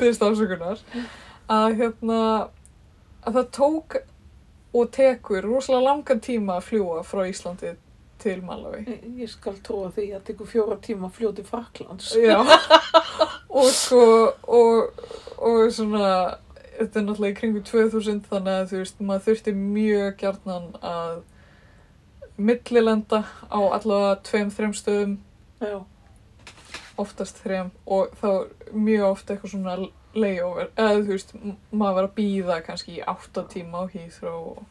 [0.00, 0.82] byggðist ásökunar
[1.50, 2.20] að hérna
[3.26, 4.00] að það tók
[4.72, 7.74] og tekur rosalega langan tíma að fljúa frá Íslandi
[8.20, 8.84] til Malawi
[9.18, 12.12] Ég skal trúa því að það tekur fjóra tíma að fljóti Fraklands.
[12.20, 12.38] Já,
[13.60, 14.04] og sko,
[14.44, 15.02] og,
[15.40, 16.10] og svona,
[16.78, 21.16] þetta er náttúrulega í kringu 2000 þannig að þú veist, maður þurfti mjög gjarnan að
[22.40, 25.16] millilenda á allavega tveim, þreim stöðum,
[25.60, 25.80] Já.
[27.00, 29.76] Oftast þreim, og þá er mjög oft eitthvað svona
[30.14, 31.34] layover, eða þú veist,
[31.70, 34.64] maður var að býða kannski í átta tíma á Heathrow og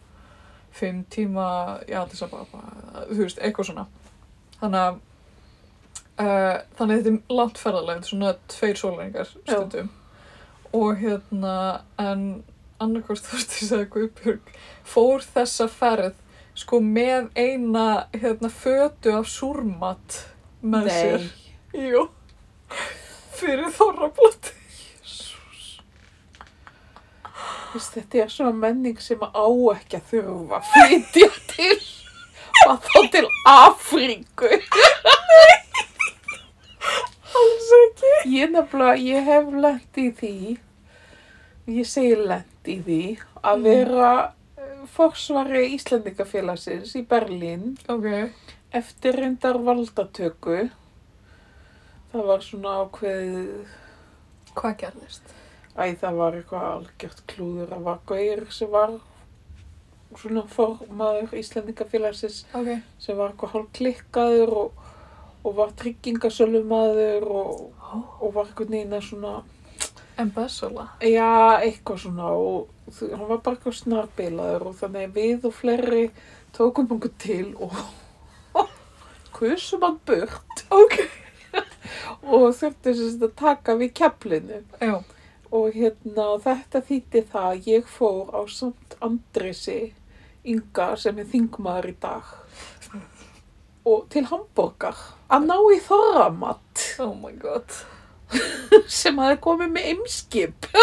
[0.76, 1.46] fimm tíma
[1.90, 2.64] í Addis Ababa,
[3.10, 3.88] þú veist, eitthvað svona.
[4.60, 5.06] Þannig að
[6.20, 9.92] Uh, þannig að þetta er langt ferðalega, þetta er svona tveir sólæringar stundum.
[10.76, 11.52] Og hérna,
[11.96, 12.24] en
[12.84, 14.50] annarkvæmst Þorstis eða Guðbjörg
[14.88, 16.18] fór þessa ferð
[16.60, 20.18] sko með eina hérna fötu af súrmat
[20.60, 21.30] með sér.
[21.88, 22.04] Jú,
[23.40, 24.56] fyrir þorrablóti.
[27.70, 31.76] Þetta er svona menning sem á ekki að þurfa að flytja til
[32.68, 34.50] og þá til Afríku.
[37.40, 38.14] Alls ekki.
[38.34, 40.34] Ég nefnilega, ég hef lent í því,
[41.78, 43.00] ég segi lent í því,
[43.44, 43.64] að Mm.
[43.70, 44.10] vera
[44.58, 48.10] eh, forsvari Íslandingafélagsins í Berlín Ok,
[48.76, 50.70] eftir reyndar valdatöku.
[52.10, 53.76] Það var svona ákveðið,
[54.58, 55.36] hvað gerðist?
[55.80, 58.96] æ það var eitthvað algjört klúður, það var Gaur sem var
[60.18, 64.82] svona formaður Íslandingafélagsins Ok, sem var eitthvað hálf klikkaður og,
[65.46, 67.62] og var tryggingasölumadur og,
[68.20, 69.36] og var eitthvað neina svona,
[70.20, 70.88] embezzla.
[71.06, 71.30] já,
[71.62, 76.04] eitthvað svona og hann var bara eitthvað snarbilaður og þannig að við og fleiri
[76.58, 77.78] tókum okkur til og
[79.38, 80.98] kusum hann burt Ok.
[82.24, 84.60] Og þurfti sagt að taka við keflinu
[85.50, 89.80] og hérna þetta þýtti það að ég fór á samt Andresi
[90.50, 92.36] Inga sem er þingmaður í dag
[93.90, 94.98] og til Hamburgar
[95.32, 97.70] að ná í þorramat oh my god.
[99.00, 100.70] sem hafi komið með ymskip.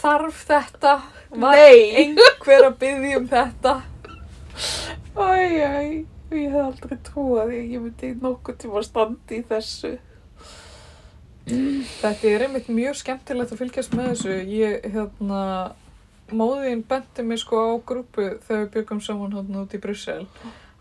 [0.00, 0.94] Þarf þetta?
[1.34, 2.04] Var Nei.
[2.04, 3.72] einhver að byggja um þetta?
[5.14, 5.16] Æ,
[6.34, 9.92] æ, ég hef aldrei trúað því að ég myndi nokkuð tíma að standa í þessu.
[11.44, 14.36] Þetta er einmitt mjög skemmtilegt að fylgjast með þessu.
[14.48, 15.40] Ég, hérna,
[16.32, 20.24] móðin benti mig sko á grúpu þegar við byggum saman hann út í Brussel.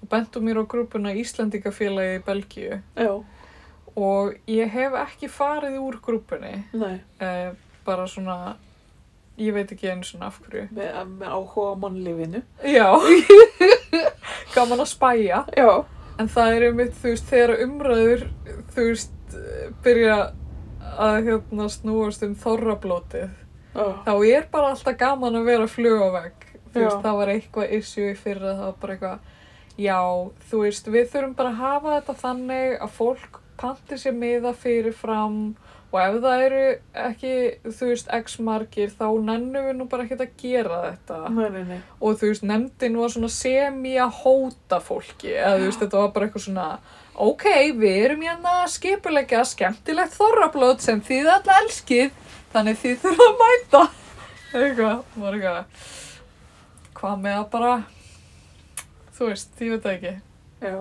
[0.02, 2.82] Og bentu mér á grúpuna Íslandingafélagi í Belgíu.
[2.98, 3.14] Já,
[3.94, 7.54] og ég hef ekki farið úr grúpunni nei, uh,
[7.86, 8.56] bara svona
[9.38, 10.68] ég veit ekki einu svona af hverju.
[10.74, 12.44] Með, með áhuga á mannlífinu.
[12.66, 12.88] já
[14.56, 15.70] gaman að spæja Já.
[16.20, 18.26] en það er einmitt, þú veist, þegar umræður
[18.76, 19.38] þú veist,
[19.86, 20.18] byrja
[20.94, 23.30] að hérna snúast um þorrablótið
[23.74, 26.86] Já, þá er bara alltaf gaman að vera flug á vegg þú Já.
[26.86, 29.32] veist, það var eitthvað issue í fyrra það var bara eitthvað
[29.82, 30.00] já,
[30.50, 34.94] þú veist, við þurfum bara að hafa þetta þannig að fólk pantir sér miða fyrir
[34.98, 35.40] fram
[35.94, 36.62] og ef það eru
[37.04, 37.34] ekki,
[37.70, 41.64] þú veist, x margir þá nennum við nú bara ekkert að gera þetta nei, nei,
[41.70, 41.80] nei.
[42.02, 46.14] og þú veist, nefndin var svona semi að hóta fólki eða þú veist, þetta var
[46.16, 46.68] bara eitthvað svona
[47.28, 47.46] ok,
[47.78, 52.10] við erum hérna skipulegja skemmtilegt þorrablót sem þið alltaf elskið
[52.56, 53.84] þannig þið þurfa að mæta
[54.54, 55.90] eitthvað, var eitthvað
[56.98, 57.74] hvað með að bara
[59.14, 60.16] þú veist, ég veit það ekki
[60.64, 60.78] Já,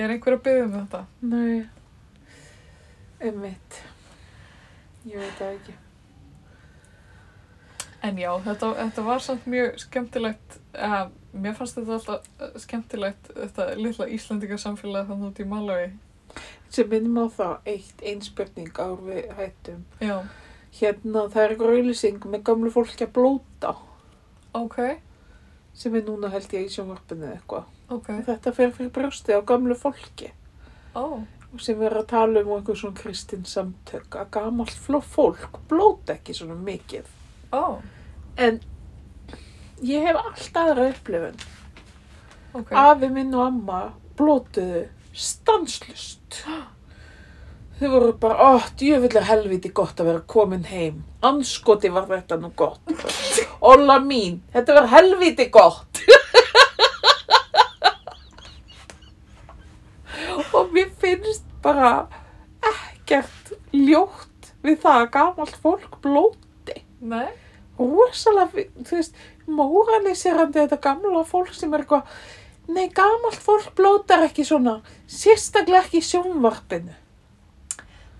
[0.00, 1.04] er einhver að byggja um þetta?
[1.20, 1.68] nei.
[3.20, 3.82] Einmitt.
[5.10, 5.74] Ég veit það ekki.
[8.08, 11.02] En já, þetta, þetta var samt mjög skemmtilegt uh,
[11.36, 15.90] mér fannst þetta alltaf eh, skemmtilegt þetta litla Íslandingarsamfélag þannig út í Malawi
[16.70, 19.82] Sem minnum á það eitt einspurning á við hættum.
[20.00, 20.16] já,
[20.78, 23.72] Hérna, það er eitthvað auðlýsing með gamlu fólki að blóta.
[24.54, 24.76] Ok,
[25.74, 27.66] sem er núna held ég í sjónvarpinu eitthvað.
[27.90, 28.08] ok.
[28.14, 30.30] Og Þetta fer fyrir brjóstið á gamlu fólki.
[30.94, 35.58] Ó, og sem er að tala um einhver svona kristin samtök að gamalt fló fólk
[35.70, 37.04] blóta ekki svona mikið.
[37.52, 37.80] ó,
[38.36, 38.60] En
[39.82, 41.36] ég hef allt aðra upplifun.
[42.54, 43.80] ok Afi minn og amma
[44.16, 46.44] blótuðu stanslust.
[47.80, 51.04] Þau voru bara, djöfull er helviti gott að vera komin heim.
[51.24, 52.80] Anskoti var þetta nú gott.
[53.72, 56.02] Olla mín, þetta var helviti gott.
[60.56, 61.92] og mér finnst bara
[62.72, 66.82] ekkert ljótt við það að gamalt fólk blóti.
[67.00, 67.28] nei,
[67.78, 69.14] rosalega, fi- þú veist,
[69.48, 72.02] móraliserandi þetta gamla fólk sem er eitthvað,
[72.68, 76.92] nei, gamalt fólk blótar ekki svona, sérstaklega ekki sjónvarpinu.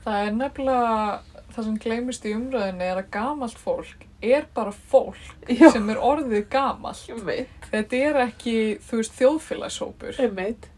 [0.05, 1.21] það er nefnilega
[1.55, 5.71] það sem gleymist í umræðinu er að gamalt fólk er bara fólk Já.
[5.73, 7.49] sem er orðið gamalt Ég veit.
[7.71, 8.55] þetta er ekki,
[8.89, 10.69] þú veist, þjóðfélagshópur Ég veit.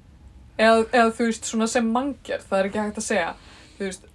[0.58, 3.34] Eða, eða þú veist, svona sem mangjar það er ekki hægt að segja,
[3.76, 4.08] þú veist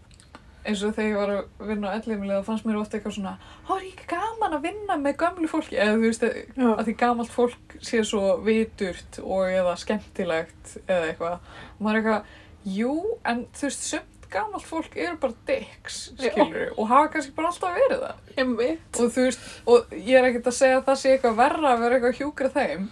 [0.67, 3.35] eins og þegar ég var að vinna á ellimilega þá fannst mér ofta eitthvað svona,
[3.67, 7.31] þá er ekki gaman að vinna með gömlu fólki, eða þú veist að því gamalt
[7.31, 12.93] fólk sé svo viturt og eða skemmtilegt eða eitthvað, og maður er eitthvað jú,
[13.31, 17.75] en þú veist, sumt gamalt fólk eru bara dicks, skilur og hafa kannski bara alltaf
[17.77, 18.55] verið það.
[18.57, 18.87] Veit.
[18.99, 21.83] og þú veist, og ég er ekkert að segja að það sé eitthvað verra að
[21.85, 22.89] vera eitthvað að hjúkra þeim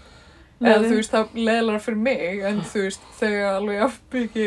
[0.61, 4.45] eða þú veist, það leðlar fyrir mig en þú veist, þegar alveg jafn ekki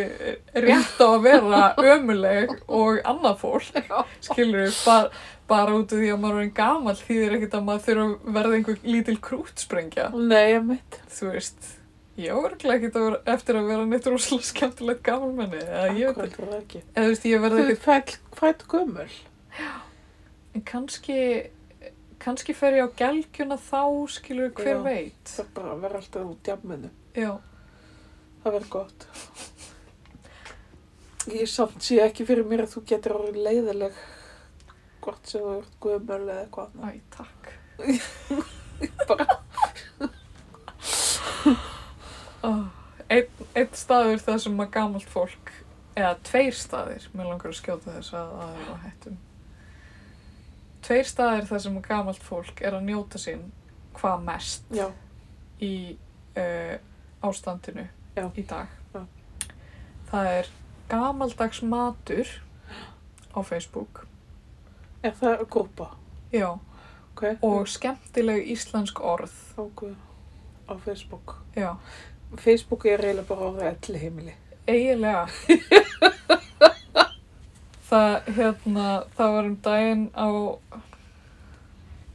[0.64, 1.64] rétt á að vera
[1.94, 3.90] ömuleg og annað fólk
[4.24, 5.10] skilur bara,
[5.50, 8.56] bara út af því að maður er gamall þýðir ekkert að maður þurfa að verða
[8.60, 10.98] einhver lítil krútsprengja Nei, ég veit.
[11.18, 11.68] þú veist,
[12.18, 12.32] ég
[12.98, 16.82] að vera, eftir að vera neitt rosalega skemmtilegt gamalmenni eða ég veit ekki, ekki.
[16.96, 19.10] þú veist, ég verði Þú ekkert fætt, fætt gömul.
[20.56, 21.20] en kannski
[22.22, 24.82] kannski fer ég á gelgjuna þá skilur hver Já.
[24.84, 26.90] veit Það er bara að vera alltaf út jamminu.
[27.14, 27.32] já,
[28.42, 29.06] Það verður gott.
[31.28, 33.98] Ég samt sé ekki fyrir mér að þú getur orðið leiðileg
[35.04, 36.70] hvort sem þú ert gömul eða eitthvað.
[36.80, 37.42] æ, takk
[39.08, 39.26] Bara,
[42.46, 42.64] Oh,
[43.10, 45.50] einn, einn staður þar sem að gamalt fólk,
[45.98, 49.16] eða tveir staðir, mér langar að skjóta þess að það er á hættum.
[50.88, 53.42] Tveir staðir þar sem að gamalt fólk er að njóta sín
[53.98, 54.86] hvað mest já,
[55.60, 55.72] í
[56.38, 56.76] uh,
[57.28, 57.84] ástandinu
[58.16, 58.24] Já.
[58.40, 58.70] í dag.
[58.94, 59.02] Já.
[60.08, 60.48] Það er
[60.88, 62.30] gamaldags matur
[63.36, 64.06] á Facebook,
[65.04, 65.90] er það grúpa?
[66.32, 66.48] já,
[67.18, 67.24] Ok.
[67.42, 69.84] og skemmtileg íslensk orð, Ok,
[70.70, 71.36] á Facebook.
[71.56, 71.74] já,
[72.38, 74.34] Facebook er eiginlega bara orðið elli heimili.
[74.66, 75.28] eiginlega
[77.88, 80.28] það hérna það var um daginn á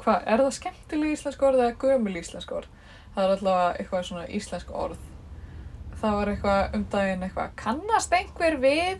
[0.03, 2.69] hvað, er það skemmtileg íslensk orð eða gömul íslensk orð?
[3.13, 5.01] Það er allavega eitthvað svona íslensk orð.
[6.01, 8.95] Það var eitthvað um daginn eitthvað kannast einhver við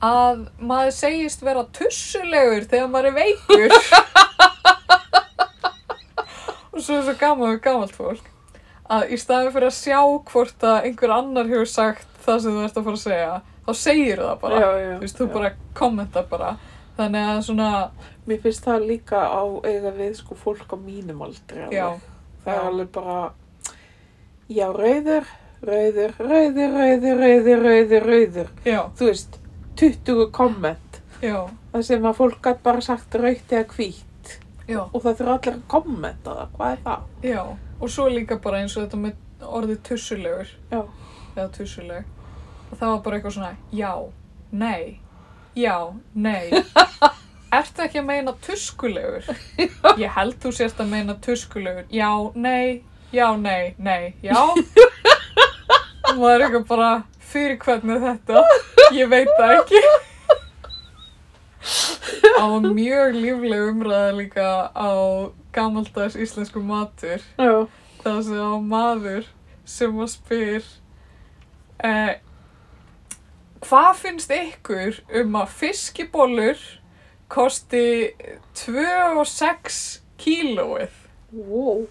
[0.00, 3.70] að maður segist vera tussulegur þegar maður er veikur?
[6.70, 8.28] Og svo er svo gaman við gamalt fólk
[8.90, 10.00] að í staðin fyrir að sjá
[10.30, 13.34] hvort að einhver annar hefur sagt það sem þú ert að fara að segja
[13.70, 16.52] þá segir það bara, já, já, þú veist, þú bara kommenta bara
[16.98, 17.68] þannig að svona,
[18.28, 21.62] Mér finnst það líka á eiga við sko fólk á mínum aldri.
[21.64, 22.02] alveg.
[22.44, 23.16] Það er alveg bara,
[24.50, 25.24] já, rauður,
[25.66, 28.52] rauður, rauður, rauður, rauður, rauður, rauður.
[28.98, 29.38] Þú veist,
[29.80, 31.00] 20 komment.
[31.22, 34.36] já, Það sem að fólk gætt bara sagt raukt eða hvít.
[34.68, 36.48] já, Og það þurfa allir að kommenta það.
[36.56, 37.02] Hvað er það?
[37.22, 37.42] já.
[37.80, 39.14] Og svo líka bara eins og þetta með
[39.58, 40.48] orðið tussulegur.
[40.70, 40.82] Já.
[41.36, 42.04] Eða tussuleg.
[42.70, 43.92] Og það var bara eitthvað svona, já,
[44.52, 45.00] nei,
[45.58, 45.76] já,
[46.14, 46.50] nei.
[47.60, 49.26] Ertu ekki að meina tuskulegur?
[49.98, 51.88] Ég held þú sért að meina tuskulegur.
[51.90, 54.36] Já, nei, já, nei, nei, já.
[56.10, 56.92] Og maður er eitthvað bara,
[57.32, 58.44] fyrir hvernig er þetta?
[58.94, 59.82] Ég veit það ekki.
[62.40, 64.90] Var mjög lífleg umræða líka á
[65.52, 67.22] gamaldags íslensku matur.
[67.38, 67.66] Já.
[68.00, 69.28] Það sem á maður
[69.68, 70.64] sem að spyr
[71.84, 72.14] eh,
[73.60, 76.60] Hvað finnst ykkur um að fiskibólur
[77.30, 77.84] kosti
[78.62, 78.84] 2
[79.20, 79.80] og 6
[80.20, 80.96] kílóið?
[81.30, 81.84] Wow.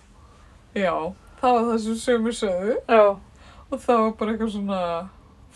[0.75, 3.05] Já, það var það sem sömur sögðu Já.
[3.69, 4.81] og það var bara eitthvað svona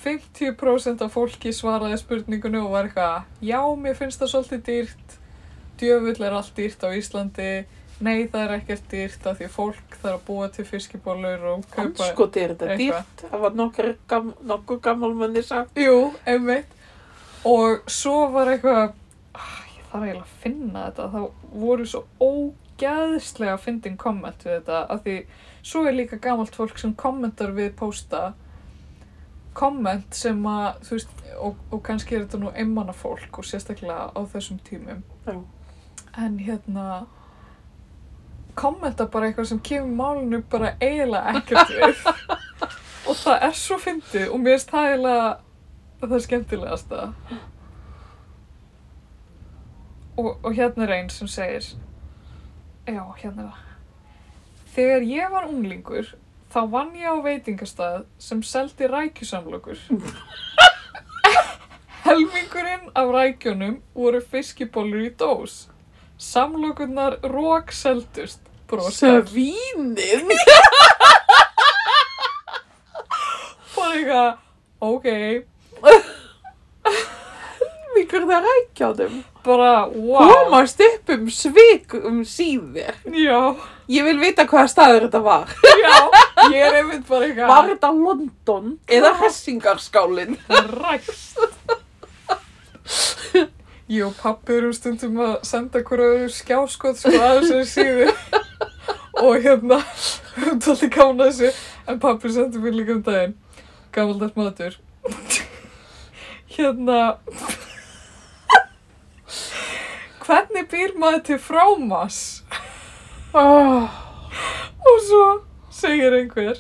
[0.04, 5.18] 50% af fólki svaraði spurningunni og var eitthvað Já, mér finnst það svolítið dýrt
[5.82, 7.52] djöfull er allt dýrt á Íslandi
[8.04, 11.86] Nei, það er ekkert dýrt af því fólk þarf að búa til fiskibólur og kaupa
[12.10, 12.82] Anskoti er þetta eitthvað.
[12.82, 13.24] dýrt.
[13.32, 15.78] Það var nokkur, gam, nokkur gammalmenni sagt.
[15.80, 16.74] Jú, einmitt.
[17.48, 18.94] Og svo var eitthvað,
[19.36, 24.84] ah, ég þarf eiginlega að finna þetta, það voru svo ógæðslega fyndin komment við þetta,
[24.96, 25.18] af því
[25.64, 28.34] svo er líka gamalt fólk sem kommentar við pósta,
[29.54, 34.10] komment sem að, þú veist, og, og kannski er þetta nú einmanna fólk og sérstaklega
[34.12, 35.36] á þessum tímum, Já.
[36.18, 36.88] en hérna,
[38.56, 41.96] kommenta bara eitthvað sem kemur málinu bara eiginlega ekkert við.
[43.10, 45.28] Og það er svo fyndið og mér finnst það eiginlega
[46.04, 47.00] það skemmtilegasta.
[50.18, 51.66] Og, og hérna er einn sem segir
[52.88, 53.60] já, hérna er það.
[54.74, 56.08] Þegar ég var unglingur
[56.54, 59.80] þá vann ég á veitingastað sem seldi rækjusamlokur.
[62.04, 65.54] Helmingurinn af rækjunum voru fiskibólur í dós
[66.18, 70.24] samlokurnar rók seldust broskar Svínið.
[73.76, 74.38] bara eitthvað,
[74.80, 75.08] ok,
[77.94, 79.18] Mikið það rækja á þeim.
[79.46, 82.96] bara, wow, Komast upp um svik um síðir.
[83.06, 83.40] já,
[83.92, 85.52] Ég vil vita hvaða staður þetta var.
[85.84, 85.94] já,
[86.50, 90.38] ég er einmitt bara eitthvað, Var þetta London eða Hessingarskálin?
[90.50, 91.38] rækst.
[93.94, 98.08] Ég og pappi erum stundum að senda hverju skjáskot sko að þessu síðu
[99.22, 99.78] og hérna,
[100.34, 101.52] við höfum tólti gána þessu,
[101.86, 103.36] en pappi sendi mér líka um daginn,
[103.94, 104.80] gamaldars matur.
[106.56, 106.98] Hérna,
[110.26, 112.20] hvernig býr maður til frámas?
[113.34, 113.86] Oh,
[114.84, 115.28] Og svo
[115.74, 116.58] segir einhver,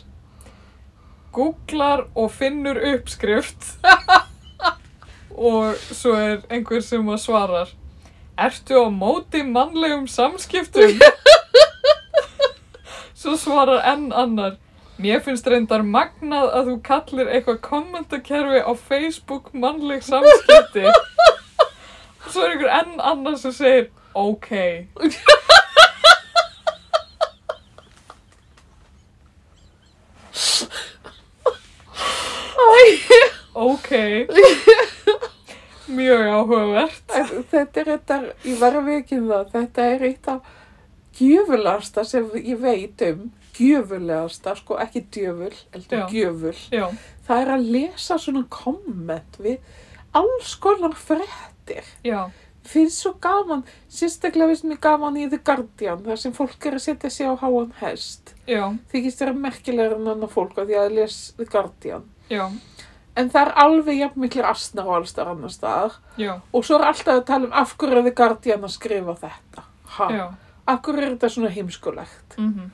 [1.33, 3.73] googlar og finnur uppskrift
[5.37, 7.71] og svo er einhver sem að svarar,
[8.37, 10.99] ertu á móti mannlegum samskiptum?
[13.23, 14.57] Svo svarar enn annar,
[14.99, 20.89] mér finnst reyndar magnað að þú kallir eitthvað kommentakerfi á Facebook mannleg samskipti.
[22.31, 24.51] Svo er einhver enn annar sem segir, ok.
[33.55, 33.91] Ok.
[35.87, 37.15] Mjög áhugavert.
[37.51, 40.51] þetta er þetta, ég var að vekja það, þetta er eitt af
[41.19, 43.25] gjöfulasta sem ég veit um,
[43.57, 46.07] gjöfulegasta, sko ekki djöful, heldur Já.
[46.09, 46.55] gjöful.
[46.73, 46.87] Já,
[47.27, 49.59] Það er að lesa svona komment við
[50.13, 51.85] alls konar fréttir.
[52.03, 52.29] já,
[52.63, 56.83] Finnst svo gaman, sérstaklega finnst mér gaman í The Guardian, þar sem fólk er að
[56.85, 58.33] setja sig á háan hest.
[58.47, 62.05] já, Þykist þeirra merkilegur en annar fólk af því að les The Guardian.
[62.31, 62.45] já,
[63.15, 65.97] En það er alveg jafn miklir asnar og alls þar annar staðar.
[66.17, 69.15] já, Og svo er alltaf að tala um af hverju er The Guardian að skrifa
[69.21, 69.63] þetta.
[69.97, 70.07] Ha?
[70.11, 70.23] já.
[70.67, 72.37] Af hverju er þetta svona heimskulegt?
[72.37, 72.71] Mm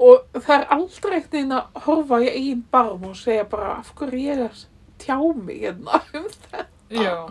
[0.00, 3.90] Og það er aldrei eitt neina að horfa í eigin barm og segja bara af
[3.98, 4.62] hverju ég er
[4.98, 6.64] tjá mig hérna um þetta.
[6.88, 7.28] Já.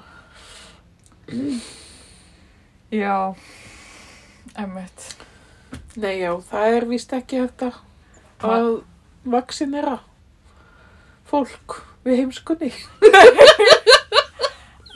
[2.91, 3.33] Já,
[4.57, 5.15] emmitt.
[5.97, 7.71] Nei já, það er víst ekki þetta
[8.45, 8.69] að
[9.29, 9.97] vaksinera
[11.29, 12.71] fólk við heimskunni.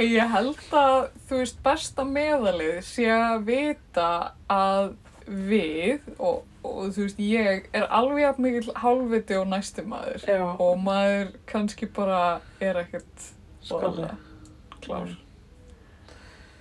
[0.03, 4.07] Ég held að, þú veist, besta meðalið sé að vita
[4.51, 4.87] að
[5.27, 10.41] við og, og þú veist, ég er alveg jafn mikill hálfviti og næsti maður Já.
[10.65, 12.23] og maður kannski bara
[12.59, 13.27] er ekkert
[13.69, 14.17] voðalega
[14.83, 15.13] klár.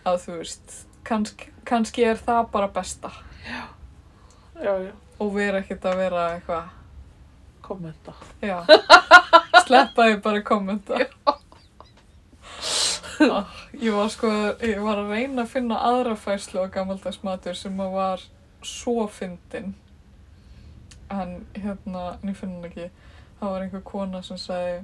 [0.07, 0.77] Að þú veist,
[1.09, 3.11] kannski, kannski er það bara besta
[4.63, 4.93] Já, já.
[5.19, 6.71] og vera ekkert að vera eitthvað
[7.63, 8.15] kommenta.
[8.41, 8.63] Já.
[9.67, 10.99] Sleppa ég bara kommenta.
[13.23, 13.47] Ah,
[13.79, 14.29] ég var sko,
[14.67, 18.25] ég var að reyna að finna aðra færslu á gammaldags matur sem að var
[18.67, 19.75] svo fyndin.
[21.13, 22.89] En hérna, ég finn hann ekki,
[23.39, 24.81] það var einhver kona sem sagði,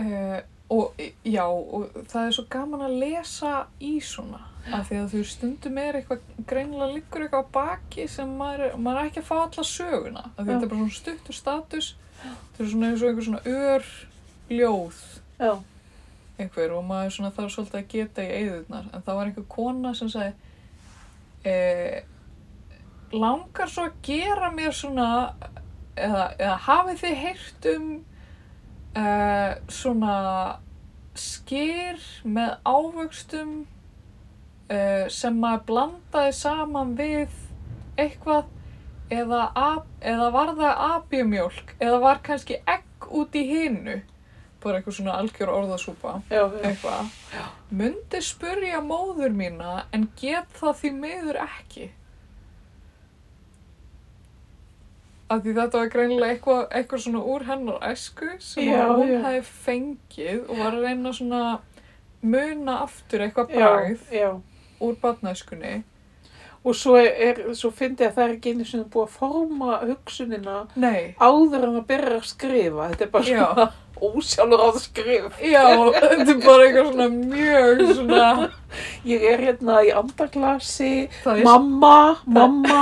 [0.00, 0.38] eh,
[0.70, 4.40] og já, og það er svo gaman að lesa í svona,
[4.72, 9.00] af því að þú stundum er eitthvað, greinilega liggur eitthvað á baki sem maður, maður
[9.02, 10.54] er ekki að fá alla söguna, af því Já.
[10.54, 11.90] þetta er bara svona stuttur status,
[12.22, 13.90] þetta er svona eins og einhver svona ör
[14.54, 15.02] ljóð
[15.40, 15.52] Já.
[16.38, 19.94] einhver og maður svona þarf svolítið að geta í eyðurnar en það var einhver kona
[19.98, 20.32] sem sagði
[21.44, 22.00] eh,
[23.14, 25.08] langar svo að gera mér svona
[25.94, 27.88] eða, eða hafið þið heyrt um
[28.98, 30.16] eh, svona
[31.14, 33.54] skyr með ávöxtum
[34.74, 37.34] eh, sem maður blandaði saman við
[38.00, 38.50] eitthvað
[39.14, 39.42] eða,
[40.02, 44.00] eða var það apjumjólk eða var kannski egg út í hinu?
[44.64, 46.14] Bara eitthvað svona algjör orðasúpa.
[46.32, 47.10] Eitthvað.
[47.76, 51.90] Mundi spurja móður mína en get það því miður ekki.
[55.32, 59.20] Af því þetta var greinilega eitthvað, eitthvað svona úr hennar æsku sem Já, hún já.
[59.24, 61.42] hefði fengið og var að reyna svona
[62.24, 64.02] muna aftur eitthvað bragð.
[64.12, 64.28] já.
[64.88, 65.74] Úr barnæskunni
[66.64, 66.96] Og svo
[67.52, 71.74] svo fyndi að það er ekki einu sinni búið að forma hugsunina nei, áður en
[71.76, 72.86] að byrja að skrifa.
[72.94, 73.42] Þetta er bara Já.
[73.44, 73.66] svona
[74.04, 75.36] ósjálfur á það skrif.
[75.44, 75.64] já,
[75.98, 78.48] þetta er bara eitthvað svona mjög svona
[79.12, 80.90] Ég er hérna í andaklasi,
[81.20, 81.98] það er mamma,
[82.38, 82.80] mamma,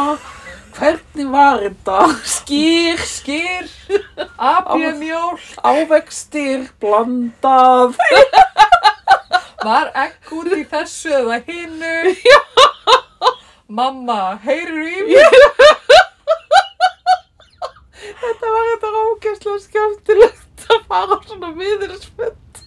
[0.79, 1.99] hvernig var þetta?
[2.37, 3.66] Skýr, skýr
[4.55, 7.99] apjumjólk ávextir, blandað.
[9.63, 12.15] Var egg út í þessu eða hinnu?
[13.73, 15.37] Mamma, heyrir í mér?
[18.23, 22.63] Þetta var þetta ógæslega skemmtilegt að fara svona miðursfund.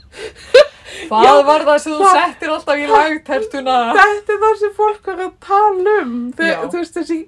[1.09, 3.75] Hvað var það sem þú settir alltaf í lagtertuna?
[3.97, 6.15] Þetta er það sem fólk er að tala um.
[6.37, 7.19] Þe, þú veist þessi,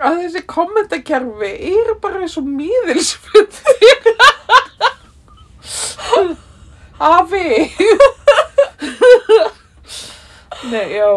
[0.00, 3.60] að þessi kommentakerfi eru bara eins og miðilsfund.
[6.98, 7.48] Afi.
[10.70, 11.10] Nei, já.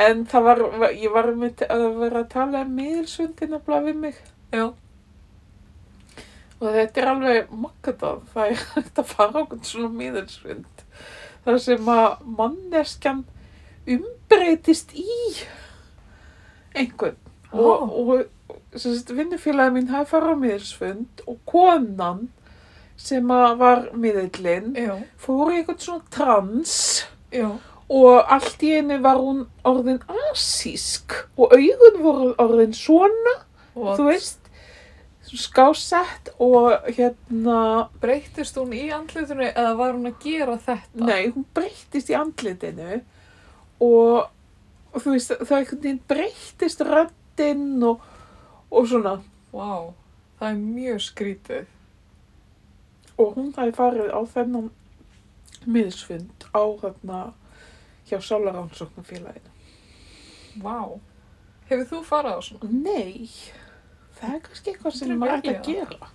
[0.00, 0.62] En það var,
[0.96, 4.20] ég var með að vera að tala um miðilsfundin að blafi mig.
[4.54, 4.70] Já,
[6.60, 10.82] Og þetta er alveg makkadað, það er hægt að fara einhvern svona miðelsfund.
[11.46, 13.22] Það sem að manneskjan
[13.94, 15.06] umbreytist í
[16.76, 17.16] einhvern.
[17.50, 17.62] Ó.
[17.64, 22.26] Og, og sem sagt, vinnufélagi mín hafi farið á miðelsfund og konan
[23.00, 24.74] sem var miðillinn
[25.20, 26.74] fór í einhvern svona trans
[27.32, 27.48] já.
[27.88, 33.38] og allt í einu var hún orðin asísk og augun voru orðin svona,
[33.80, 34.48] Og þú veist,
[35.30, 41.06] skásett og hérna breytist hún í andlutinu eða var hún að gera þetta?
[41.06, 43.00] Nei, hún breyttist í andlitinu
[43.86, 44.30] og,
[44.90, 48.02] og þú veist, það einhvern veginn breyttist röddinn og,
[48.70, 49.16] og svona.
[49.54, 49.92] Vá,
[50.40, 51.68] það er mjög skrítið.
[53.20, 54.70] Og hún hafi farið á þennan
[55.68, 57.18] miðsfund á þarna
[58.08, 59.50] hjá Sálaránsóknarfélaginu.
[60.64, 60.78] Vá.
[61.70, 62.70] Hefur þú farið á svona?
[62.72, 63.28] Nei,
[64.18, 66.08] það er kannski eitthvað sem maður ætti að gera.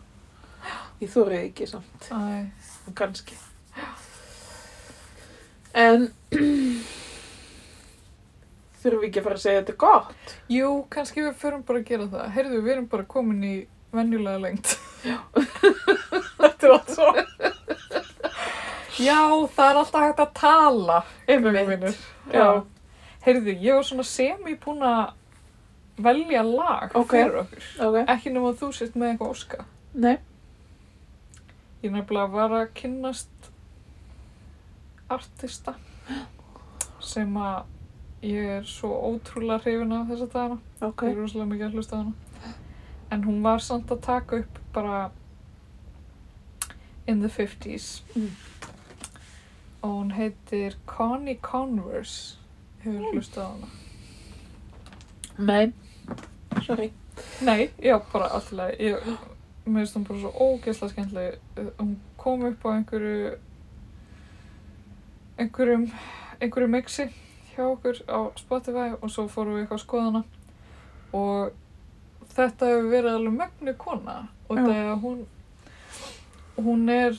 [1.04, 2.14] Ég þórið ekki samt, Æ,
[2.90, 3.38] en kannski.
[5.76, 6.08] En
[8.82, 10.36] þurfum við ekki að fara að segja þetta er gott?
[10.52, 12.28] jú, kannski við förum bara að gera það.
[12.38, 13.56] Heyrðu, við erum bara komin í
[13.96, 14.76] venjulega lengt.
[15.06, 17.10] Þetta er allt svo.
[18.96, 19.20] Já,
[19.52, 21.00] það er alltaf hægt að tala.
[21.28, 22.00] Einmitt.
[23.26, 25.14] Heyrðu, ég var svona semi búin að
[26.06, 27.12] velja lag Ok.
[27.16, 27.66] fyrir okkur.
[27.88, 27.98] Ok.
[28.16, 29.66] Ekki nema að þú sért með eitthvað óska.
[29.94, 30.18] Nei.
[31.84, 33.50] Ég nefnilega var að kynnast
[35.12, 35.76] artista
[37.06, 37.66] sem að
[38.26, 40.58] ég er svo ótrúlega hrifin af þessa dagana.
[40.82, 41.04] Ok.
[41.06, 42.14] Ég er rosalega mikið að hlusta á hana.
[43.12, 45.12] En hún var samt að taka upp bara
[47.08, 48.02] in the 50s.
[48.16, 48.32] Mm.
[49.82, 52.38] Og hún heitir Connie Converse.
[52.84, 53.12] Hefur Mm.
[53.14, 53.68] hlustað á hana.
[55.38, 55.74] Nei.
[56.66, 56.92] Sorry.
[57.42, 58.76] Nei, já, bara allt í lagi.
[58.80, 59.18] Ég,
[59.66, 61.40] mér finnst hún bara svo ógeðslega skemmtileg.
[61.78, 63.38] Hún kom upp á einhverju,
[65.40, 65.86] einhverjum,
[66.42, 67.08] einhverju mixi
[67.56, 70.24] hjá okkur á Spotify og svo fórum við eitthvað að skoða hana.
[71.14, 71.54] Og
[72.36, 74.18] þetta hefur verið alveg mögnu kona.
[74.50, 75.22] Og það er að hún,
[76.62, 77.18] hún er,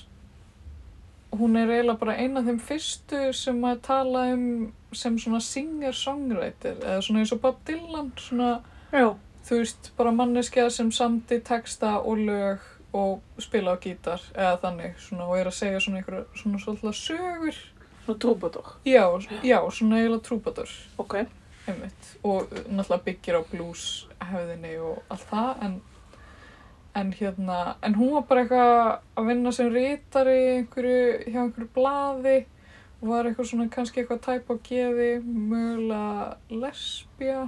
[1.36, 4.46] hún er eiginlega bara eina af þeim fyrstu sem að tala um
[4.96, 8.52] sem svona singer-songwriter eða svona eins og Bob Dylan, svona
[9.46, 12.62] þú veist, bara manneskja sem samdi texta og lög
[12.96, 16.94] og spila á gítar eða þannig, svona, og er að segja svona einhverja svona svolítið
[16.96, 17.58] sögur.
[18.06, 18.70] Svona trúbador.
[18.86, 19.02] Já,
[19.44, 21.14] já, svona eiginlega trúbadur, Ok.
[21.66, 22.16] einmitt.
[22.22, 25.76] Og náttúrulega byggir á blues hefðinni og allt það, en,
[26.96, 28.82] en hérna, en hún var bara eitthvað
[29.20, 32.36] að vinna sem rítari einhverju, hjá einhverju blaði
[33.02, 37.42] og var eitthvað svona kannski eitthvað tæp á geði, mögulega lesbía,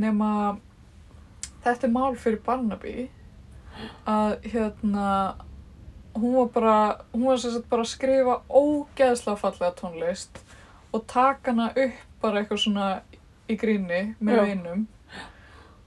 [0.00, 0.32] nema
[1.64, 3.08] þetta er mál fyrir Barnaby
[4.08, 5.06] að hérna
[6.14, 6.76] hún var bara,
[7.12, 10.40] hún var sagt bara að skrifa ógeðslega fallega tónlist
[10.90, 12.88] og taka hana upp bara eitthvað svona
[13.50, 14.46] í gríni með Já.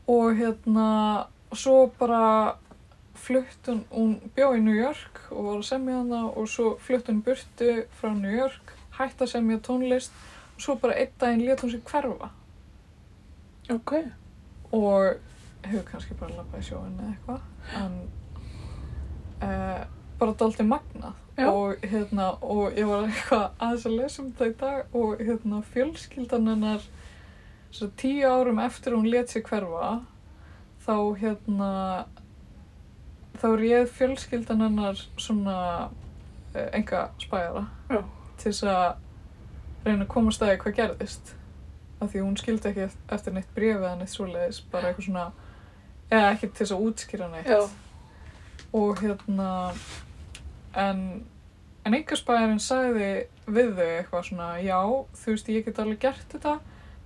[0.08, 0.88] Og hérna
[1.54, 2.56] svo bara
[3.24, 7.08] flutt hún, hún bjó í New York og var að semja hana og svo flutt
[7.08, 7.70] hún burtu
[8.00, 10.12] frá New York, hætti að semja tónlist
[10.56, 12.30] og svo bara einn daginn lét hún sig hverfa
[13.72, 13.94] Ok.
[14.72, 15.16] og
[15.64, 17.94] hefur kannski bara labbað í sjóin eða eitthvað en
[19.44, 19.86] uh,
[20.20, 21.48] bara dálítið magnað Já.
[21.50, 25.62] og hérna og ég var eitthvað aðeins að lesa um þetta í dag og hérna
[25.74, 26.84] fjölskyldan hennar
[27.74, 30.04] svo tíu árum eftir hún let sig hverfa
[30.86, 31.72] þá hérna
[33.42, 35.58] þá réð fjölskyldan hennar svona
[35.90, 38.04] uh, enga spæjara Já.
[38.38, 38.86] til þess að
[39.88, 41.34] reyna að komast að því hvað gerðist
[42.04, 45.26] af því hún skildi ekki eftir neitt bréfið eða neitt svoleiðis, bara eitthvað svona
[46.12, 47.62] eða ekki til þess að útskýra neitt Já.
[48.80, 49.52] og hérna
[50.78, 51.06] en
[51.84, 53.08] en einhverspæðarinn sagði
[53.48, 54.78] við þau eitthvað svona já,
[55.20, 56.54] þú veist, ég get alveg gert þetta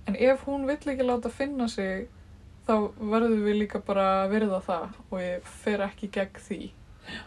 [0.08, 2.08] en ef hún vill ekki láta finna sig
[2.68, 6.58] þá verðum við líka bara að virða það og ég fer ekki gegn því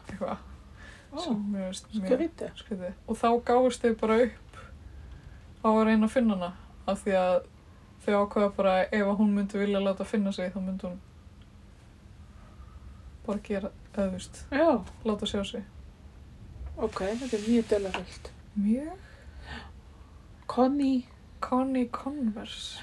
[0.07, 0.47] eitthvað
[2.55, 2.93] skrítið.
[3.07, 4.59] og þá gáðust þau bara upp
[5.65, 6.51] á að reyna að finna hana
[6.87, 7.37] af því að
[8.05, 10.99] þau ákveða bara ef hún myndi vilja láta finna sig þá myndi hún
[13.25, 13.69] bara gera,
[14.51, 14.81] Já.
[15.05, 15.63] láta sjá sig
[16.81, 18.31] Ok, þetta er mjög delafullt.
[18.55, 18.97] mjög
[20.47, 21.03] Connie.
[21.41, 22.79] Connie Converse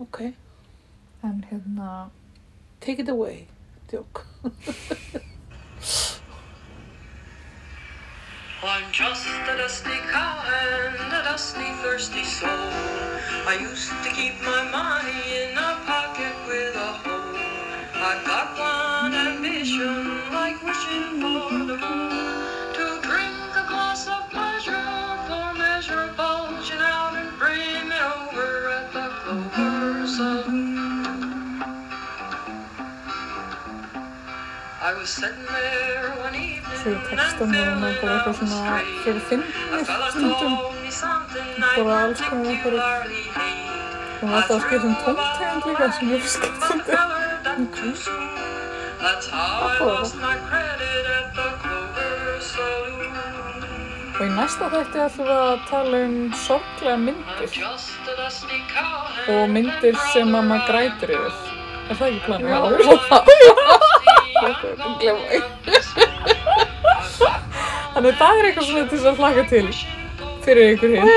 [0.00, 0.32] Ok.
[1.22, 2.10] en hérna
[2.80, 3.46] Take it away.
[3.88, 4.24] Djók.
[8.62, 12.48] I'm just a dusty cowhand, a dusty, thirsty soul.
[13.46, 17.36] I used to keep my money in a pocket with a hole.
[17.94, 22.15] I've got one ambition, like wishing for the moon.
[34.86, 34.94] Er
[37.10, 40.54] textan er nú bara eitthvað svona fyrir fyndið stundum.
[41.76, 42.84] Bara alls konar einhverjir-
[44.20, 46.22] Hún var alltaf að skilja um tóntegund líka sem ég
[50.50, 53.10] credit at the Clover Saloon.
[54.16, 57.50] Og í næsta þætti ætlum við að tala um sorglega myndir.
[59.34, 61.34] og myndir sem að maður grætur yfir.
[61.90, 62.46] Er það ekki planið?
[62.86, 63.74] Þetta
[67.94, 69.66] Þannig að það er eitthvað svona til þess að hlaka til
[70.46, 71.08] fyrir ykkur hinn.